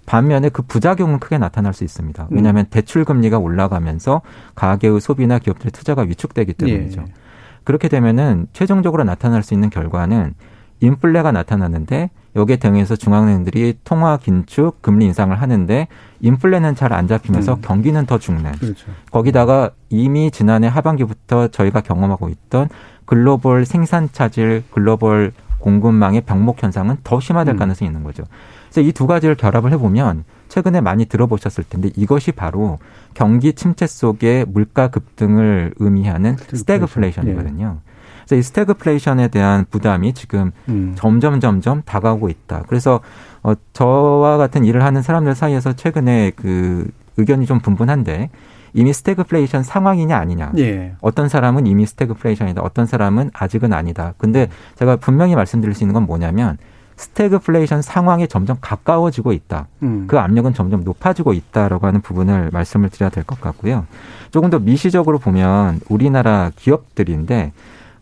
반면에 0.05 0.49
그 0.49 0.61
부작용은 0.61 1.19
크게 1.19 1.37
나타날 1.37 1.73
수 1.73 1.83
있습니다. 1.83 2.27
왜냐하면 2.31 2.65
음. 2.65 2.69
대출 2.69 3.05
금리가 3.05 3.37
올라가면서 3.37 4.21
가계의 4.55 4.99
소비나 4.99 5.39
기업들의 5.39 5.71
투자가 5.71 6.01
위축되기 6.01 6.53
때문이죠. 6.53 7.01
예. 7.01 7.20
그렇게 7.63 7.87
되면은 7.87 8.47
최종적으로 8.53 9.03
나타날 9.03 9.43
수 9.43 9.53
있는 9.53 9.69
결과는 9.69 10.33
인플레가 10.79 11.31
나타나는데 11.31 12.09
여기에 12.35 12.55
대응해서 12.57 12.95
중앙은행들이 12.95 13.77
통화 13.83 14.17
긴축, 14.17 14.81
금리 14.81 15.05
인상을 15.05 15.39
하는데 15.39 15.87
인플레는 16.21 16.75
잘 16.75 16.93
안 16.93 17.07
잡히면서 17.07 17.55
음. 17.55 17.61
경기는 17.61 18.05
더 18.05 18.17
죽는. 18.17 18.51
그렇죠. 18.53 18.87
거기다가 19.11 19.71
이미 19.89 20.31
지난해 20.31 20.67
하반기부터 20.67 21.49
저희가 21.49 21.81
경험하고 21.81 22.29
있던 22.29 22.69
글로벌 23.05 23.65
생산 23.65 24.09
차질, 24.11 24.63
글로벌 24.71 25.33
공급망의 25.59 26.21
병목 26.21 26.63
현상은 26.63 26.97
더 27.03 27.19
심화될 27.19 27.55
음. 27.55 27.59
가능성이 27.59 27.87
있는 27.89 28.03
거죠. 28.03 28.23
그래서 28.71 28.81
이 28.87 28.91
두 28.93 29.05
가지를 29.05 29.35
결합을 29.35 29.71
해보면 29.73 30.23
최근에 30.51 30.81
많이 30.81 31.05
들어보셨을 31.05 31.63
텐데 31.63 31.89
이것이 31.95 32.33
바로 32.33 32.77
경기 33.13 33.53
침체 33.53 33.87
속의 33.87 34.47
물가 34.49 34.89
급등을 34.89 35.73
의미하는 35.77 36.35
스태그플레이션이거든요. 36.35 37.77
예. 37.77 37.91
그래서 38.25 38.35
이 38.35 38.43
스태그플레이션에 38.43 39.29
대한 39.29 39.65
부담이 39.69 40.13
지금 40.13 40.51
음. 40.67 40.93
점점 40.97 41.39
점점 41.39 41.81
다가오고 41.83 42.27
있다. 42.27 42.65
그래서 42.67 42.99
어 43.43 43.53
저와 43.71 44.35
같은 44.35 44.65
일을 44.65 44.83
하는 44.83 45.01
사람들 45.01 45.35
사이에서 45.35 45.71
최근에 45.73 46.33
그 46.35 46.91
의견이 47.15 47.45
좀 47.45 47.59
분분한데 47.59 48.29
이미 48.73 48.91
스태그플레이션 48.91 49.63
상황이냐 49.63 50.17
아니냐. 50.17 50.51
예. 50.57 50.95
어떤 50.99 51.29
사람은 51.29 51.65
이미 51.65 51.85
스태그플레이션이다. 51.85 52.61
어떤 52.61 52.85
사람은 52.85 53.31
아직은 53.33 53.71
아니다. 53.71 54.15
근데 54.17 54.49
제가 54.75 54.97
분명히 54.97 55.33
말씀드릴 55.33 55.73
수 55.75 55.85
있는 55.85 55.93
건 55.93 56.05
뭐냐면 56.05 56.57
스태그플레이션 56.95 57.81
상황에 57.81 58.27
점점 58.27 58.57
가까워지고 58.61 59.31
있다. 59.33 59.67
음. 59.83 60.05
그 60.07 60.19
압력은 60.19 60.53
점점 60.53 60.83
높아지고 60.83 61.33
있다라고 61.33 61.87
하는 61.87 62.01
부분을 62.01 62.49
말씀을 62.53 62.89
드려야 62.89 63.09
될 63.09 63.23
것 63.23 63.39
같고요. 63.41 63.85
조금 64.31 64.49
더 64.49 64.59
미시적으로 64.59 65.19
보면 65.19 65.79
우리나라 65.89 66.51
기업들인데 66.55 67.53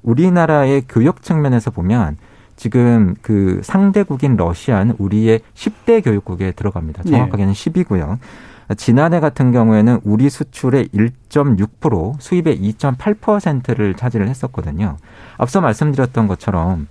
우리나라의 0.03 0.83
교육 0.87 1.21
측면에서 1.23 1.71
보면 1.71 2.17
지금 2.55 3.15
그 3.21 3.61
상대국인 3.63 4.35
러시아는 4.35 4.95
우리의 4.97 5.39
10대 5.55 6.03
교육국에 6.03 6.51
들어갑니다. 6.51 7.03
정확하게는 7.03 7.53
10이고요. 7.53 8.17
지난해 8.77 9.19
같은 9.19 9.51
경우에는 9.51 10.01
우리 10.03 10.29
수출의 10.29 10.89
1.6% 10.89 12.15
수입의 12.19 12.59
2.8%를 12.61 13.95
차지를 13.95 14.27
했었거든요. 14.27 14.97
앞서 15.37 15.59
말씀드렸던 15.61 16.27
것처럼 16.27 16.87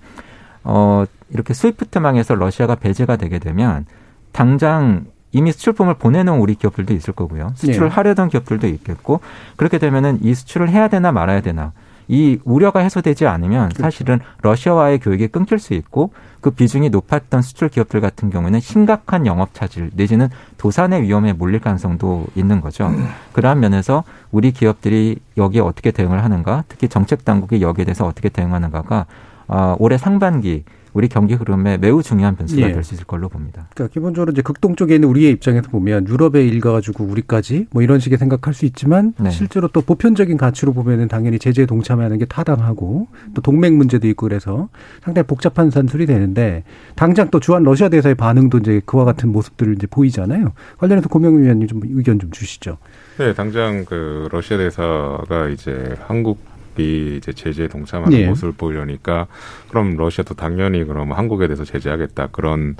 어 0.71 1.05
이렇게 1.31 1.53
스위프트망에서 1.53 2.35
러시아가 2.35 2.75
배제가 2.75 3.15
되게 3.15 3.39
되면 3.39 3.85
당장 4.31 5.05
이미 5.31 5.51
수출품을 5.51 5.95
보내놓은 5.95 6.39
우리 6.39 6.53
기업들도 6.55 6.93
있을 6.93 7.13
거고요. 7.13 7.53
수출을 7.55 7.89
네. 7.89 7.93
하려던 7.93 8.29
기업들도 8.29 8.67
있겠고 8.67 9.19
그렇게 9.55 9.79
되면은 9.79 10.19
이 10.21 10.33
수출을 10.35 10.69
해야 10.69 10.87
되나 10.87 11.11
말아야 11.11 11.41
되나 11.41 11.71
이 12.07 12.39
우려가 12.43 12.79
해소되지 12.79 13.27
않으면 13.27 13.69
그렇죠. 13.69 13.83
사실은 13.83 14.19
러시아와의 14.41 14.99
교육이 14.99 15.27
끊길 15.27 15.59
수 15.59 15.73
있고 15.73 16.11
그 16.41 16.51
비중이 16.51 16.89
높았던 16.89 17.41
수출 17.41 17.69
기업들 17.69 18.01
같은 18.01 18.29
경우에는 18.29 18.59
심각한 18.59 19.25
영업 19.25 19.53
차질 19.53 19.91
내지는 19.93 20.29
도산의 20.57 21.03
위험에 21.03 21.33
몰릴 21.33 21.59
가능성도 21.59 22.25
있는 22.35 22.61
거죠. 22.61 22.87
음. 22.87 23.07
그러한 23.33 23.59
면에서 23.59 24.03
우리 24.31 24.51
기업들이 24.51 25.17
여기에 25.37 25.61
어떻게 25.61 25.91
대응을 25.91 26.23
하는가, 26.23 26.63
특히 26.67 26.87
정책 26.87 27.25
당국이 27.25 27.61
여기에 27.61 27.85
대해서 27.85 28.05
어떻게 28.05 28.29
대응하는가가 28.29 29.05
어, 29.49 29.75
올해 29.79 29.97
상반기 29.97 30.63
우리 30.93 31.07
경기 31.07 31.33
흐름에 31.33 31.77
매우 31.77 32.01
중요한 32.01 32.35
변수가 32.35 32.61
예. 32.61 32.71
될수 32.71 32.95
있을 32.95 33.05
걸로 33.05 33.29
봅니다. 33.29 33.67
그러니까 33.73 33.93
기본적으로 33.93 34.31
이제 34.31 34.41
극동 34.41 34.75
쪽에 34.75 34.95
있는 34.95 35.09
우리의 35.09 35.31
입장에서 35.33 35.69
보면 35.69 36.07
유럽에 36.07 36.45
일가 36.45 36.71
가지고 36.71 37.03
우리까지 37.03 37.67
뭐 37.71 37.83
이런 37.83 37.99
식의 37.99 38.17
생각할 38.17 38.53
수 38.53 38.65
있지만 38.65 39.13
네. 39.19 39.29
실제로 39.29 39.67
또 39.67 39.81
보편적인 39.81 40.37
가치로 40.37 40.73
보면은 40.73 41.07
당연히 41.07 41.37
제재에 41.37 41.65
동참하는 41.65 42.17
게 42.17 42.25
타당하고 42.25 43.07
또 43.33 43.41
동맹 43.41 43.77
문제도 43.77 44.07
있고 44.07 44.27
그래서 44.27 44.69
상당히 45.03 45.27
복잡한 45.27 45.69
산술이 45.69 46.05
되는데 46.05 46.63
당장 46.95 47.29
또 47.29 47.39
주한 47.39 47.63
러시아 47.63 47.89
대사의 47.89 48.15
반응도 48.15 48.59
이제 48.59 48.81
그와 48.85 49.05
같은 49.05 49.31
모습들을 49.31 49.75
이제 49.75 49.87
보이잖아요. 49.87 50.53
관련해서 50.77 51.07
고명 51.09 51.41
위원님 51.41 51.67
좀 51.67 51.81
의견 51.83 52.19
좀 52.19 52.31
주시죠. 52.31 52.77
네, 53.17 53.33
당장 53.33 53.85
그 53.85 54.27
러시아 54.31 54.57
대사가 54.57 55.49
이제 55.49 55.95
한국 56.07 56.39
이 56.79 57.17
이제 57.17 57.33
제재에 57.33 57.67
동참하는 57.67 58.17
예. 58.17 58.27
모습을 58.27 58.53
보이려니까 58.53 59.27
그럼 59.69 59.97
러시아도 59.97 60.33
당연히 60.33 60.83
그럼 60.85 61.11
한국에 61.11 61.47
대해서 61.47 61.65
제재하겠다 61.65 62.27
그런 62.31 62.75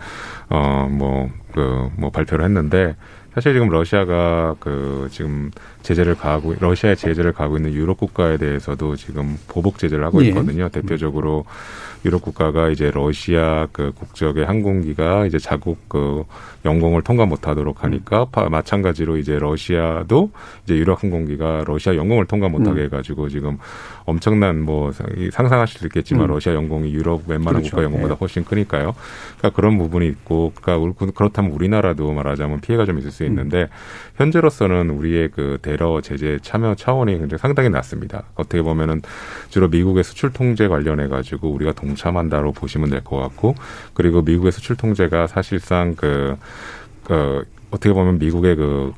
어뭐 0.49 0.89
그뭐 0.89 1.29
그 1.53 1.89
뭐 1.97 2.09
발표를 2.11 2.45
했는데 2.45 2.95
사실 3.33 3.53
지금 3.53 3.69
러시아가 3.69 4.55
그 4.59 5.07
지금 5.11 5.51
제재를 5.83 6.15
가하고 6.15 6.55
러시아의 6.59 6.95
제재를 6.97 7.31
가하고 7.31 7.57
있는 7.57 7.73
유럽 7.73 7.97
국가에 7.97 8.37
대해서도 8.37 8.95
지금 8.95 9.37
보복 9.47 9.77
제재를 9.77 10.03
하고 10.03 10.23
예. 10.23 10.29
있거든요. 10.29 10.65
예. 10.65 10.69
대표적으로 10.69 11.45
유럽 12.05 12.21
국가가 12.21 12.69
이제 12.69 12.91
러시아 12.91 13.67
그 13.71 13.91
국적의 13.93 14.45
항공기가 14.45 15.25
이제 15.25 15.37
자국 15.37 15.77
그 15.89 16.23
영공을 16.65 17.01
통과 17.01 17.25
못하도록 17.25 17.83
하니까 17.83 18.27
음. 18.37 18.51
마찬가지로 18.51 19.17
이제 19.17 19.37
러시아도 19.37 20.31
이제 20.63 20.75
유럽 20.75 21.03
항공기가 21.03 21.63
러시아 21.65 21.95
영공을 21.95 22.25
통과 22.25 22.47
못하게 22.47 22.81
음. 22.81 22.85
해가지고 22.85 23.29
지금 23.29 23.57
엄청난 24.09 24.61
뭐 24.61 24.91
상상하실 25.31 25.79
수 25.79 25.85
있겠지만 25.87 26.25
음. 26.25 26.33
러시아 26.33 26.53
영공이 26.53 26.93
유럽 26.93 27.23
웬만한 27.27 27.61
그렇죠. 27.61 27.71
국가 27.71 27.83
영공보다 27.83 28.13
예. 28.13 28.17
훨씬 28.19 28.43
크니까요. 28.45 28.93
그러니까 29.37 29.55
그런 29.55 29.77
부분이 29.77 30.07
있고 30.07 30.51
그러니까 30.61 31.05
그렇다면 31.15 31.51
우리나라도 31.51 32.11
말하자면 32.11 32.61
피해가 32.61 32.85
좀 32.85 32.97
있을 32.99 33.11
수 33.11 33.23
있는데 33.25 33.63
음. 33.63 33.67
현재로서는 34.17 34.89
우리의 34.89 35.29
그 35.29 35.57
대러 35.61 36.01
제재 36.01 36.37
참여 36.41 36.75
차원이 36.75 37.17
굉장히 37.17 37.39
상당히 37.39 37.69
낮습니다. 37.69 38.23
어떻게 38.35 38.61
보면은 38.61 39.01
주로 39.49 39.67
미국의 39.67 40.03
수출 40.03 40.31
통제 40.31 40.67
관련해 40.67 41.07
가지고 41.07 41.49
우리가 41.51 41.73
동참한다로 41.73 42.51
보시면 42.51 42.89
될 42.89 42.99
것 43.03 43.17
같고 43.17 43.55
그리고 43.93 44.21
미국의 44.21 44.51
수출 44.51 44.75
통제가 44.75 45.27
사실상 45.27 45.95
그, 45.95 46.35
그 47.03 47.43
어떻게 47.71 47.93
보면 47.93 48.19
미국의 48.19 48.55
그 48.55 48.93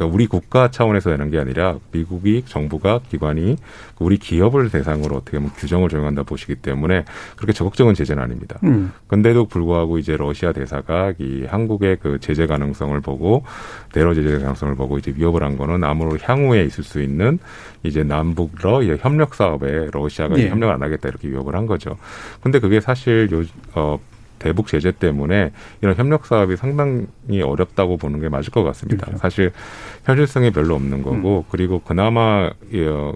그러니까 0.00 0.14
우리 0.14 0.26
국가 0.26 0.70
차원에서 0.70 1.10
되는 1.10 1.30
게 1.30 1.38
아니라 1.38 1.78
미국이 1.92 2.42
정부가 2.46 3.00
기관이 3.10 3.56
우리 3.98 4.16
기업을 4.16 4.70
대상으로 4.70 5.16
어떻게 5.16 5.36
보면 5.36 5.52
규정을 5.56 5.90
적용한다 5.90 6.22
보시기 6.22 6.54
때문에 6.56 7.04
그렇게 7.36 7.52
적극적인 7.52 7.94
제재는 7.94 8.22
아닙니다. 8.22 8.58
음. 8.64 8.92
근데도 9.08 9.44
불구하고 9.44 9.98
이제 9.98 10.16
러시아 10.16 10.52
대사가 10.52 11.12
이 11.18 11.44
한국의 11.46 11.98
그 12.00 12.18
제재 12.20 12.46
가능성을 12.46 12.98
보고 13.02 13.44
대러 13.92 14.14
제재 14.14 14.38
가능성을 14.38 14.74
보고 14.74 14.96
이제 14.96 15.12
위협을 15.14 15.42
한 15.42 15.58
거는 15.58 15.84
아무로 15.84 16.16
향후에 16.18 16.64
있을 16.64 16.82
수 16.82 17.02
있는 17.02 17.38
이제 17.82 18.02
남북러 18.02 18.82
협력 18.96 19.34
사업에 19.34 19.88
러시아가 19.92 20.34
네. 20.34 20.48
협력을 20.48 20.74
안 20.74 20.82
하겠다 20.82 21.10
이렇게 21.10 21.28
위협을 21.28 21.54
한 21.54 21.66
거죠. 21.66 21.98
근데 22.42 22.58
그게 22.58 22.80
사실 22.80 23.28
요, 23.32 23.44
어, 23.74 23.98
대북 24.40 24.66
제재 24.66 24.90
때문에 24.90 25.52
이런 25.80 25.94
협력 25.94 26.26
사업이 26.26 26.56
상당히 26.56 27.40
어렵다고 27.42 27.96
보는 27.96 28.20
게 28.20 28.28
맞을 28.28 28.50
것 28.50 28.64
같습니다. 28.64 29.06
그렇죠. 29.06 29.20
사실 29.20 29.52
현실성이 30.04 30.50
별로 30.50 30.74
없는 30.74 31.02
거고 31.02 31.44
음. 31.46 31.48
그리고 31.50 31.80
그나마 31.80 32.50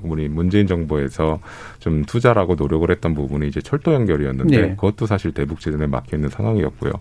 우리 0.03 0.29
문재인 0.29 0.69
정부에서 0.69 1.41
좀 1.81 2.05
투자라고 2.05 2.55
노력을 2.55 2.89
했던 2.89 3.15
부분이 3.15 3.49
이제 3.49 3.61
철도 3.61 3.93
연결이었는데 3.93 4.61
네. 4.61 4.69
그것도 4.77 5.07
사실 5.07 5.33
대북 5.33 5.61
제재에 5.61 5.87
막혀 5.87 6.17
있는 6.17 6.29
상황이었고요. 6.29 6.93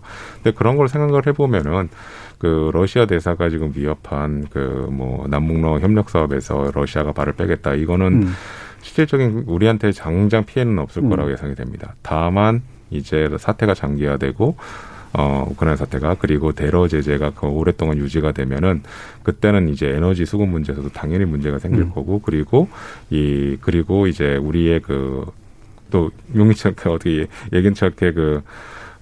근데 0.42 0.50
그런 0.50 0.76
걸 0.76 0.88
생각을 0.88 1.26
해보면은 1.26 1.88
그 2.38 2.70
러시아 2.74 3.06
대사가 3.06 3.48
지금 3.48 3.72
위협한 3.74 4.46
그 4.50 4.88
뭐 4.90 5.26
남북러 5.28 5.78
협력 5.80 6.10
사업에서 6.10 6.70
러시아가 6.74 7.12
발을 7.12 7.34
빼겠다 7.34 7.74
이거는 7.74 8.22
음. 8.22 8.32
실질적인 8.80 9.44
우리한테 9.46 9.92
장장 9.92 10.44
피해는 10.44 10.78
없을 10.78 11.02
음. 11.02 11.08
거라고 11.10 11.32
예상이 11.32 11.54
됩니다. 11.54 11.94
다만 12.02 12.62
이제 12.90 13.28
사태가 13.38 13.74
장기화되고 13.74 14.56
어, 15.16 15.46
우크라이나 15.50 15.76
사태가 15.76 16.16
그리고 16.18 16.52
대러 16.52 16.88
제재가 16.88 17.30
그 17.30 17.46
오랫동안 17.46 17.98
유지가 17.98 18.32
되면은 18.32 18.82
그때는 19.22 19.68
이제 19.68 19.88
에너지 19.88 20.26
수급 20.26 20.48
문제에서도 20.48 20.88
당연히 20.90 21.24
문제가 21.24 21.58
생길 21.58 21.82
음. 21.82 21.90
거고 21.90 22.18
그리고 22.20 22.68
이 23.10 23.56
그리고 23.60 24.06
이제 24.06 24.36
우리의 24.36 24.80
그 24.80 25.24
또 25.94 26.10
용이찮게 26.34 26.88
어떻게 26.88 27.28
예견치 27.52 27.84
않게 27.84 28.12
그 28.12 28.42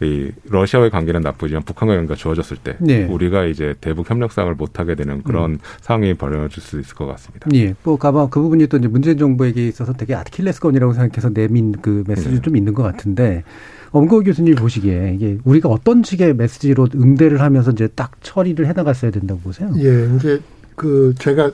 이 0.02 0.30
러시아와의 0.48 0.90
관계는 0.90 1.20
나쁘지만 1.20 1.62
북한과 1.62 1.94
관계가 1.94 2.14
좋아졌을 2.14 2.56
때 2.56 2.76
네. 2.80 3.04
우리가 3.04 3.44
이제 3.44 3.74
대북 3.80 4.10
협력상을 4.10 4.52
못 4.54 4.78
하게 4.78 4.94
되는 4.94 5.22
그런 5.22 5.52
음. 5.52 5.58
상황이 5.80 6.14
벌어질 6.14 6.62
수 6.62 6.80
있을 6.80 6.94
것 6.94 7.06
같습니다. 7.06 7.48
예. 7.54 7.74
뭐 7.82 7.96
가만 7.96 8.30
그 8.30 8.40
부분이 8.40 8.66
또 8.66 8.76
이제 8.76 8.88
문재인 8.88 9.18
정부에게 9.18 9.66
있어서 9.68 9.92
되게 9.92 10.14
아킬레스건이라고 10.14 10.92
생각해서 10.92 11.30
내민 11.30 11.72
그 11.80 12.04
메시지 12.06 12.30
네. 12.30 12.40
좀 12.40 12.56
있는 12.56 12.74
것 12.74 12.82
같은데 12.82 13.44
엄고 13.90 14.22
교수님 14.22 14.54
보시기에 14.54 15.12
이게 15.14 15.38
우리가 15.44 15.68
어떤 15.68 16.02
식의 16.02 16.34
메시지로 16.34 16.88
응대를 16.94 17.40
하면서 17.40 17.70
이제 17.70 17.88
딱 17.88 18.12
처리를 18.22 18.66
해나갔어야 18.66 19.10
된다고 19.10 19.40
보세요? 19.40 19.70
예, 19.76 20.08
이제 20.16 20.40
그 20.74 21.14
제가 21.18 21.50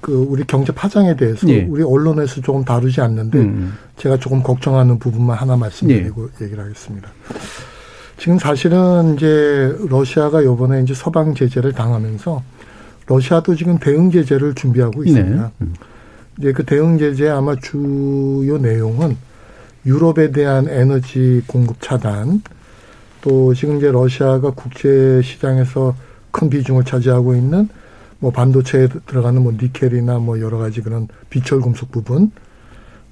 그 0.00 0.12
우리 0.12 0.44
경제 0.44 0.72
파장에 0.72 1.16
대해서 1.16 1.48
예. 1.48 1.64
우리 1.64 1.82
언론에서 1.82 2.40
조금 2.40 2.64
다루지 2.64 3.00
않는데 3.00 3.38
음. 3.38 3.72
제가 3.96 4.18
조금 4.18 4.42
걱정하는 4.42 4.98
부분만 4.98 5.36
하나 5.36 5.56
말씀드리고 5.56 6.28
예. 6.40 6.44
얘기를 6.44 6.62
하겠습니다. 6.62 7.10
지금 8.18 8.38
사실은 8.38 9.14
이제 9.14 9.74
러시아가 9.88 10.44
요번에 10.44 10.82
이제 10.82 10.92
서방 10.92 11.34
제재를 11.34 11.72
당하면서 11.72 12.42
러시아도 13.06 13.54
지금 13.54 13.78
대응 13.78 14.10
제재를 14.10 14.54
준비하고 14.54 15.04
있습니다. 15.04 15.42
네. 15.42 15.50
음. 15.60 15.74
이제 16.38 16.52
그 16.52 16.64
대응 16.64 16.98
제재 16.98 17.28
아마 17.28 17.54
주요 17.56 18.58
내용은 18.58 19.16
유럽에 19.86 20.32
대한 20.32 20.68
에너지 20.68 21.42
공급 21.46 21.80
차단, 21.80 22.42
또 23.22 23.54
지금 23.54 23.78
이제 23.78 23.90
러시아가 23.90 24.50
국제 24.50 25.22
시장에서 25.22 25.94
큰 26.30 26.50
비중을 26.50 26.84
차지하고 26.84 27.34
있는 27.34 27.68
뭐 28.18 28.30
반도체에 28.32 28.88
들어가는 29.06 29.40
뭐 29.42 29.52
니켈이나 29.52 30.18
뭐 30.18 30.40
여러 30.40 30.58
가지 30.58 30.82
그런 30.82 31.08
비철 31.30 31.60
금속 31.60 31.90
부분, 31.92 32.32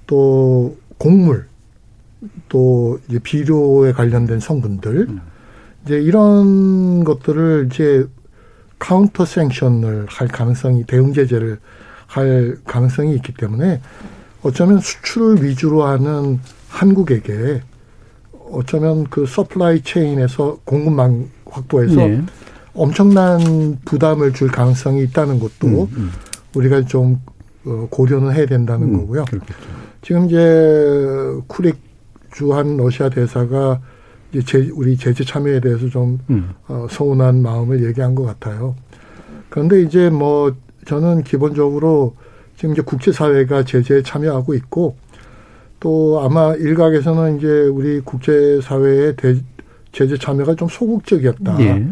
또 0.06 0.76
곡물, 0.98 1.46
또 2.48 2.98
이제 3.08 3.18
비료에 3.18 3.92
관련된 3.92 4.40
성분들, 4.40 5.06
음. 5.08 5.20
이제 5.84 6.00
이런 6.00 7.04
것들을 7.04 7.68
이제 7.70 8.06
counter 8.78 9.24
sanction을 9.24 10.06
할 10.08 10.28
가능성이 10.28 10.84
대응 10.84 11.12
제재를 11.12 11.58
할 12.06 12.56
가능성이 12.64 13.14
있기 13.16 13.34
때문에 13.34 13.80
어쩌면 14.42 14.78
수출을 14.78 15.42
위주로 15.42 15.84
하는 15.84 16.40
한국에게 16.68 17.62
어쩌면 18.50 19.04
그 19.04 19.26
supply 19.26 19.82
chain에서 19.82 20.60
공급망 20.64 21.28
확보해서 21.46 21.96
네. 21.96 22.22
엄청난 22.74 23.78
부담을 23.84 24.32
줄 24.32 24.48
가능성이 24.48 25.02
있다는 25.04 25.38
것도 25.40 25.66
음, 25.66 25.88
음. 25.96 26.10
우리가 26.54 26.82
좀 26.82 27.20
어, 27.64 27.88
고려는 27.90 28.32
해야 28.32 28.46
된다는 28.46 28.94
음, 28.94 28.98
거고요. 28.98 29.24
그렇겠죠. 29.24 29.54
지금 30.02 30.26
이제 30.26 31.42
쿠릭 31.48 31.85
주한 32.36 32.76
러시아 32.76 33.08
대사가 33.08 33.80
이제 34.30 34.42
제, 34.44 34.70
우리 34.74 34.96
제재 34.98 35.24
참여에 35.24 35.60
대해서 35.60 35.88
좀 35.88 36.18
음. 36.28 36.50
어, 36.68 36.86
서운한 36.90 37.40
마음을 37.40 37.82
얘기한 37.82 38.14
것 38.14 38.24
같아요. 38.24 38.76
그런데 39.48 39.80
이제 39.80 40.10
뭐 40.10 40.54
저는 40.84 41.22
기본적으로 41.22 42.14
지금 42.56 42.74
이제 42.74 42.82
국제사회가 42.82 43.64
제재에 43.64 44.02
참여하고 44.02 44.54
있고 44.54 44.96
또 45.80 46.20
아마 46.22 46.54
일각에서는 46.54 47.38
이제 47.38 47.48
우리 47.48 48.00
국제사회의 48.00 49.16
대, 49.16 49.36
제재 49.92 50.18
참여가 50.18 50.54
좀 50.56 50.68
소극적이었다. 50.68 51.58
예. 51.60 51.86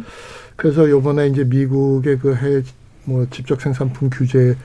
그래서 0.57 0.91
요번에 0.91 1.29
이제 1.29 1.45
미국의 1.45 2.19
그해뭐 2.19 3.29
직접 3.31 3.63
생산품 3.63 4.11
규제 4.11 4.57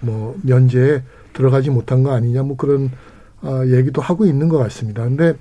뭐 0.00 0.34
면제에 0.42 1.02
들어가지 1.34 1.68
못한 1.68 2.02
거 2.02 2.12
아니냐 2.12 2.42
뭐 2.42 2.56
그런 2.56 2.90
어, 3.42 3.62
얘기도 3.66 4.02
하고 4.02 4.26
있는 4.26 4.48
것 4.48 4.58
같습니다. 4.58 5.04
근데 5.04 5.34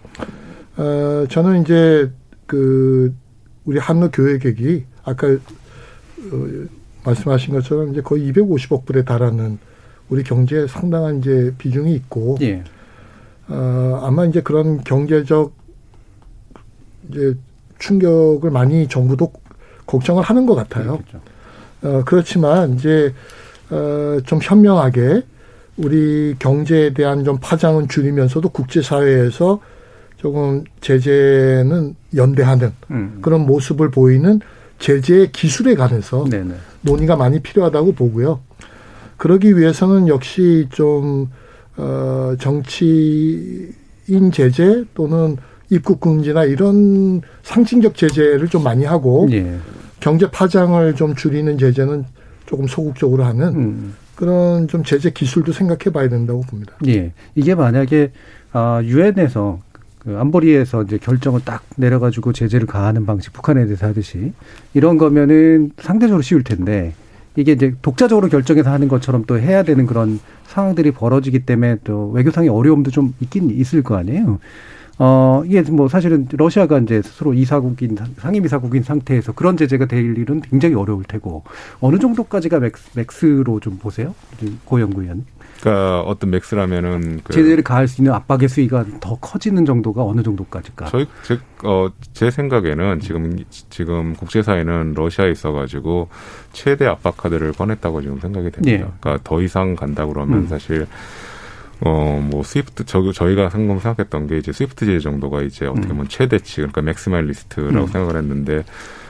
어, 0.77 1.25
저는 1.29 1.61
이제 1.61 2.11
그 2.45 3.13
우리 3.65 3.77
한노 3.77 4.11
교회객이 4.11 4.85
아까 5.03 5.27
어, 5.27 5.39
말씀하신 7.03 7.53
것처럼 7.53 7.91
이제 7.91 8.01
거의 8.01 8.31
250억 8.31 8.85
불에 8.85 9.03
달하는 9.03 9.59
우리 10.09 10.23
경제에 10.23 10.67
상당한 10.67 11.19
이제 11.19 11.53
비중이 11.57 11.93
있고 11.95 12.37
예. 12.41 12.63
어, 13.47 13.99
아마 14.03 14.25
이제 14.25 14.41
그런 14.41 14.83
경제적 14.83 15.53
이제 17.09 17.35
충격을 17.79 18.51
많이 18.51 18.87
정부도 18.87 19.31
걱정을 19.85 20.23
하는 20.23 20.45
것 20.45 20.55
같아요. 20.55 20.99
그렇죠. 20.99 21.21
어, 21.81 22.03
그렇지만 22.05 22.75
이제 22.75 23.13
어, 23.69 24.17
좀 24.25 24.39
현명하게 24.41 25.23
우리 25.79 26.35
경제에 26.39 26.93
대한 26.93 27.23
좀 27.23 27.37
파장은 27.39 27.87
줄이면서도 27.87 28.49
국제사회에서 28.49 29.61
조금 30.17 30.65
제재는 30.81 31.95
연대하는 32.15 32.73
음. 32.91 33.19
그런 33.21 33.45
모습을 33.45 33.89
보이는 33.89 34.41
제재 34.77 35.29
기술에 35.31 35.75
관해서 35.75 36.25
네네. 36.25 36.53
논의가 36.81 37.15
많이 37.15 37.41
필요하다고 37.41 37.93
보고요. 37.93 38.41
그러기 39.15 39.57
위해서는 39.57 40.09
역시 40.09 40.67
좀, 40.71 41.29
어, 41.77 42.35
정치인 42.39 43.71
제재 44.33 44.83
또는 44.93 45.37
입국 45.69 46.01
금지나 46.01 46.43
이런 46.43 47.21
상징적 47.43 47.95
제재를 47.95 48.49
좀 48.49 48.63
많이 48.63 48.83
하고 48.83 49.27
예. 49.31 49.57
경제 49.99 50.29
파장을 50.29 50.95
좀 50.95 51.15
줄이는 51.15 51.57
제재는 51.57 52.05
조금 52.45 52.67
소극적으로 52.67 53.23
하는 53.23 53.47
음. 53.55 53.95
그런 54.19 54.67
좀 54.67 54.83
제재 54.83 55.11
기술도 55.11 55.53
생각해 55.53 55.93
봐야 55.93 56.09
된다고 56.09 56.41
봅니다. 56.41 56.73
예. 56.87 57.13
이게 57.35 57.55
만약에 57.55 58.11
아 58.51 58.81
유엔에서 58.83 59.61
그 59.99 60.17
안보리에서 60.17 60.83
이제 60.83 60.97
결정을 60.97 61.39
딱 61.45 61.63
내려가지고 61.77 62.33
제재를 62.33 62.67
가하는 62.67 63.05
방식 63.05 63.31
북한에 63.31 63.63
대해서 63.63 63.87
하듯이 63.87 64.33
이런 64.73 64.97
거면은 64.97 65.71
상대적으로 65.77 66.21
쉬울 66.21 66.43
텐데 66.43 66.93
이게 67.37 67.53
이제 67.53 67.73
독자적으로 67.81 68.27
결정해서 68.27 68.69
하는 68.69 68.89
것처럼 68.89 69.23
또 69.25 69.39
해야 69.39 69.63
되는 69.63 69.85
그런 69.85 70.19
상황들이 70.47 70.91
벌어지기 70.91 71.45
때문에 71.45 71.77
또 71.85 72.09
외교상의 72.09 72.49
어려움도 72.49 72.91
좀 72.91 73.13
있긴 73.21 73.49
있을 73.51 73.83
거 73.83 73.95
아니에요. 73.95 74.39
어, 75.01 75.41
이게 75.45 75.61
뭐 75.61 75.87
사실은 75.87 76.27
러시아가 76.29 76.77
이제 76.77 77.01
스스로 77.01 77.33
이사국인, 77.33 77.97
상임이사국인 78.17 78.83
상태에서 78.83 79.31
그런 79.31 79.55
제재가 79.55 79.85
될 79.85 80.17
일은 80.17 80.41
굉장히 80.41 80.75
어려울 80.75 81.05
테고 81.05 81.45
어느 81.79 81.97
정도까지가 81.97 82.59
max, 82.59 82.89
max로 82.95 83.61
좀 83.61 83.77
보세요? 83.77 84.13
고 84.65 84.81
연구위원. 84.81 85.25
그러니까 85.61 86.01
어떤 86.01 86.29
max라면은 86.31 87.21
그 87.23 87.33
제재를 87.33 87.63
가할 87.63 87.87
수 87.87 88.01
있는 88.01 88.13
압박의 88.13 88.49
수위가 88.49 88.85
더 88.99 89.15
커지는 89.15 89.65
정도가 89.65 90.03
어느 90.03 90.21
정도까지까? 90.21 90.85
저희 90.87 91.05
제, 91.23 91.39
어, 91.63 91.89
제 92.13 92.29
생각에는 92.29 92.99
지금 92.99 93.37
지금 93.69 94.13
국제사회는 94.15 94.93
러시아에 94.95 95.31
있어가지고 95.31 96.09
최대 96.51 96.85
압박 96.85 97.15
카드를 97.17 97.53
꺼냈다고 97.53 98.01
지금 98.01 98.19
생각이 98.19 98.51
됩니다. 98.51 98.85
네. 98.85 98.91
그러니까 98.99 99.19
더 99.23 99.41
이상 99.41 99.75
간다 99.75 100.05
그러면 100.05 100.39
음. 100.39 100.47
사실 100.47 100.87
어, 101.81 102.25
뭐, 102.29 102.43
SWIFT, 102.43 102.85
저, 102.85 103.11
저희가 103.11 103.49
상금 103.49 103.79
생각했던 103.79 104.27
게 104.27 104.37
이제 104.37 104.51
SWIFT 104.51 104.85
제재 104.85 104.99
정도가 104.99 105.41
이제 105.43 105.65
어떻게 105.65 105.87
보면 105.89 106.05
음. 106.05 106.07
최대치, 106.07 106.57
그러니까 106.57 106.81
maximalist라고 106.81 107.85
음. 107.85 107.87
생각을 107.87 108.17
했는데, 108.17 108.63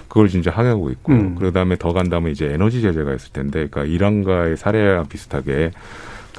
그걸 0.08 0.28
진짜 0.28 0.52
하고 0.52 0.90
있고, 0.90 1.14
음. 1.14 1.36
그 1.36 1.52
다음에 1.52 1.78
더 1.78 1.94
간다면 1.94 2.32
이제 2.32 2.48
에너지 2.48 2.82
제재가 2.82 3.14
있을 3.16 3.34
텐데, 3.34 3.68
그러니까 3.68 3.86
이란과의 3.86 4.58
사례와 4.58 5.04
비슷하게 5.04 5.72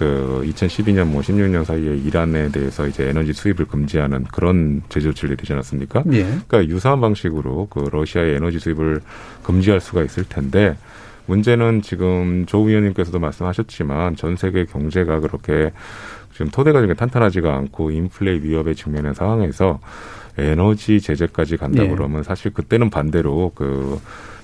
그 0.01 0.43
2012년 0.47 1.05
뭐 1.09 1.21
16년 1.21 1.63
사이에 1.63 1.95
이란에 1.95 2.51
대해서 2.51 2.87
이제 2.87 3.11
에너지 3.11 3.35
수입을 3.35 3.67
금지하는 3.67 4.25
그런 4.33 4.81
제재 4.89 5.09
조치를 5.09 5.37
내리지 5.37 5.53
않았습니까? 5.53 6.05
예. 6.13 6.23
그러니까 6.23 6.67
유사한 6.69 7.03
방식으로 7.03 7.67
그 7.69 7.87
러시아의 7.93 8.37
에너지 8.37 8.59
수입을 8.59 9.03
금지할 9.43 9.79
수가 9.81 10.03
있을 10.03 10.25
텐데 10.25 10.79
문제는 11.27 11.83
지금 11.83 12.47
조 12.47 12.67
의원님께서도 12.67 13.19
말씀하셨지만 13.19 14.17
전 14.17 14.37
세계 14.37 14.65
경제가 14.65 15.21
그렇게 15.21 15.71
지금 16.33 16.49
토대가 16.51 16.81
좀 16.81 16.95
탄탄하지가 16.95 17.55
않고 17.55 17.91
인플레 17.91 18.43
위협에 18.43 18.75
직면한 18.75 19.15
상황에서 19.15 19.81
에너지 20.39 21.01
제재까지 21.01 21.57
간다 21.57 21.85
예. 21.85 21.89
그러면 21.89 22.23
사실 22.23 22.53
그때는 22.53 22.91
반대로 22.91 23.53
그 23.55 24.01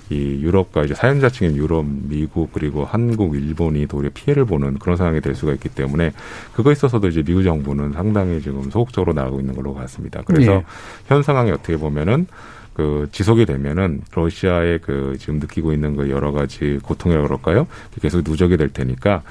이 0.09 0.41
유럽과 0.41 0.85
이제 0.85 0.95
사연자층인 0.95 1.57
유럽, 1.57 1.85
미국 1.85 2.53
그리고 2.53 2.85
한국, 2.85 3.35
일본이 3.35 3.87
도리어 3.87 4.11
피해를 4.15 4.45
보는 4.45 4.79
그런 4.79 4.97
상황이 4.97 5.21
될 5.21 5.35
수가 5.35 5.53
있기 5.55 5.69
때문에 5.71 6.13
그거 6.55 6.71
있어서도 6.71 7.09
이제 7.09 7.23
미국 7.25 7.43
정부는 7.43 7.93
상당히 7.93 8.41
지금 8.41 8.71
소극적으로 8.71 9.13
나가고 9.13 9.41
있는 9.41 9.55
걸로 9.55 9.75
같습니다. 9.75 10.23
그래서 10.25 10.53
네. 10.53 10.65
현 11.09 11.23
상황이 11.25 11.51
어떻게 11.51 11.77
보면은 11.77 12.29
그 12.73 13.09
지속이 13.11 13.47
되면은 13.47 14.03
러시아의 14.15 14.81
그 14.81 15.17
지금 15.19 15.41
느끼고 15.41 15.73
있는 15.73 15.97
그 15.97 16.09
여러 16.09 16.31
가지 16.31 16.79
고통이라고 16.83 17.27
그럴까요? 17.27 17.67
계속 18.01 18.23
누적이 18.25 18.59
될 18.59 18.69
테니까 18.69 19.23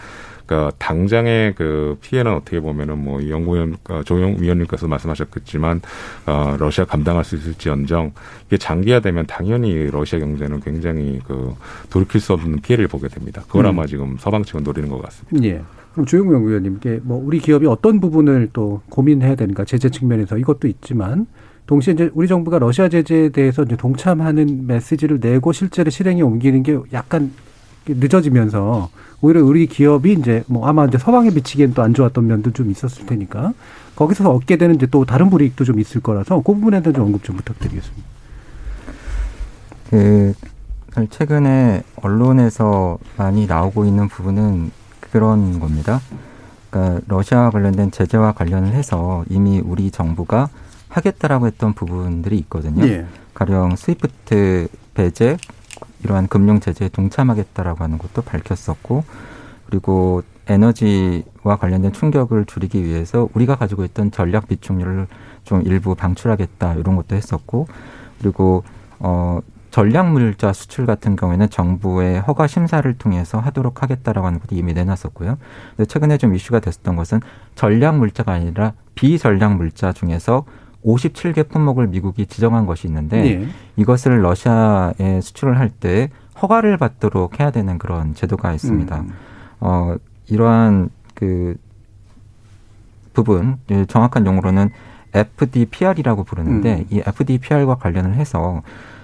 그러니까 0.45 0.71
당장의 0.77 1.55
그 1.55 1.97
피해는 2.01 2.33
어떻게 2.33 2.59
보면은 2.59 3.03
뭐 3.03 3.27
연구위원 3.27 3.77
어, 3.89 4.01
조영 4.03 4.37
위원님께서 4.39 4.87
말씀하셨겠지만 4.87 5.81
어 6.27 6.55
러시아 6.59 6.85
감당할 6.85 7.23
수 7.23 7.35
있을지언정 7.35 8.11
이게 8.47 8.57
장기화되면 8.57 9.25
당연히 9.27 9.89
러시아 9.89 10.19
경제는 10.19 10.61
굉장히 10.61 11.19
그 11.25 11.53
돌이킬 11.89 12.21
수 12.21 12.33
없는 12.33 12.61
피해를 12.61 12.87
보게 12.87 13.07
됩니다. 13.07 13.41
그걸 13.47 13.65
음. 13.65 13.69
아마 13.69 13.85
지금 13.85 14.17
서방 14.19 14.43
측은 14.43 14.63
노리는 14.63 14.89
것 14.89 15.01
같습니다. 15.01 15.47
예. 15.47 15.61
그럼 15.93 16.05
조영 16.05 16.31
연구위원님께 16.31 16.99
뭐 17.03 17.21
우리 17.23 17.39
기업이 17.39 17.65
어떤 17.67 17.99
부분을 18.01 18.49
또 18.51 18.81
고민해야 18.89 19.35
되는가 19.35 19.63
제재 19.63 19.89
측면에서 19.89 20.37
이것도 20.37 20.67
있지만 20.67 21.25
동시에 21.67 21.93
이제 21.93 22.09
우리 22.13 22.27
정부가 22.27 22.59
러시아 22.59 22.89
제재에 22.89 23.29
대해서 23.29 23.63
이제 23.63 23.75
동참하는 23.75 24.67
메시지를 24.67 25.19
내고 25.19 25.51
실제로 25.51 25.89
실행에 25.89 26.21
옮기는 26.21 26.63
게 26.63 26.77
약간 26.93 27.31
늦어지면서 27.87 28.89
오히려 29.21 29.43
우리 29.43 29.67
기업이 29.67 30.13
이제 30.13 30.43
뭐 30.47 30.67
아마 30.67 30.85
이제 30.85 30.97
서방에 30.97 31.31
비치기엔 31.31 31.73
또 31.73 31.81
안 31.81 31.93
좋았던 31.93 32.25
면도 32.27 32.51
좀 32.51 32.71
있었을 32.71 33.05
테니까 33.05 33.53
거기서 33.95 34.29
얻게 34.31 34.57
되는 34.57 34.75
이제 34.75 34.85
또 34.87 35.05
다른 35.05 35.29
불이익도 35.29 35.63
좀 35.63 35.79
있을 35.79 36.01
거라서 36.01 36.37
그 36.37 36.53
부분에 36.53 36.81
대한 36.81 36.93
좀 36.93 37.05
언급 37.05 37.23
좀 37.23 37.37
부탁드리겠습니다. 37.37 38.03
그 39.89 40.33
최근에 41.09 41.83
언론에서 42.01 42.97
많이 43.17 43.45
나오고 43.47 43.85
있는 43.85 44.07
부분은 44.07 44.71
그런 44.99 45.59
겁니다. 45.59 46.01
그러니까 46.69 47.01
러시아와 47.07 47.51
관련된 47.51 47.91
제재와 47.91 48.33
관련을 48.33 48.73
해서 48.73 49.23
이미 49.29 49.61
우리 49.63 49.91
정부가 49.91 50.49
하겠다라고 50.89 51.47
했던 51.47 51.73
부분들이 51.73 52.37
있거든요. 52.39 52.85
예. 52.85 53.05
가령 53.33 53.75
스위프트 53.75 54.67
배제 54.93 55.37
이러한 56.05 56.27
금융 56.27 56.59
제재에 56.59 56.89
동참하겠다라고 56.89 57.83
하는 57.83 57.97
것도 57.97 58.21
밝혔었고 58.21 59.03
그리고 59.65 60.21
에너지와 60.47 61.57
관련된 61.59 61.91
충격을 61.91 62.45
줄이기 62.45 62.83
위해서 62.83 63.27
우리가 63.33 63.55
가지고 63.55 63.83
있던 63.85 64.11
전략 64.11 64.47
비축률을 64.47 65.07
좀 65.43 65.63
일부 65.63 65.95
방출하겠다 65.95 66.75
이런 66.75 66.95
것도 66.95 67.15
했었고 67.15 67.67
그리고 68.19 68.63
어 68.99 69.39
전략 69.71 70.11
물자 70.11 70.53
수출 70.53 70.85
같은 70.85 71.15
경우에는 71.15 71.49
정부의 71.49 72.21
허가 72.21 72.47
심사를 72.47 72.97
통해서 72.97 73.39
하도록 73.39 73.83
하겠다라고 73.83 74.25
하는 74.25 74.39
것도 74.39 74.55
이미 74.55 74.73
내놨었고요. 74.73 75.37
근데 75.75 75.85
최근에 75.85 76.17
좀 76.17 76.33
이슈가 76.33 76.61
됐었던 76.61 76.95
것은 76.95 77.19
전략 77.55 77.97
물자가 77.97 78.31
아니라 78.31 78.71
비전략 78.93 79.57
물자 79.57 79.91
중에서 79.91 80.45
57개 80.85 81.49
품목을 81.49 81.87
미국이 81.87 82.25
지정한 82.27 82.65
것이 82.65 82.87
있는데 82.87 83.21
네. 83.21 83.47
이것을 83.75 84.21
러시아에 84.23 85.21
수출을 85.21 85.57
할 85.59 85.69
때 85.69 86.09
허가를 86.41 86.77
받도록 86.77 87.39
해야 87.39 87.49
되는 87.51 87.77
그런 87.77 88.13
제도가 88.13 88.53
있습니다. 88.53 88.99
음. 88.99 89.09
어 89.61 89.95
이러한 90.27 90.89
그 91.13 91.55
부분 93.13 93.57
정확한 93.87 94.25
용어로는 94.25 94.69
FDPR이라고 95.13 96.23
부르는데 96.25 96.79
음. 96.79 96.85
이 96.89 97.01
FDPR과 97.05 97.75
관련을 97.75 98.15
해서 98.15 98.61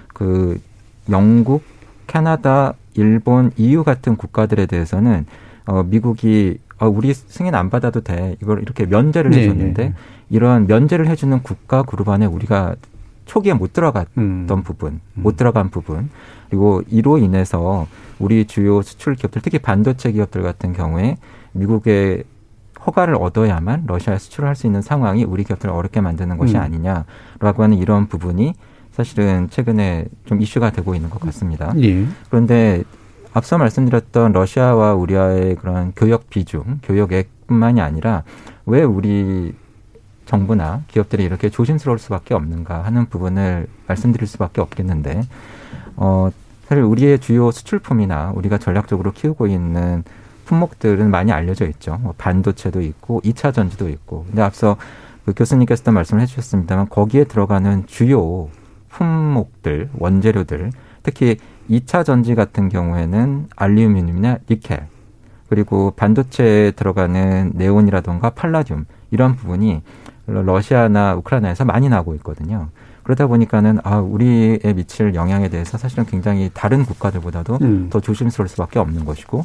그 0.08 0.60
영국, 1.08 1.62
캐나다, 2.06 2.74
일본, 2.94 3.50
EU 3.56 3.82
같은 3.82 4.16
국가들에 4.16 4.66
대해서는 4.66 5.24
어 5.64 5.82
미국이 5.82 6.58
어 6.82 6.88
우리 6.88 7.14
승인 7.14 7.54
안 7.54 7.70
받아도 7.70 8.00
돼 8.00 8.36
이걸 8.42 8.60
이렇게 8.60 8.86
면제를 8.86 9.30
네, 9.30 9.42
해줬는데 9.42 9.84
네. 9.90 9.94
이런 10.30 10.66
면제를 10.66 11.06
해주는 11.06 11.42
국가 11.44 11.84
그룹 11.84 12.08
안에 12.08 12.26
우리가 12.26 12.74
초기에 13.24 13.54
못 13.54 13.72
들어갔던 13.72 14.08
음. 14.18 14.62
부분, 14.64 15.00
못 15.14 15.34
음. 15.34 15.36
들어간 15.36 15.70
부분, 15.70 16.10
그리고 16.50 16.82
이로 16.90 17.18
인해서 17.18 17.86
우리 18.18 18.46
주요 18.46 18.82
수출 18.82 19.14
기업들, 19.14 19.42
특히 19.42 19.60
반도체 19.60 20.10
기업들 20.10 20.42
같은 20.42 20.72
경우에 20.72 21.18
미국의 21.52 22.24
허가를 22.84 23.14
얻어야만 23.14 23.84
러시아에 23.86 24.18
수출을 24.18 24.48
할 24.48 24.56
수 24.56 24.66
있는 24.66 24.82
상황이 24.82 25.22
우리 25.22 25.44
기업들을 25.44 25.72
어렵게 25.72 26.00
만드는 26.00 26.36
것이 26.36 26.56
음. 26.56 26.62
아니냐라고 26.62 27.62
하는 27.62 27.78
이런 27.78 28.08
부분이 28.08 28.54
사실은 28.90 29.48
최근에 29.50 30.06
좀 30.26 30.42
이슈가 30.42 30.70
되고 30.70 30.96
있는 30.96 31.10
것 31.10 31.20
같습니다. 31.20 31.72
예. 31.80 32.04
그런데 32.28 32.82
앞서 33.34 33.56
말씀드렸던 33.58 34.32
러시아와 34.32 34.94
우리와의 34.94 35.56
그런 35.56 35.92
교역 35.96 36.28
비중, 36.28 36.80
교역액뿐만이 36.82 37.80
아니라 37.80 38.24
왜 38.66 38.82
우리 38.82 39.54
정부나 40.26 40.82
기업들이 40.88 41.24
이렇게 41.24 41.48
조심스러울 41.48 41.98
수밖에 41.98 42.34
없는가 42.34 42.84
하는 42.84 43.06
부분을 43.06 43.66
말씀드릴 43.86 44.26
수밖에 44.26 44.60
없겠는데, 44.60 45.22
어, 45.96 46.30
사실 46.66 46.84
우리의 46.84 47.18
주요 47.18 47.50
수출품이나 47.50 48.32
우리가 48.34 48.58
전략적으로 48.58 49.12
키우고 49.12 49.46
있는 49.46 50.04
품목들은 50.44 51.10
많이 51.10 51.32
알려져 51.32 51.66
있죠. 51.66 51.98
뭐 52.02 52.14
반도체도 52.16 52.82
있고, 52.82 53.20
이차 53.24 53.52
전지도 53.52 53.88
있고. 53.88 54.24
근데 54.26 54.42
앞서 54.42 54.76
그 55.24 55.32
교수님께서도 55.34 55.92
말씀을 55.92 56.22
해주셨습니다만 56.22 56.88
거기에 56.88 57.24
들어가는 57.24 57.86
주요 57.86 58.48
품목들, 58.90 59.90
원재료들, 59.98 60.70
특히 61.02 61.36
2차 61.70 62.04
전지 62.04 62.34
같은 62.34 62.68
경우에는 62.68 63.48
알루미늄이나 63.56 64.38
니켈, 64.50 64.86
그리고 65.48 65.92
반도체에 65.92 66.70
들어가는 66.72 67.52
네온이라던가 67.54 68.30
팔라듐 68.30 68.86
이런 69.10 69.36
부분이 69.36 69.82
러시아나 70.26 71.14
우크라이나에서 71.16 71.64
많이 71.64 71.88
나고 71.88 72.14
있거든요. 72.16 72.68
그러다 73.02 73.26
보니까는 73.26 73.80
아 73.82 73.98
우리에 73.98 74.58
미칠 74.74 75.14
영향에 75.14 75.48
대해서 75.48 75.76
사실은 75.76 76.06
굉장히 76.06 76.50
다른 76.54 76.84
국가들보다도 76.84 77.58
음. 77.60 77.88
더 77.90 78.00
조심스러울 78.00 78.48
수밖에 78.48 78.78
없는 78.78 79.04
것이고 79.04 79.44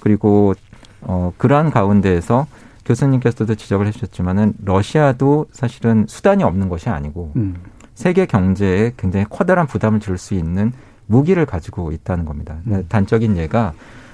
그리고 0.00 0.54
어 1.02 1.32
그러한 1.36 1.70
가운데에서 1.70 2.46
교수님께서도 2.84 3.54
지적을 3.54 3.86
해주셨지만은 3.86 4.54
러시아도 4.64 5.46
사실은 5.52 6.06
수단이 6.08 6.42
없는 6.42 6.68
것이 6.68 6.88
아니고 6.88 7.32
음. 7.36 7.56
세계 7.94 8.26
경제에 8.26 8.92
굉장히 8.96 9.26
커다란 9.28 9.66
부담을 9.66 10.00
줄 10.00 10.18
수 10.18 10.34
있는 10.34 10.72
무기를 11.06 11.46
가지고 11.46 11.92
있다는 11.92 12.24
겁니다. 12.24 12.56
음. 12.66 12.84
단적인 12.88 13.36
예가 13.36 13.72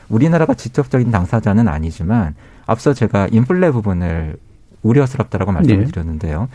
우리나라가 0.08 0.54
직접적인 0.54 1.10
당사자는 1.10 1.68
아니지만 1.68 2.34
앞서 2.66 2.92
제가 2.92 3.28
인플레 3.30 3.70
부분을 3.70 4.36
우려스럽다라고 4.82 5.52
말씀을 5.52 5.84
네. 5.84 5.90
드렸는데요. 5.90 6.48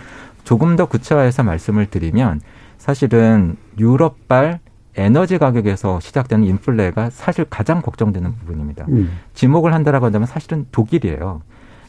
조금 0.44 0.76
더 0.76 0.86
구체화해서 0.86 1.44
말씀을 1.44 1.88
드리면 1.88 2.42
사실은 2.78 3.56
유럽발 3.80 4.60
에너지 4.98 5.38
가격에서 5.38 6.00
시작되는 6.00 6.46
인플레가 6.46 7.10
사실 7.10 7.46
가장 7.46 7.82
걱정되는 7.82 8.36
부분입니다. 8.36 8.86
음. 8.90 9.20
지목을 9.34 9.74
한다라고 9.74 10.06
한다면 10.06 10.26
사실은 10.28 10.66
독일이에요. 10.72 11.42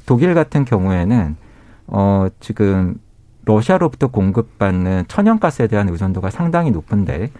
독일 0.06 0.34
같은 0.34 0.64
경우에는 0.64 1.36
어 1.88 2.26
지금 2.40 2.96
러시아로부터 3.44 4.08
공급받는 4.08 5.04
천연가스에 5.06 5.68
대한 5.68 5.88
의존도가 5.88 6.30
상당히 6.30 6.72
높은데 6.72 7.30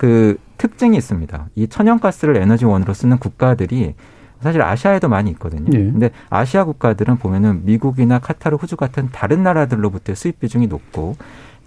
그 0.00 0.38
특징이 0.56 0.96
있습니다. 0.96 1.48
이 1.56 1.68
천연가스를 1.68 2.38
에너지원으로 2.38 2.94
쓰는 2.94 3.18
국가들이 3.18 3.94
사실 4.40 4.62
아시아에도 4.62 5.10
많이 5.10 5.30
있거든요. 5.32 5.66
예. 5.74 5.78
근데 5.78 6.10
아시아 6.30 6.64
국가들은 6.64 7.18
보면은 7.18 7.66
미국이나 7.66 8.18
카타르, 8.18 8.56
호주 8.56 8.78
같은 8.78 9.10
다른 9.12 9.42
나라들로부터 9.42 10.14
수입 10.14 10.40
비중이 10.40 10.68
높고 10.68 11.16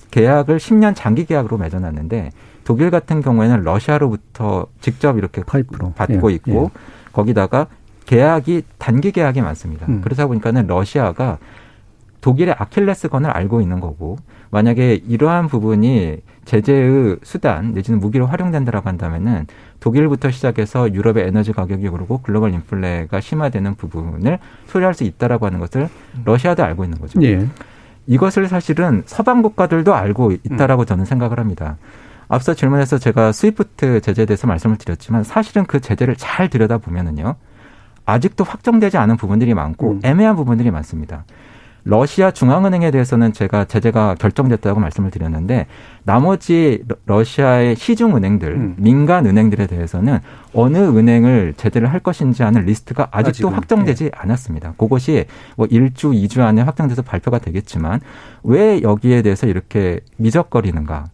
계약을 0.09 0.57
10년 0.57 0.95
장기 0.95 1.25
계약으로 1.25 1.59
맺어놨는데 1.59 2.31
독일 2.63 2.89
같은 2.89 3.21
경우에는 3.21 3.61
러시아로부터 3.61 4.65
직접 4.81 5.19
이렇게 5.19 5.43
파이프로 5.43 5.91
받고 5.91 6.31
예. 6.31 6.35
있고 6.35 6.71
예. 6.73 6.79
거기다가 7.11 7.67
계약이 8.07 8.63
단기 8.79 9.11
계약이 9.11 9.41
많습니다. 9.41 9.85
음. 9.89 10.01
그러다 10.01 10.25
보니까는 10.25 10.65
러시아가 10.65 11.37
독일의 12.23 12.55
아킬레스건을 12.57 13.29
알고 13.29 13.59
있는 13.59 13.81
거고 13.81 14.15
만약에 14.49 14.93
이러한 15.05 15.47
부분이 15.49 16.19
제재의 16.45 17.17
수단 17.21 17.73
내지는 17.73 17.99
무기로 17.99 18.27
활용된다라고 18.27 18.87
한다면은 18.87 19.45
독일부터 19.81 20.31
시작해서 20.31 20.93
유럽의 20.93 21.27
에너지 21.27 21.51
가격이 21.51 21.85
오르고 21.85 22.21
글로벌 22.21 22.53
인플레가 22.53 23.19
심화되는 23.19 23.75
부분을 23.75 24.39
소리할 24.67 24.93
수 24.93 25.03
있다라고 25.03 25.45
하는 25.47 25.59
것을 25.59 25.89
러시아도 26.23 26.63
알고 26.63 26.85
있는 26.85 26.97
거죠. 26.97 27.21
예. 27.23 27.45
이것을 28.07 28.47
사실은 28.47 29.03
서방 29.05 29.41
국가들도 29.41 29.93
알고 29.93 30.31
있다라고 30.31 30.85
저는 30.85 31.03
생각을 31.03 31.39
합니다. 31.39 31.75
앞서 32.29 32.53
질문에서 32.53 32.99
제가 32.99 33.33
스위프트 33.33 33.99
제재에 33.99 34.25
대해서 34.25 34.47
말씀을 34.47 34.77
드렸지만 34.77 35.25
사실은 35.25 35.65
그 35.65 35.81
제재를 35.81 36.15
잘 36.15 36.49
들여다 36.49 36.77
보면은요. 36.77 37.35
아직도 38.05 38.45
확정되지 38.45 38.97
않은 38.97 39.17
부분들이 39.17 39.53
많고 39.53 39.91
음. 39.91 39.99
애매한 40.03 40.37
부분들이 40.37 40.71
많습니다. 40.71 41.25
러시아 41.85 42.31
중앙은행에 42.31 42.91
대해서는 42.91 43.33
제가 43.33 43.65
제재가 43.65 44.15
결정됐다고 44.15 44.79
말씀을 44.79 45.11
드렸는데 45.11 45.67
나머지 46.03 46.83
러시아의 47.05 47.75
시중 47.75 48.15
은행들, 48.15 48.51
음. 48.51 48.75
민간 48.77 49.25
은행들에 49.25 49.67
대해서는 49.67 50.19
어느 50.53 50.77
은행을 50.77 51.55
제재를 51.57 51.91
할 51.91 51.99
것인지 51.99 52.43
하는 52.43 52.63
리스트가 52.65 53.09
아직도 53.11 53.29
아직은, 53.29 53.53
확정되지 53.53 54.03
네. 54.05 54.11
않았습니다. 54.13 54.73
그것이 54.77 55.25
뭐 55.57 55.67
1주, 55.67 56.13
2주 56.13 56.41
안에 56.41 56.61
확정돼서 56.61 57.01
발표가 57.01 57.39
되겠지만 57.39 57.99
왜 58.43 58.81
여기에 58.81 59.21
대해서 59.21 59.47
이렇게 59.47 59.99
미적거리는가? 60.17 61.05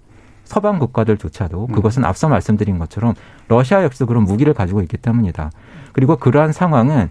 서방 0.44 0.80
국가들조차도 0.80 1.68
음. 1.70 1.74
그것은 1.74 2.06
앞서 2.06 2.28
말씀드린 2.28 2.80
것처럼 2.80 3.14
러시아 3.48 3.84
역시 3.84 4.04
그런 4.04 4.24
무기를 4.24 4.54
가지고 4.54 4.82
있기 4.82 4.98
때문이다. 4.98 5.52
그리고 5.94 6.16
그러한 6.16 6.54
상황은 6.54 7.10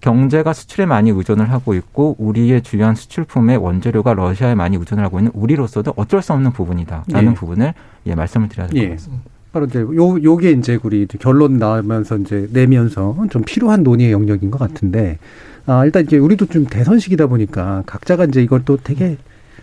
경제가 0.00 0.52
수출에 0.52 0.86
많이 0.86 1.10
의존을 1.10 1.50
하고 1.50 1.74
있고 1.74 2.16
우리의 2.18 2.62
주요한 2.62 2.94
수출품의 2.94 3.56
원재료가 3.56 4.14
러시아에 4.14 4.54
많이 4.54 4.76
의존을 4.76 5.02
하고 5.04 5.18
있는 5.18 5.32
우리로서도 5.34 5.94
어쩔 5.96 6.22
수 6.22 6.32
없는 6.32 6.52
부분이다라는 6.52 7.32
예. 7.32 7.34
부분을 7.34 7.74
예, 8.06 8.14
말씀을 8.14 8.48
드려야 8.48 8.68
될것 8.68 8.82
예. 8.82 8.94
같습니다. 8.94 9.24
바로 9.52 9.66
이제 9.66 9.80
요 9.80 10.22
요게 10.22 10.52
이제 10.52 10.78
우리 10.82 11.06
결론 11.06 11.58
나오면서 11.58 12.18
이제 12.18 12.48
내면서 12.52 13.16
좀 13.30 13.42
필요한 13.42 13.82
논의의 13.82 14.12
영역인 14.12 14.50
것 14.50 14.58
같은데 14.58 15.18
아 15.66 15.84
일단 15.84 16.04
이제 16.04 16.18
우리도 16.18 16.46
좀 16.46 16.66
대선 16.66 16.98
시기다 16.98 17.26
보니까 17.26 17.82
각자가 17.86 18.26
이제 18.26 18.42
이걸 18.42 18.64
또 18.64 18.76
되게 18.76 19.16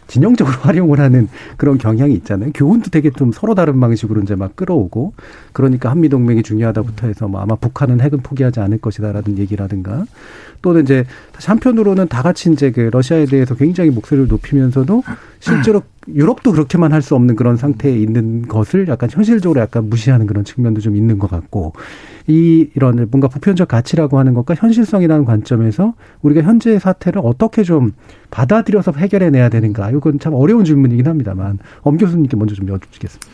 진영적으로 0.07 0.57
활용을 0.61 0.99
하는 0.99 1.27
그런 1.57 1.77
경향이 1.77 2.13
있잖아요. 2.15 2.51
교훈도 2.53 2.89
되게 2.89 3.09
좀 3.11 3.31
서로 3.31 3.55
다른 3.55 3.79
방식으로 3.79 4.21
이제 4.21 4.35
막 4.35 4.55
끌어오고 4.55 5.13
그러니까 5.53 5.89
한미 5.89 6.09
동맹이 6.09 6.43
중요하다부터 6.43 7.07
해서 7.07 7.27
뭐 7.27 7.41
아마 7.41 7.55
북한은 7.55 8.01
핵은 8.01 8.19
포기하지 8.21 8.59
않을 8.59 8.79
것이다라는 8.79 9.37
얘기라든가 9.37 10.05
또는 10.61 10.83
이제 10.83 11.05
다시 11.31 11.47
한편으로는 11.47 12.07
다 12.07 12.21
같이 12.21 12.51
이제 12.51 12.71
그 12.71 12.89
러시아에 12.91 13.25
대해서 13.25 13.55
굉장히 13.55 13.89
목소리를 13.89 14.27
높이면서도 14.27 15.03
실제로 15.39 15.81
유럽도 16.07 16.51
그렇게만 16.51 16.91
할 16.93 17.01
수 17.01 17.15
없는 17.15 17.35
그런 17.35 17.57
상태에 17.57 17.95
있는 17.95 18.47
것을 18.47 18.87
약간 18.87 19.09
현실적으로 19.11 19.59
약간 19.59 19.89
무시하는 19.89 20.25
그런 20.25 20.43
측면도 20.43 20.81
좀 20.81 20.95
있는 20.95 21.19
것 21.19 21.29
같고 21.29 21.73
이 22.27 22.69
이런 22.75 23.07
뭔가 23.11 23.27
보편적 23.27 23.67
가치라고 23.67 24.17
하는 24.17 24.33
것과 24.33 24.55
현실성이라는 24.55 25.25
관점에서 25.25 25.93
우리가 26.21 26.41
현재 26.41 26.79
사태를 26.79 27.21
어떻게 27.23 27.63
좀 27.63 27.91
받아들여서 28.31 28.93
해결해 28.93 29.29
내야 29.29 29.49
되는가 29.49 29.91
이건 29.91 30.19
참 30.19 30.33
어려운 30.33 30.65
질문이긴 30.65 31.07
합니다만 31.07 31.59
엄 31.81 31.97
교수님께 31.97 32.35
먼저 32.37 32.55
좀 32.55 32.67
여쭙겠습니다. 32.69 33.27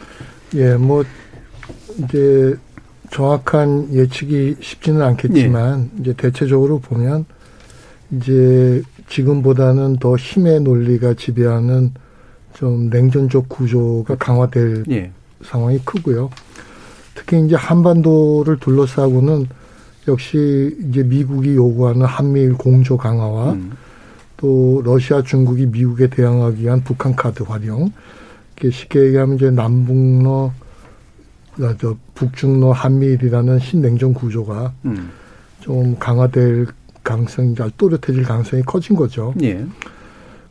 예, 0.56 0.76
뭐 0.76 1.06
이제 2.04 2.58
정확한 3.12 3.94
예측이 3.94 4.58
쉽지는 4.60 5.02
않겠지만 5.02 5.90
예. 5.98 6.02
이제 6.02 6.14
대체적으로 6.14 6.80
보면 6.80 7.26
이제 8.12 8.82
지금보다는 9.12 9.98
더 9.98 10.16
힘의 10.16 10.62
논리가 10.62 11.14
지배하는 11.14 11.94
좀 12.54 12.90
냉전적 12.90 13.50
구조가 13.50 14.16
강화될 14.16 14.86
예. 14.90 15.12
상황이 15.44 15.80
크고요. 15.80 16.30
특히 17.14 17.44
이제 17.46 17.56
한반도를 17.56 18.60
둘러싸고는 18.60 19.48
역시 20.08 20.76
이제 20.90 21.04
미국이 21.04 21.56
요구하는 21.56 22.06
한미일 22.06 22.54
공조 22.54 22.98
강화와 22.98 23.54
음. 23.54 23.72
또 24.38 24.82
러시아, 24.84 25.22
중국이 25.22 25.68
미국에 25.68 26.08
대항하기 26.08 26.64
위한 26.64 26.84
북한 26.84 27.16
카드 27.16 27.44
활용. 27.44 27.92
쉽게 28.64 29.08
얘기하면 29.08 29.38
이제 29.38 29.50
남북러, 29.50 30.52
아, 31.62 31.76
저 31.80 31.96
북중러 32.14 32.72
한미일이라는 32.72 33.60
신냉전 33.60 34.14
구조가 34.14 34.74
음. 34.86 35.10
좀 35.62 35.96
강화될 35.98 36.68
가능성이 37.04 37.56
또렷해질 37.78 38.24
가능성이 38.24 38.64
커진 38.64 38.96
거죠. 38.96 39.34
예. 39.42 39.66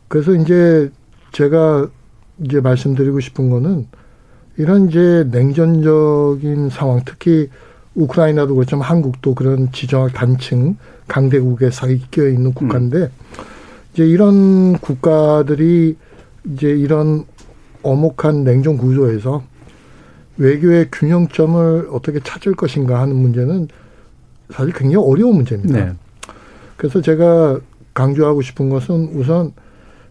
그래서 0.09 0.35
이제 0.35 0.91
제가 1.33 1.89
이제 2.43 2.61
말씀드리고 2.61 3.21
싶은 3.21 3.51
거는 3.51 3.87
이런 4.57 4.89
이제 4.89 5.27
냉전적인 5.31 6.71
상황, 6.71 7.01
특히 7.05 7.49
우크라이나도 7.95 8.55
그렇지만 8.55 8.83
한국도 8.83 9.35
그런 9.35 9.73
지정학 9.73 10.13
단층 10.13 10.77
강대국에 11.09 11.71
섞여 11.71 12.29
있는 12.29 12.53
국가인데 12.53 12.99
음. 12.99 13.09
이제 13.93 14.07
이런 14.07 14.79
국가들이 14.79 15.97
이제 16.53 16.69
이런 16.69 17.25
어목한 17.83 18.45
냉전 18.45 18.77
구조에서 18.77 19.43
외교의 20.37 20.89
균형점을 20.91 21.89
어떻게 21.91 22.21
찾을 22.21 22.55
것인가 22.55 23.01
하는 23.01 23.17
문제는 23.17 23.69
사실 24.51 24.73
굉장히 24.73 25.05
어려운 25.05 25.37
문제입니다. 25.37 25.85
네. 25.85 25.93
그래서 26.81 27.03
제가 27.03 27.61
강조하고 27.93 28.41
싶은 28.41 28.70
것은 28.70 29.11
우선 29.14 29.53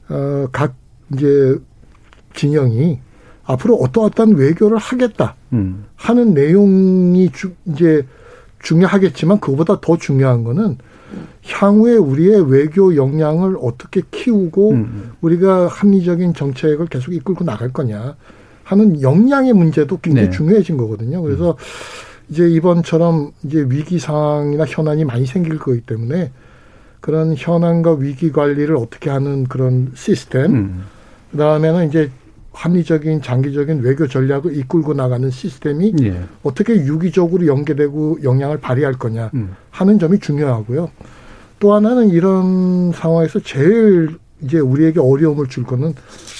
어 0.07 0.47
각 0.51 0.76
이제 1.13 1.57
진영이 2.36 2.99
앞으로 3.43 3.76
어떠어떤 3.78 4.36
외교를 4.36 4.78
하겠다 4.78 5.36
음. 5.53 5.86
하는 5.95 6.36
내용이 6.36 7.32
주, 7.32 7.53
이제 7.65 8.05
중요하겠지만 8.61 9.39
그보다 9.39 9.82
더 9.82 9.97
중요한 9.97 10.43
거는 10.43 10.78
향후에 11.47 11.95
우리의 11.95 12.51
외교 12.51 12.95
역량을 12.95 13.57
어떻게 13.59 14.03
키우고 14.11 14.72
음. 14.72 15.11
우리가 15.22 15.67
합리적인 15.67 16.36
정책을 16.36 16.86
계속 16.86 17.15
이끌고 17.15 17.43
나갈 17.43 17.74
거냐 17.74 18.15
하는 18.63 19.01
역량의 19.01 19.53
문제도 19.53 19.97
굉장히 19.97 20.30
네. 20.30 20.36
중요해진 20.36 20.78
거거든요. 20.78 21.24
그래서 21.24 21.51
음. 21.51 21.55
이제 22.30 22.47
이번처럼 22.47 23.32
이제 23.43 23.65
위기 23.67 23.97
상황이나 23.97 24.65
현안이 24.65 25.05
많이 25.05 25.26
생길 25.26 25.57
거기 25.57 25.82
때문에 25.82 26.32
그런 27.00 27.34
현안과 27.38 27.93
위기 27.93 28.32
관리를 28.32 28.76
어떻게 28.76 29.10
하는 29.10 29.45
그런 29.45 29.91
시스템, 29.95 30.54
음. 30.54 30.84
그 31.32 31.38
다음에는 31.38 31.88
이제 31.88 32.12
합리적인 32.52 33.22
장기적인 33.22 33.82
외교 33.82 34.08
전략을 34.08 34.58
이끌고 34.58 34.93
나가는 34.93 35.30
시스템이 35.30 35.93
예. 36.02 36.24
어떻게 36.43 36.74
유기적으로 36.76 37.47
연계되고 37.47 38.20
영향을 38.24 38.60
발휘할 38.60 38.93
거냐 38.93 39.32
음. 39.34 39.56
하는 39.70 39.97
점이 39.97 40.20
중요하고요. 40.20 40.89
또 41.60 41.74
하나는 41.74 42.10
이런 42.10 42.91
상황에서 42.91 43.39
제일 43.39 44.18
이제 44.41 44.60
우리에게 44.60 45.00
어려움을 45.00 45.47
줄 45.47 45.64
거는 45.64 45.93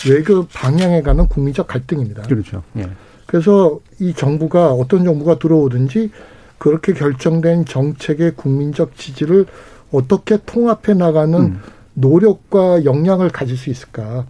외교 0.10 0.46
방향에 0.48 1.02
관한 1.02 1.28
국민적 1.28 1.68
갈등입니다. 1.68 2.24
그렇죠. 2.24 2.64
예. 2.78 2.90
그래서 3.26 3.80
이 4.00 4.14
정부가 4.14 4.74
어떤 4.74 5.04
정부가 5.04 5.38
들어오든지 5.38 6.10
그렇게 6.58 6.94
결정된 6.94 7.66
정책의 7.66 8.34
국민적 8.36 8.96
지지를 8.96 9.46
어떻게 9.92 10.38
통합해 10.46 10.94
나가는 10.94 11.40
음. 11.40 11.60
노력과 11.94 12.86
역량을 12.86 13.30
가질 13.30 13.58
수 13.58 13.70
있을까? 13.70 14.26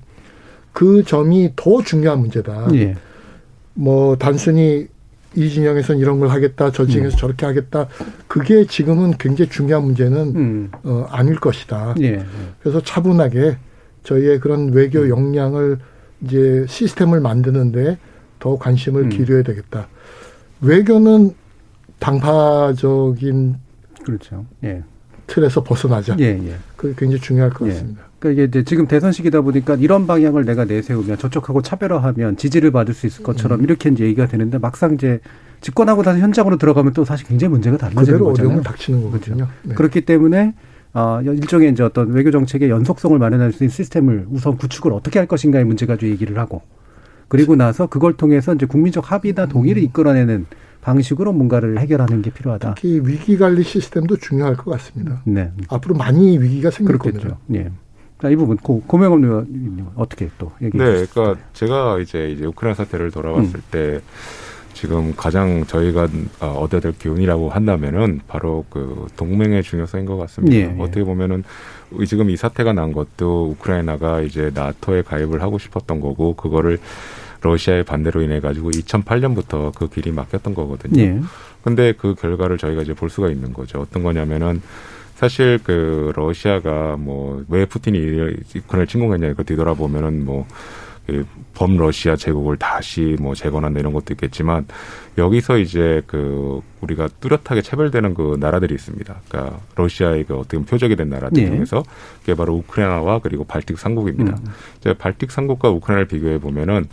그 0.74 1.03
점이 1.03 1.53
더 1.55 1.82
중요한 1.82 2.20
문제다. 2.20 2.70
예. 2.76 2.95
뭐 3.74 4.16
단순히 4.18 4.88
이 5.36 5.49
진영에서는 5.49 6.01
이런 6.01 6.20
걸 6.20 6.30
하겠다, 6.30 6.72
저 6.72 6.86
진영에서 6.86 7.16
음. 7.16 7.20
저렇게 7.20 7.45
하겠다. 7.45 7.88
그게 8.28 8.66
지금은 8.66 9.18
굉장히 9.20 9.49
중요한 9.49 9.84
문제는 9.84 10.36
음. 10.36 10.72
어, 10.84 11.05
아닐 11.10 11.39
것이다. 11.39 11.95
예. 12.01 12.24
그래서 12.62 12.82
차분하게 12.82 13.57
저희의 14.03 14.39
그런 14.39 14.72
외교 14.72 15.01
음. 15.01 15.10
역량을 15.10 15.78
이제 16.22 16.66
시스템을 16.68 17.20
만드는데 17.20 17.97
더 18.39 18.57
관심을 18.57 19.03
음. 19.03 19.10
기울여야 19.10 19.43
되겠다. 19.43 19.88
외교는 20.62 21.36
당파적인 21.99 23.55
그렇죠. 24.03 24.45
예. 24.64 24.84
틀에서 25.30 25.64
벗어나자. 25.64 26.16
예, 26.20 26.26
예. 26.26 26.56
그게 26.76 26.94
굉장히 26.98 27.22
중요할 27.22 27.52
것 27.52 27.68
예. 27.68 27.72
같습니다. 27.72 28.02
그러니까 28.20 28.44
이게 28.44 28.64
지금 28.64 28.88
대선 28.88 29.12
시기다 29.12 29.42
보니까 29.42 29.76
이런 29.76 30.08
방향을 30.08 30.44
내가 30.44 30.66
내세우면 30.66 31.18
저쪽하고 31.18 31.62
차별화하면 31.62 32.36
지지를 32.36 32.72
받을 32.72 32.94
수 32.94 33.08
있을 33.08 33.24
것처럼 33.24 33.60
음. 33.60 33.64
이렇게 33.64 33.90
이제 33.90 34.04
얘기가 34.04 34.28
되는데 34.28 34.58
막상 34.58 34.94
이제 34.96 35.22
집권하고 35.62 36.04
나서 36.04 36.20
현장으로 36.20 36.58
들어가면 36.58 36.94
또 36.94 37.06
사실 37.06 37.28
굉장히 37.28 37.52
문제가 37.52 37.78
달라지는 37.78 38.20
거잖아요. 38.20 38.62
닥치는 38.62 39.04
거거든요. 39.04 39.36
그렇죠? 39.36 39.52
네. 39.64 39.76
그렇기 39.76 40.02
때문에 40.02 40.54
어, 40.94 41.22
일종의 41.22 41.72
이제 41.72 41.84
어떤 41.84 42.12
외교 42.12 42.32
정책의 42.32 42.70
연속성을 42.70 43.18
마련할 43.18 43.52
수 43.54 43.64
있는 43.64 43.72
시스템을 43.72 44.26
우선 44.30 44.58
구축을 44.58 44.92
어떻게 44.92 45.20
할 45.20 45.28
것인가의 45.28 45.64
문제가 45.66 45.96
좀 45.96 46.10
얘기를 46.10 46.38
하고 46.40 46.62
그리고 47.28 47.56
나서 47.56 47.88
그걸 47.88 48.14
통해서 48.14 48.54
이제 48.56 48.66
국민적 48.66 49.12
합의나 49.12 49.46
동의를 49.46 49.82
음. 49.82 49.86
이끌어내는 49.86 50.46
방식으로 50.82 51.34
뭔가를 51.34 51.80
해결하는 51.80 52.22
게 52.22 52.32
필요하다. 52.32 52.76
특히 52.76 53.02
위기 53.04 53.38
관리 53.38 53.64
시스템도 53.64 54.18
중요할 54.18 54.56
것 54.56 54.72
같습니다. 54.72 55.22
네. 55.26 55.52
앞으로 55.70 55.96
많이 55.96 56.38
위기가 56.38 56.72
생길 56.72 56.98
그렇겠죠. 56.98 57.30
겁니다. 57.30 57.40
예. 57.54 57.72
자, 58.22 58.30
이 58.30 58.36
부분 58.36 58.58
고, 58.58 58.82
고명업 58.82 59.24
의원님 59.24 59.88
어떻게 59.96 60.30
또 60.38 60.52
얘기해 60.62 60.84
네, 60.84 60.98
주시죠? 61.00 61.14
그러니까 61.14 61.46
제가 61.54 62.00
이제 62.00 62.32
이제 62.32 62.46
우크라이나 62.46 62.76
사태를 62.76 63.12
돌아봤을 63.12 63.56
음. 63.56 63.62
때 63.72 64.02
지금 64.74 65.14
가장 65.16 65.66
저희가 65.66 66.08
어, 66.40 66.48
얻어야 66.60 66.80
될 66.80 66.94
기운이라고 66.98 67.50
한다면은 67.50 68.22
바로 68.28 68.66
그 68.70 69.08
동맹의 69.18 69.64
중요성인 69.64 70.06
것 70.06 70.18
같습니다. 70.18 70.56
예, 70.56 70.62
예. 70.62 70.76
어떻게 70.80 71.04
보면은 71.04 71.44
지금 72.08 72.30
이 72.30 72.38
사태가 72.38 72.74
난 72.74 72.94
것도 72.94 73.50
우크라이나가 73.52 74.22
이제 74.22 74.52
나토에 74.54 75.02
가입을 75.02 75.42
하고 75.42 75.58
싶었던 75.58 76.00
거고 76.00 76.36
그거를 76.36 76.78
러시아의 77.42 77.84
반대로 77.84 78.22
인해 78.22 78.40
가지고 78.40 78.72
2008년부터 78.72 79.74
그 79.76 79.90
길이 79.90 80.12
막혔던 80.12 80.54
거거든요. 80.54 81.02
예. 81.02 81.20
근데 81.64 81.94
그 81.94 82.16
결과를 82.16 82.58
저희가 82.58 82.82
이제 82.82 82.94
볼 82.94 83.10
수가 83.10 83.30
있는 83.30 83.54
거죠. 83.54 83.80
어떤 83.80 84.04
거냐면은 84.04 84.62
사실 85.16 85.60
그 85.64 86.12
러시아가 86.16 86.96
뭐 86.98 87.44
왜 87.50 87.66
푸틴이 87.66 87.98
우크라이나를 88.00 88.88
침공했냐 88.88 89.28
이거 89.28 89.44
뒤돌아보면은 89.44 90.24
뭐그 90.26 91.26
범러시아 91.56 92.16
제국을 92.16 92.56
다시 92.58 93.18
뭐 93.20 93.36
재건한다 93.36 93.80
이런 93.80 93.92
것도 93.92 94.14
있겠지만 94.14 94.66
여기서 95.18 95.58
이제 95.58 96.02
그 96.08 96.62
우리가 96.80 97.10
뚜렷하게 97.20 97.62
차별되는 97.62 98.14
그 98.14 98.38
나라들이 98.40 98.74
있습니다. 98.76 99.22
그러니까 99.28 99.60
러시아의 99.76 100.24
그 100.24 100.36
어떻게 100.36 100.56
보면 100.58 100.66
표적이 100.68 100.96
된 100.96 101.10
나라들 101.10 101.44
예. 101.44 101.48
중에서 101.48 101.84
그게 102.22 102.34
바로 102.36 102.54
우크라이나와 102.56 103.20
그리고 103.20 103.44
발틱 103.44 103.78
삼국입니다. 103.78 104.38
음. 104.38 104.46
이제 104.80 104.94
발틱 104.94 105.32
삼국과 105.32 105.70
우크라이나를 105.70 106.08
비교해 106.08 106.40
보면은 106.40 106.86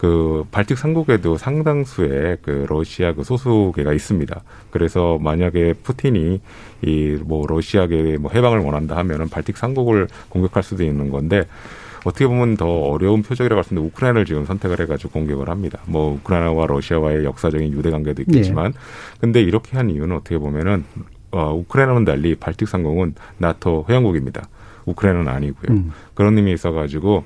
그 0.00 0.46
발틱 0.50 0.78
삼국에도 0.78 1.36
상당수의 1.36 2.38
그 2.40 2.64
러시아 2.66 3.12
그 3.12 3.22
소수계가 3.22 3.92
있습니다. 3.92 4.42
그래서 4.70 5.18
만약에 5.20 5.74
푸틴이 5.82 6.40
이 6.82 7.18
뭐 7.26 7.46
러시아계 7.46 8.16
뭐 8.16 8.30
해방을 8.34 8.60
원한다 8.60 8.96
하면은 8.96 9.28
발틱 9.28 9.58
삼국을 9.58 10.08
공격할 10.30 10.62
수도 10.62 10.84
있는 10.84 11.10
건데 11.10 11.42
어떻게 12.06 12.26
보면 12.26 12.56
더 12.56 12.66
어려운 12.66 13.22
표적이라고 13.22 13.58
할 13.58 13.64
수 13.64 13.74
있는데 13.74 13.88
우크라이나를 13.88 14.24
지금 14.24 14.46
선택을 14.46 14.80
해가지고 14.80 15.10
공격을 15.10 15.50
합니다. 15.50 15.80
뭐 15.84 16.14
우크라이나와 16.14 16.66
러시아와의 16.66 17.26
역사적인 17.26 17.70
유대 17.74 17.90
관계도 17.90 18.22
있겠지만, 18.22 18.72
네. 18.72 18.78
근데 19.20 19.42
이렇게 19.42 19.76
한 19.76 19.90
이유는 19.90 20.16
어떻게 20.16 20.38
보면은 20.38 20.84
어, 21.30 21.52
우크라이나는 21.52 22.06
달리 22.06 22.36
발틱 22.36 22.68
삼국은 22.68 23.16
나토 23.36 23.84
회원국입니다. 23.86 24.48
우크라이나는 24.86 25.28
아니고요. 25.30 25.76
음. 25.76 25.92
그런 26.14 26.38
의미 26.38 26.52
있어가지고 26.54 27.24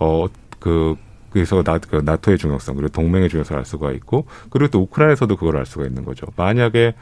어 0.00 0.26
그 0.58 0.96
그래서 1.36 1.62
나, 1.62 1.76
그 1.76 1.96
나토의 1.96 2.38
중요성 2.38 2.76
그리고 2.76 2.88
동맹의 2.88 3.28
중요성을 3.28 3.58
알 3.58 3.66
수가 3.66 3.92
있고 3.92 4.24
그리고 4.48 4.70
또 4.70 4.80
우크라이나에서도 4.80 5.36
그걸 5.36 5.58
알 5.58 5.66
수가 5.66 5.84
있는 5.84 6.02
거죠. 6.06 6.26
만약에 6.34 6.94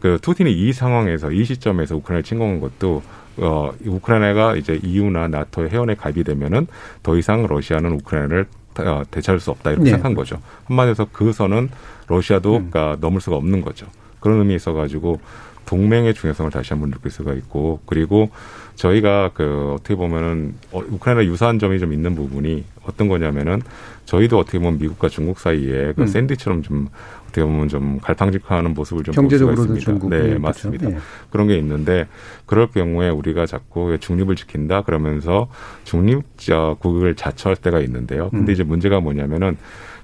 그 0.00 0.18
푸틴이 0.22 0.50
이 0.50 0.72
상황에서 0.72 1.30
이 1.30 1.44
시점에서 1.44 1.96
우크라이나 1.96 2.22
침공한 2.22 2.60
것도 2.60 3.02
어 3.36 3.72
우크라이나가 3.84 4.56
이제 4.56 4.80
EU나 4.82 5.28
나토 5.28 5.68
회원에 5.68 5.94
가입이 5.94 6.24
되면은 6.24 6.68
더 7.02 7.18
이상 7.18 7.46
러시아는 7.46 7.92
우크라이나를 8.00 8.46
어, 8.78 9.02
대체할 9.10 9.40
수 9.40 9.50
없다 9.50 9.72
이렇게 9.72 9.84
네. 9.84 9.90
생각한 9.90 10.14
거죠. 10.14 10.40
한마디에서 10.64 11.08
그 11.12 11.32
선은 11.32 11.68
러시아도 12.08 12.56
음. 12.56 12.70
그러니까 12.70 12.96
넘을 13.00 13.20
수가 13.20 13.36
없는 13.36 13.60
거죠. 13.60 13.86
그런 14.20 14.38
의미 14.38 14.54
있어 14.54 14.72
가지고 14.72 15.20
동맹의 15.66 16.14
중요성을 16.14 16.50
다시 16.50 16.72
한번 16.72 16.90
느낄 16.90 17.10
수가 17.10 17.34
있고 17.34 17.80
그리고 17.84 18.30
저희가 18.76 19.30
그 19.34 19.74
어떻게 19.74 19.94
보면은 19.94 20.54
어, 20.70 20.80
우크라이나 20.80 21.24
유사한 21.24 21.58
점이 21.58 21.78
좀 21.78 21.92
있는 21.92 22.14
부분이 22.14 22.64
어떤 22.84 23.08
거냐면은 23.08 23.62
저희도 24.04 24.38
어떻게 24.38 24.58
보면 24.58 24.78
미국과 24.78 25.08
중국 25.08 25.40
사이에 25.40 25.92
그 25.94 26.02
음. 26.02 26.06
샌드위처럼 26.06 26.62
좀 26.62 26.88
어떻게 27.24 27.42
보면 27.42 27.68
좀 27.68 27.98
갈팡질팡하는 28.00 28.74
모습을 28.74 29.02
좀 29.02 29.14
경제적으로도 29.14 29.78
중국 29.78 30.10
네, 30.10 30.20
그렇죠. 30.20 30.40
맞습니다. 30.40 30.88
네. 30.88 30.96
그런 31.30 31.48
게 31.48 31.58
있는데 31.58 32.06
그럴 32.44 32.68
경우에 32.68 33.08
우리가 33.08 33.46
자꾸 33.46 33.98
중립을 33.98 34.36
지킨다 34.36 34.82
그러면서 34.82 35.48
중립적 35.84 36.78
국을 36.78 37.16
자처할 37.16 37.56
때가 37.56 37.80
있는데요. 37.80 38.30
근데 38.30 38.52
음. 38.52 38.54
이제 38.54 38.62
문제가 38.62 39.00
뭐냐면은 39.00 39.56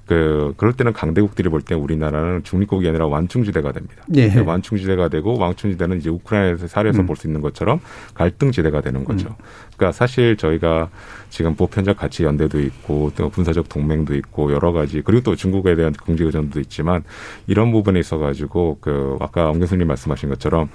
그 0.05 0.53
그럴 0.57 0.73
때는 0.73 0.91
강대국들이 0.93 1.49
볼 1.49 1.61
때 1.63 1.75
우리나라는 1.75 2.43
중립국이 2.43 2.87
아니라 2.89 3.07
완충지대가 3.07 3.71
됩니다. 3.71 4.03
예. 4.15 4.37
완충지대가 4.37 5.07
되고 5.07 5.37
완충지대는 5.37 5.97
이제 5.97 6.09
우크라이나에서 6.09 6.67
사례에서 6.67 7.01
음. 7.01 7.05
볼수 7.05 7.27
있는 7.27 7.39
것처럼 7.39 7.79
갈등지대가 8.13 8.81
되는 8.81 9.05
거죠. 9.05 9.29
음. 9.29 9.33
그러니까 9.77 9.91
사실 9.93 10.35
저희가 10.37 10.89
지금 11.29 11.55
보편적 11.55 11.97
가치 11.97 12.23
연대도 12.25 12.59
있고 12.61 13.11
또 13.15 13.29
군사적 13.29 13.69
동맹도 13.69 14.13
있고 14.15 14.51
여러 14.51 14.71
가지 14.71 15.01
그리고 15.01 15.23
또 15.23 15.35
중국에 15.35 15.75
대한 15.75 15.93
국제 15.93 16.23
의존도 16.25 16.59
있지만 16.59 17.03
이런 17.47 17.71
부분에 17.71 17.99
있어 18.01 18.17
가지고 18.17 18.77
그 18.81 19.17
아까 19.21 19.47
ông 19.49 19.59
교수님 19.59 19.87
말씀하신 19.87 20.29
것처럼 20.29 20.69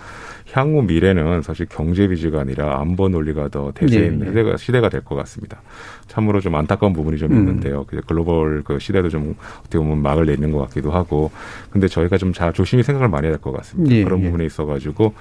향후 0.53 0.83
미래는 0.83 1.43
사실 1.43 1.66
경제 1.68 2.09
위주가 2.11 2.41
아니라 2.41 2.81
안보 2.81 3.09
논리가 3.11 3.49
더 3.49 3.70
대세인 3.72 4.18
네, 4.20 4.24
네. 4.24 4.31
시대가 4.31 4.57
시대가 4.57 4.89
될 4.89 5.03
것 5.05 5.14
같습니다. 5.16 5.61
참으로 6.09 6.41
좀 6.41 6.55
안타까운 6.55 6.93
부분이 6.93 7.18
좀 7.18 7.31
음. 7.33 7.39
있는데요. 7.39 7.85
글로벌 8.07 8.62
그 8.64 8.79
시대도 8.79 9.11
좀 9.11 9.18
어떻게 9.61 9.79
보면 9.79 10.03
막을 10.03 10.27
내는 10.27 10.53
것 10.53 10.59
같기도 10.69 10.91
하고, 10.91 11.31
근데 11.71 11.89
저희가 11.89 12.16
좀 12.19 12.33
잘 12.33 12.53
조심히 12.53 12.83
생각을 12.83 13.09
많이 13.09 13.27
해야 13.27 13.33
될 13.33 13.41
것 13.41 13.53
같습니다. 13.53 13.91
네, 13.95 14.05
그런 14.05 14.21
네. 14.21 14.27
부분에 14.27 14.45
있어가지고 14.47 15.14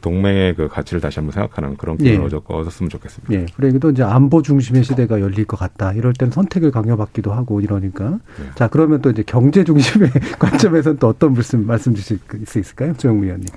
동맹의 0.00 0.54
그 0.54 0.68
가치를 0.68 1.00
다시 1.00 1.18
한번 1.18 1.32
생각하는 1.32 1.76
그런 1.76 1.96
기회를 1.98 2.28
네. 2.28 2.36
얻었으면 2.46 2.88
좋겠습니다. 2.90 3.32
네. 3.32 3.46
그러기도 3.56 3.90
이제 3.90 4.02
안보 4.04 4.42
중심의 4.42 4.84
시대가 4.84 5.20
열릴 5.20 5.44
것 5.44 5.56
같다. 5.58 5.92
이럴 5.92 6.12
때는 6.12 6.30
선택을 6.32 6.70
강요받기도 6.70 7.32
하고 7.32 7.60
이러니까. 7.60 8.10
네. 8.10 8.50
자, 8.54 8.68
그러면 8.68 9.00
또 9.02 9.10
이제 9.10 9.22
경제 9.26 9.64
중심의 9.64 10.10
관점에서는 10.38 10.98
또 10.98 11.08
어떤 11.08 11.32
말씀 11.34 11.66
말씀 11.66 11.94
주실 11.94 12.18
수 12.46 12.58
있을까요? 12.60 12.92
조영무 12.96 13.24
의원님. 13.24 13.48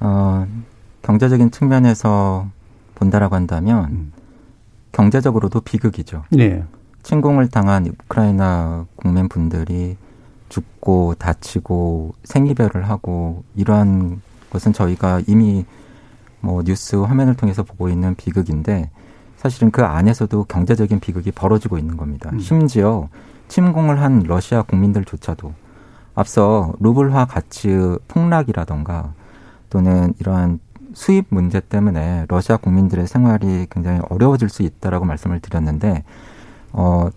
어, 0.00 0.46
경제적인 1.02 1.50
측면에서 1.50 2.48
본다라고 2.94 3.34
한다면 3.34 3.84
음. 3.90 4.12
경제적으로도 4.92 5.60
비극이죠. 5.62 6.24
네. 6.30 6.62
침공을 7.02 7.48
당한 7.48 7.86
우크라이나 7.86 8.86
국민분들이 8.96 9.96
죽고 10.48 11.14
다치고 11.18 12.14
생이별을 12.24 12.88
하고 12.88 13.42
이러한 13.54 14.20
것은 14.50 14.72
저희가 14.72 15.22
이미 15.26 15.64
뭐 16.40 16.62
뉴스 16.62 16.96
화면을 16.96 17.34
통해서 17.34 17.62
보고 17.62 17.88
있는 17.88 18.14
비극인데 18.14 18.90
사실은 19.36 19.70
그 19.70 19.82
안에서도 19.82 20.44
경제적인 20.44 21.00
비극이 21.00 21.32
벌어지고 21.32 21.78
있는 21.78 21.96
겁니다. 21.96 22.30
음. 22.32 22.38
심지어 22.38 23.08
침공을 23.48 24.00
한 24.00 24.22
러시아 24.26 24.62
국민들조차도 24.62 25.52
앞서 26.14 26.72
루블화 26.80 27.24
가치 27.24 27.68
폭락이라던가 28.08 29.14
또는 29.70 30.14
이러한 30.20 30.60
수입 30.94 31.26
문제 31.30 31.60
때문에 31.60 32.26
러시아 32.28 32.56
국민들의 32.56 33.06
생활이 33.06 33.66
굉장히 33.70 34.00
어려워질 34.10 34.48
수 34.48 34.62
있다라고 34.62 35.06
말씀을 35.06 35.40
드렸는데 35.40 36.04
어 36.72 37.10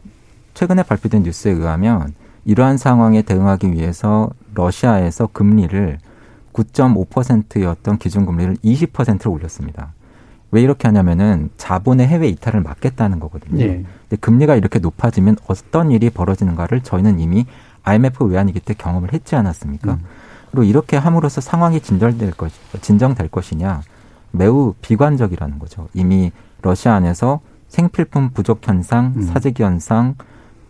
최근에 0.54 0.84
발표된 0.84 1.24
뉴스에 1.24 1.52
의하면 1.52 2.14
이러한 2.46 2.78
상황에 2.78 3.22
대응하기 3.22 3.72
위해서 3.72 4.30
러시아에서 4.54 5.28
금리를 5.28 5.98
9.5%였던 6.54 7.98
기준금리를 7.98 8.56
20%로 8.58 9.32
올렸습니다. 9.32 9.94
왜 10.52 10.62
이렇게 10.62 10.88
하냐면은 10.88 11.50
자본의 11.58 12.08
해외 12.08 12.30
이탈을 12.30 12.62
막겠다는 12.62 13.20
거거든요. 13.20 13.58
네. 13.58 13.84
근데 14.08 14.16
금리가 14.20 14.56
이렇게 14.56 14.80
높아지면 14.80 15.36
어떤 15.48 15.92
일이 15.92 16.10
벌어지는가를 16.10 16.82
저희는 16.82 17.20
이미 17.20 17.46
IMF 17.84 18.24
외환위기 18.24 18.62
때 18.62 18.74
경험을 18.74 19.12
했지 19.12 19.36
않았습니까? 19.36 19.94
음. 19.96 20.00
그리고 20.52 20.64
이렇게 20.64 20.96
함으로써 20.96 21.42
상황이 21.42 21.82
진정될 21.82 22.32
것, 22.32 22.52
진정될 22.80 23.28
것이냐 23.28 23.82
매우 24.32 24.74
비관적이라는 24.82 25.60
거죠. 25.60 25.90
이미 25.94 26.32
러시아 26.62 26.94
안에서 26.94 27.42
생필품 27.68 28.32
부족 28.32 28.68
현상, 28.68 29.14
음. 29.16 29.22
사재기 29.22 29.64
현상, 29.64 30.16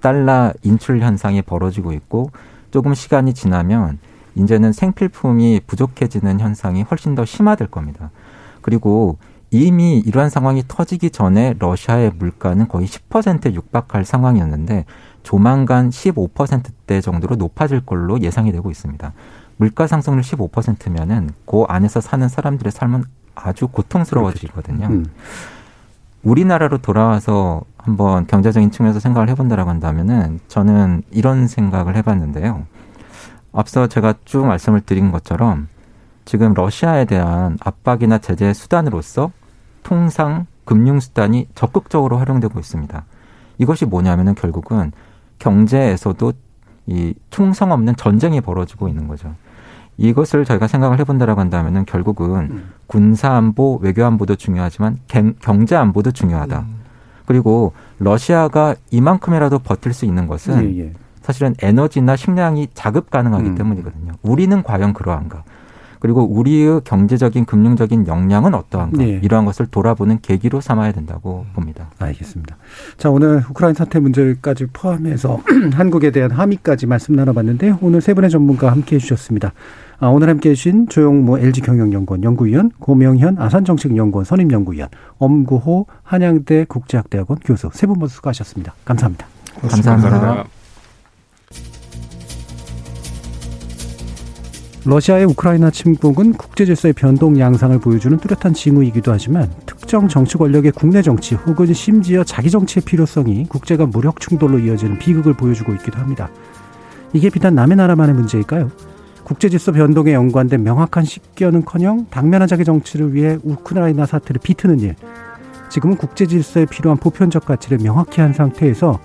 달러 0.01 0.53
인출 0.63 1.01
현상이 1.01 1.41
벌어지고 1.41 1.93
있고 1.93 2.29
조금 2.71 2.93
시간이 2.93 3.33
지나면 3.33 3.99
이제는 4.35 4.73
생필품이 4.73 5.61
부족해지는 5.65 6.39
현상이 6.39 6.83
훨씬 6.83 7.15
더 7.15 7.25
심화될 7.25 7.69
겁니다. 7.69 8.11
그리고 8.61 9.17
이미 9.51 9.99
이러한 9.99 10.29
상황이 10.29 10.63
터지기 10.67 11.11
전에 11.11 11.55
러시아의 11.59 12.11
물가는 12.17 12.67
거의 12.67 12.87
10%에 12.87 13.53
육박할 13.53 14.03
상황이었는데 14.03 14.85
조만간 15.23 15.89
15%대 15.89 17.01
정도로 17.01 17.35
높아질 17.35 17.85
걸로 17.85 18.19
예상이 18.21 18.51
되고 18.51 18.69
있습니다. 18.69 19.13
물가 19.57 19.87
상승률 19.87 20.21
15%면은 20.21 21.29
그 21.45 21.63
안에서 21.67 22.01
사는 22.01 22.27
사람들의 22.27 22.71
삶은 22.71 23.03
아주 23.33 23.67
고통스러워지거든요. 23.67 24.87
음. 24.87 25.05
우리나라로 26.25 26.79
돌아와서 26.79 27.61
한번 27.77 28.25
경제적인 28.25 28.71
측면에서 28.71 28.99
생각을 28.99 29.29
해본다라고 29.29 29.69
한다면은 29.69 30.39
저는 30.47 31.03
이런 31.11 31.47
생각을 31.47 31.95
해봤는데요. 31.95 32.65
앞서 33.53 33.87
제가 33.87 34.15
쭉 34.25 34.45
말씀을 34.45 34.81
드린 34.81 35.11
것처럼 35.11 35.67
지금 36.25 36.53
러시아에 36.55 37.05
대한 37.05 37.57
압박이나 37.63 38.17
제재 38.17 38.53
수단으로서 38.53 39.31
통상 39.83 40.47
금융 40.65 40.99
수단이 40.99 41.47
적극적으로 41.53 42.17
활용되고 42.17 42.59
있습니다. 42.59 43.05
이것이 43.59 43.85
뭐냐면은 43.85 44.33
결국은 44.33 44.91
경제에서도 45.37 46.33
이 46.87 47.13
충성 47.29 47.71
없는 47.71 47.95
전쟁이 47.95 48.41
벌어지고 48.41 48.87
있는 48.87 49.07
거죠. 49.07 49.35
이것을 49.97 50.45
저희가 50.45 50.67
생각을 50.67 50.99
해본다라고 50.99 51.39
한다면은 51.39 51.85
결국은 51.85 52.49
음. 52.51 52.63
군사 52.87 53.31
안보, 53.31 53.77
외교 53.81 54.05
안보도 54.05 54.35
중요하지만 54.35 54.99
경제 55.39 55.75
안보도 55.75 56.11
중요하다. 56.11 56.59
음. 56.59 56.75
그리고 57.25 57.73
러시아가 57.99 58.75
이만큼이라도 58.91 59.59
버틸 59.59 59.93
수 59.93 60.05
있는 60.05 60.27
것은 60.27 60.75
예, 60.75 60.79
예. 60.85 60.93
사실은 61.21 61.55
에너지나 61.59 62.15
식량이 62.15 62.67
자급 62.73 63.09
가능하기 63.09 63.49
음. 63.49 63.55
때문이거든요. 63.55 64.11
우리는 64.21 64.61
과연 64.61 64.93
그러한가? 64.93 65.43
그리고 65.99 66.23
우리의 66.23 66.81
경제적인 66.83 67.45
금융적인 67.45 68.05
역량은 68.05 68.53
어떠한가 68.53 68.97
네. 68.97 69.19
이러한 69.23 69.45
것을 69.45 69.65
돌아보는 69.65 70.19
계기로 70.21 70.61
삼아야 70.61 70.91
된다고 70.91 71.47
봅니다. 71.53 71.89
알겠습니다. 71.97 72.57
자 72.97 73.09
오늘 73.09 73.43
우크라이나 73.49 73.73
사태 73.73 73.99
문제까지 73.99 74.67
포함해서 74.71 75.41
한국에 75.73 76.11
대한 76.11 76.29
함의까지 76.29 76.85
말씀 76.85 77.15
나눠봤는데 77.15 77.77
오늘 77.81 78.01
세 78.01 78.13
분의 78.13 78.29
전문가 78.29 78.71
함께해 78.71 78.99
주셨습니다. 78.99 79.53
아, 79.99 80.07
오늘 80.07 80.29
함께 80.29 80.49
해 80.49 80.55
주신 80.55 80.87
조용무 80.89 81.39
LG경영연구원 81.39 82.23
연구위원, 82.23 82.71
고명현 82.79 83.37
아산정책연구원 83.39 84.25
선임연구위원, 84.25 84.89
엄구호 85.17 85.87
한양대 86.03 86.65
국제학대학원 86.67 87.39
교수 87.43 87.69
세 87.73 87.85
분 87.87 87.99
모두 87.99 88.13
수고하셨습니다. 88.13 88.73
감사합니다. 88.83 89.25
감사합니다. 89.61 90.09
감사합니다. 90.09 90.49
러시아의 94.87 95.25
우크라이나 95.25 95.71
침공은 95.71 96.33
국제 96.33 96.63
질서의 96.65 96.93
변동 96.93 97.39
양상을 97.39 97.79
보여주는 97.79 98.15
뚜렷한 98.19 98.53
징후이기도 98.53 99.11
하지만 99.11 99.49
특정 99.65 100.07
정치 100.07 100.37
권력의 100.37 100.73
국내 100.73 101.01
정치 101.01 101.33
혹은 101.33 101.73
심지어 101.73 102.23
자기 102.23 102.51
정치의 102.51 102.83
필요성이 102.85 103.47
국제가 103.47 103.87
무력 103.87 104.19
충돌로 104.19 104.59
이어지는 104.59 104.99
비극을 104.99 105.33
보여주고 105.33 105.73
있기도 105.75 105.97
합니다. 105.97 106.29
이게 107.13 107.29
비단 107.31 107.55
남의 107.55 107.77
나라만의 107.77 108.13
문제일까요? 108.13 108.69
국제 109.25 109.49
질서 109.49 109.71
변동에 109.71 110.13
연관된 110.13 110.63
명확한 110.63 111.03
식견은커녕 111.03 112.05
당면한 112.11 112.47
자기 112.47 112.63
정치를 112.63 113.15
위해 113.15 113.39
우크라이나 113.43 114.05
사태를 114.05 114.39
비트는 114.41 114.79
일. 114.79 114.95
지금은 115.69 115.97
국제 115.97 116.27
질서에 116.27 116.65
필요한 116.67 116.99
보편적 116.99 117.43
가치를 117.43 117.79
명확히 117.79 118.21
한 118.21 118.33
상태에서 118.33 118.99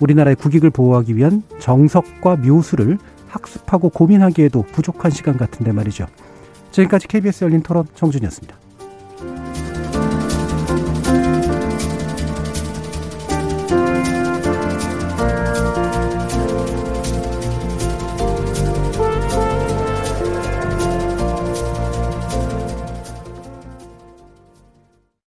우리나라의 0.00 0.36
국익을 0.36 0.70
보호하기 0.70 1.14
위한 1.14 1.42
정석과 1.58 2.36
묘수를 2.36 2.96
학습하고 3.28 3.90
고민하기에도 3.90 4.62
부족한 4.62 5.10
시간 5.10 5.36
같은데 5.36 5.72
말이죠. 5.72 6.06
지금까지 6.70 7.06
KBS 7.06 7.44
열린 7.44 7.62
토론 7.62 7.84
정준이었습니다. 7.94 8.65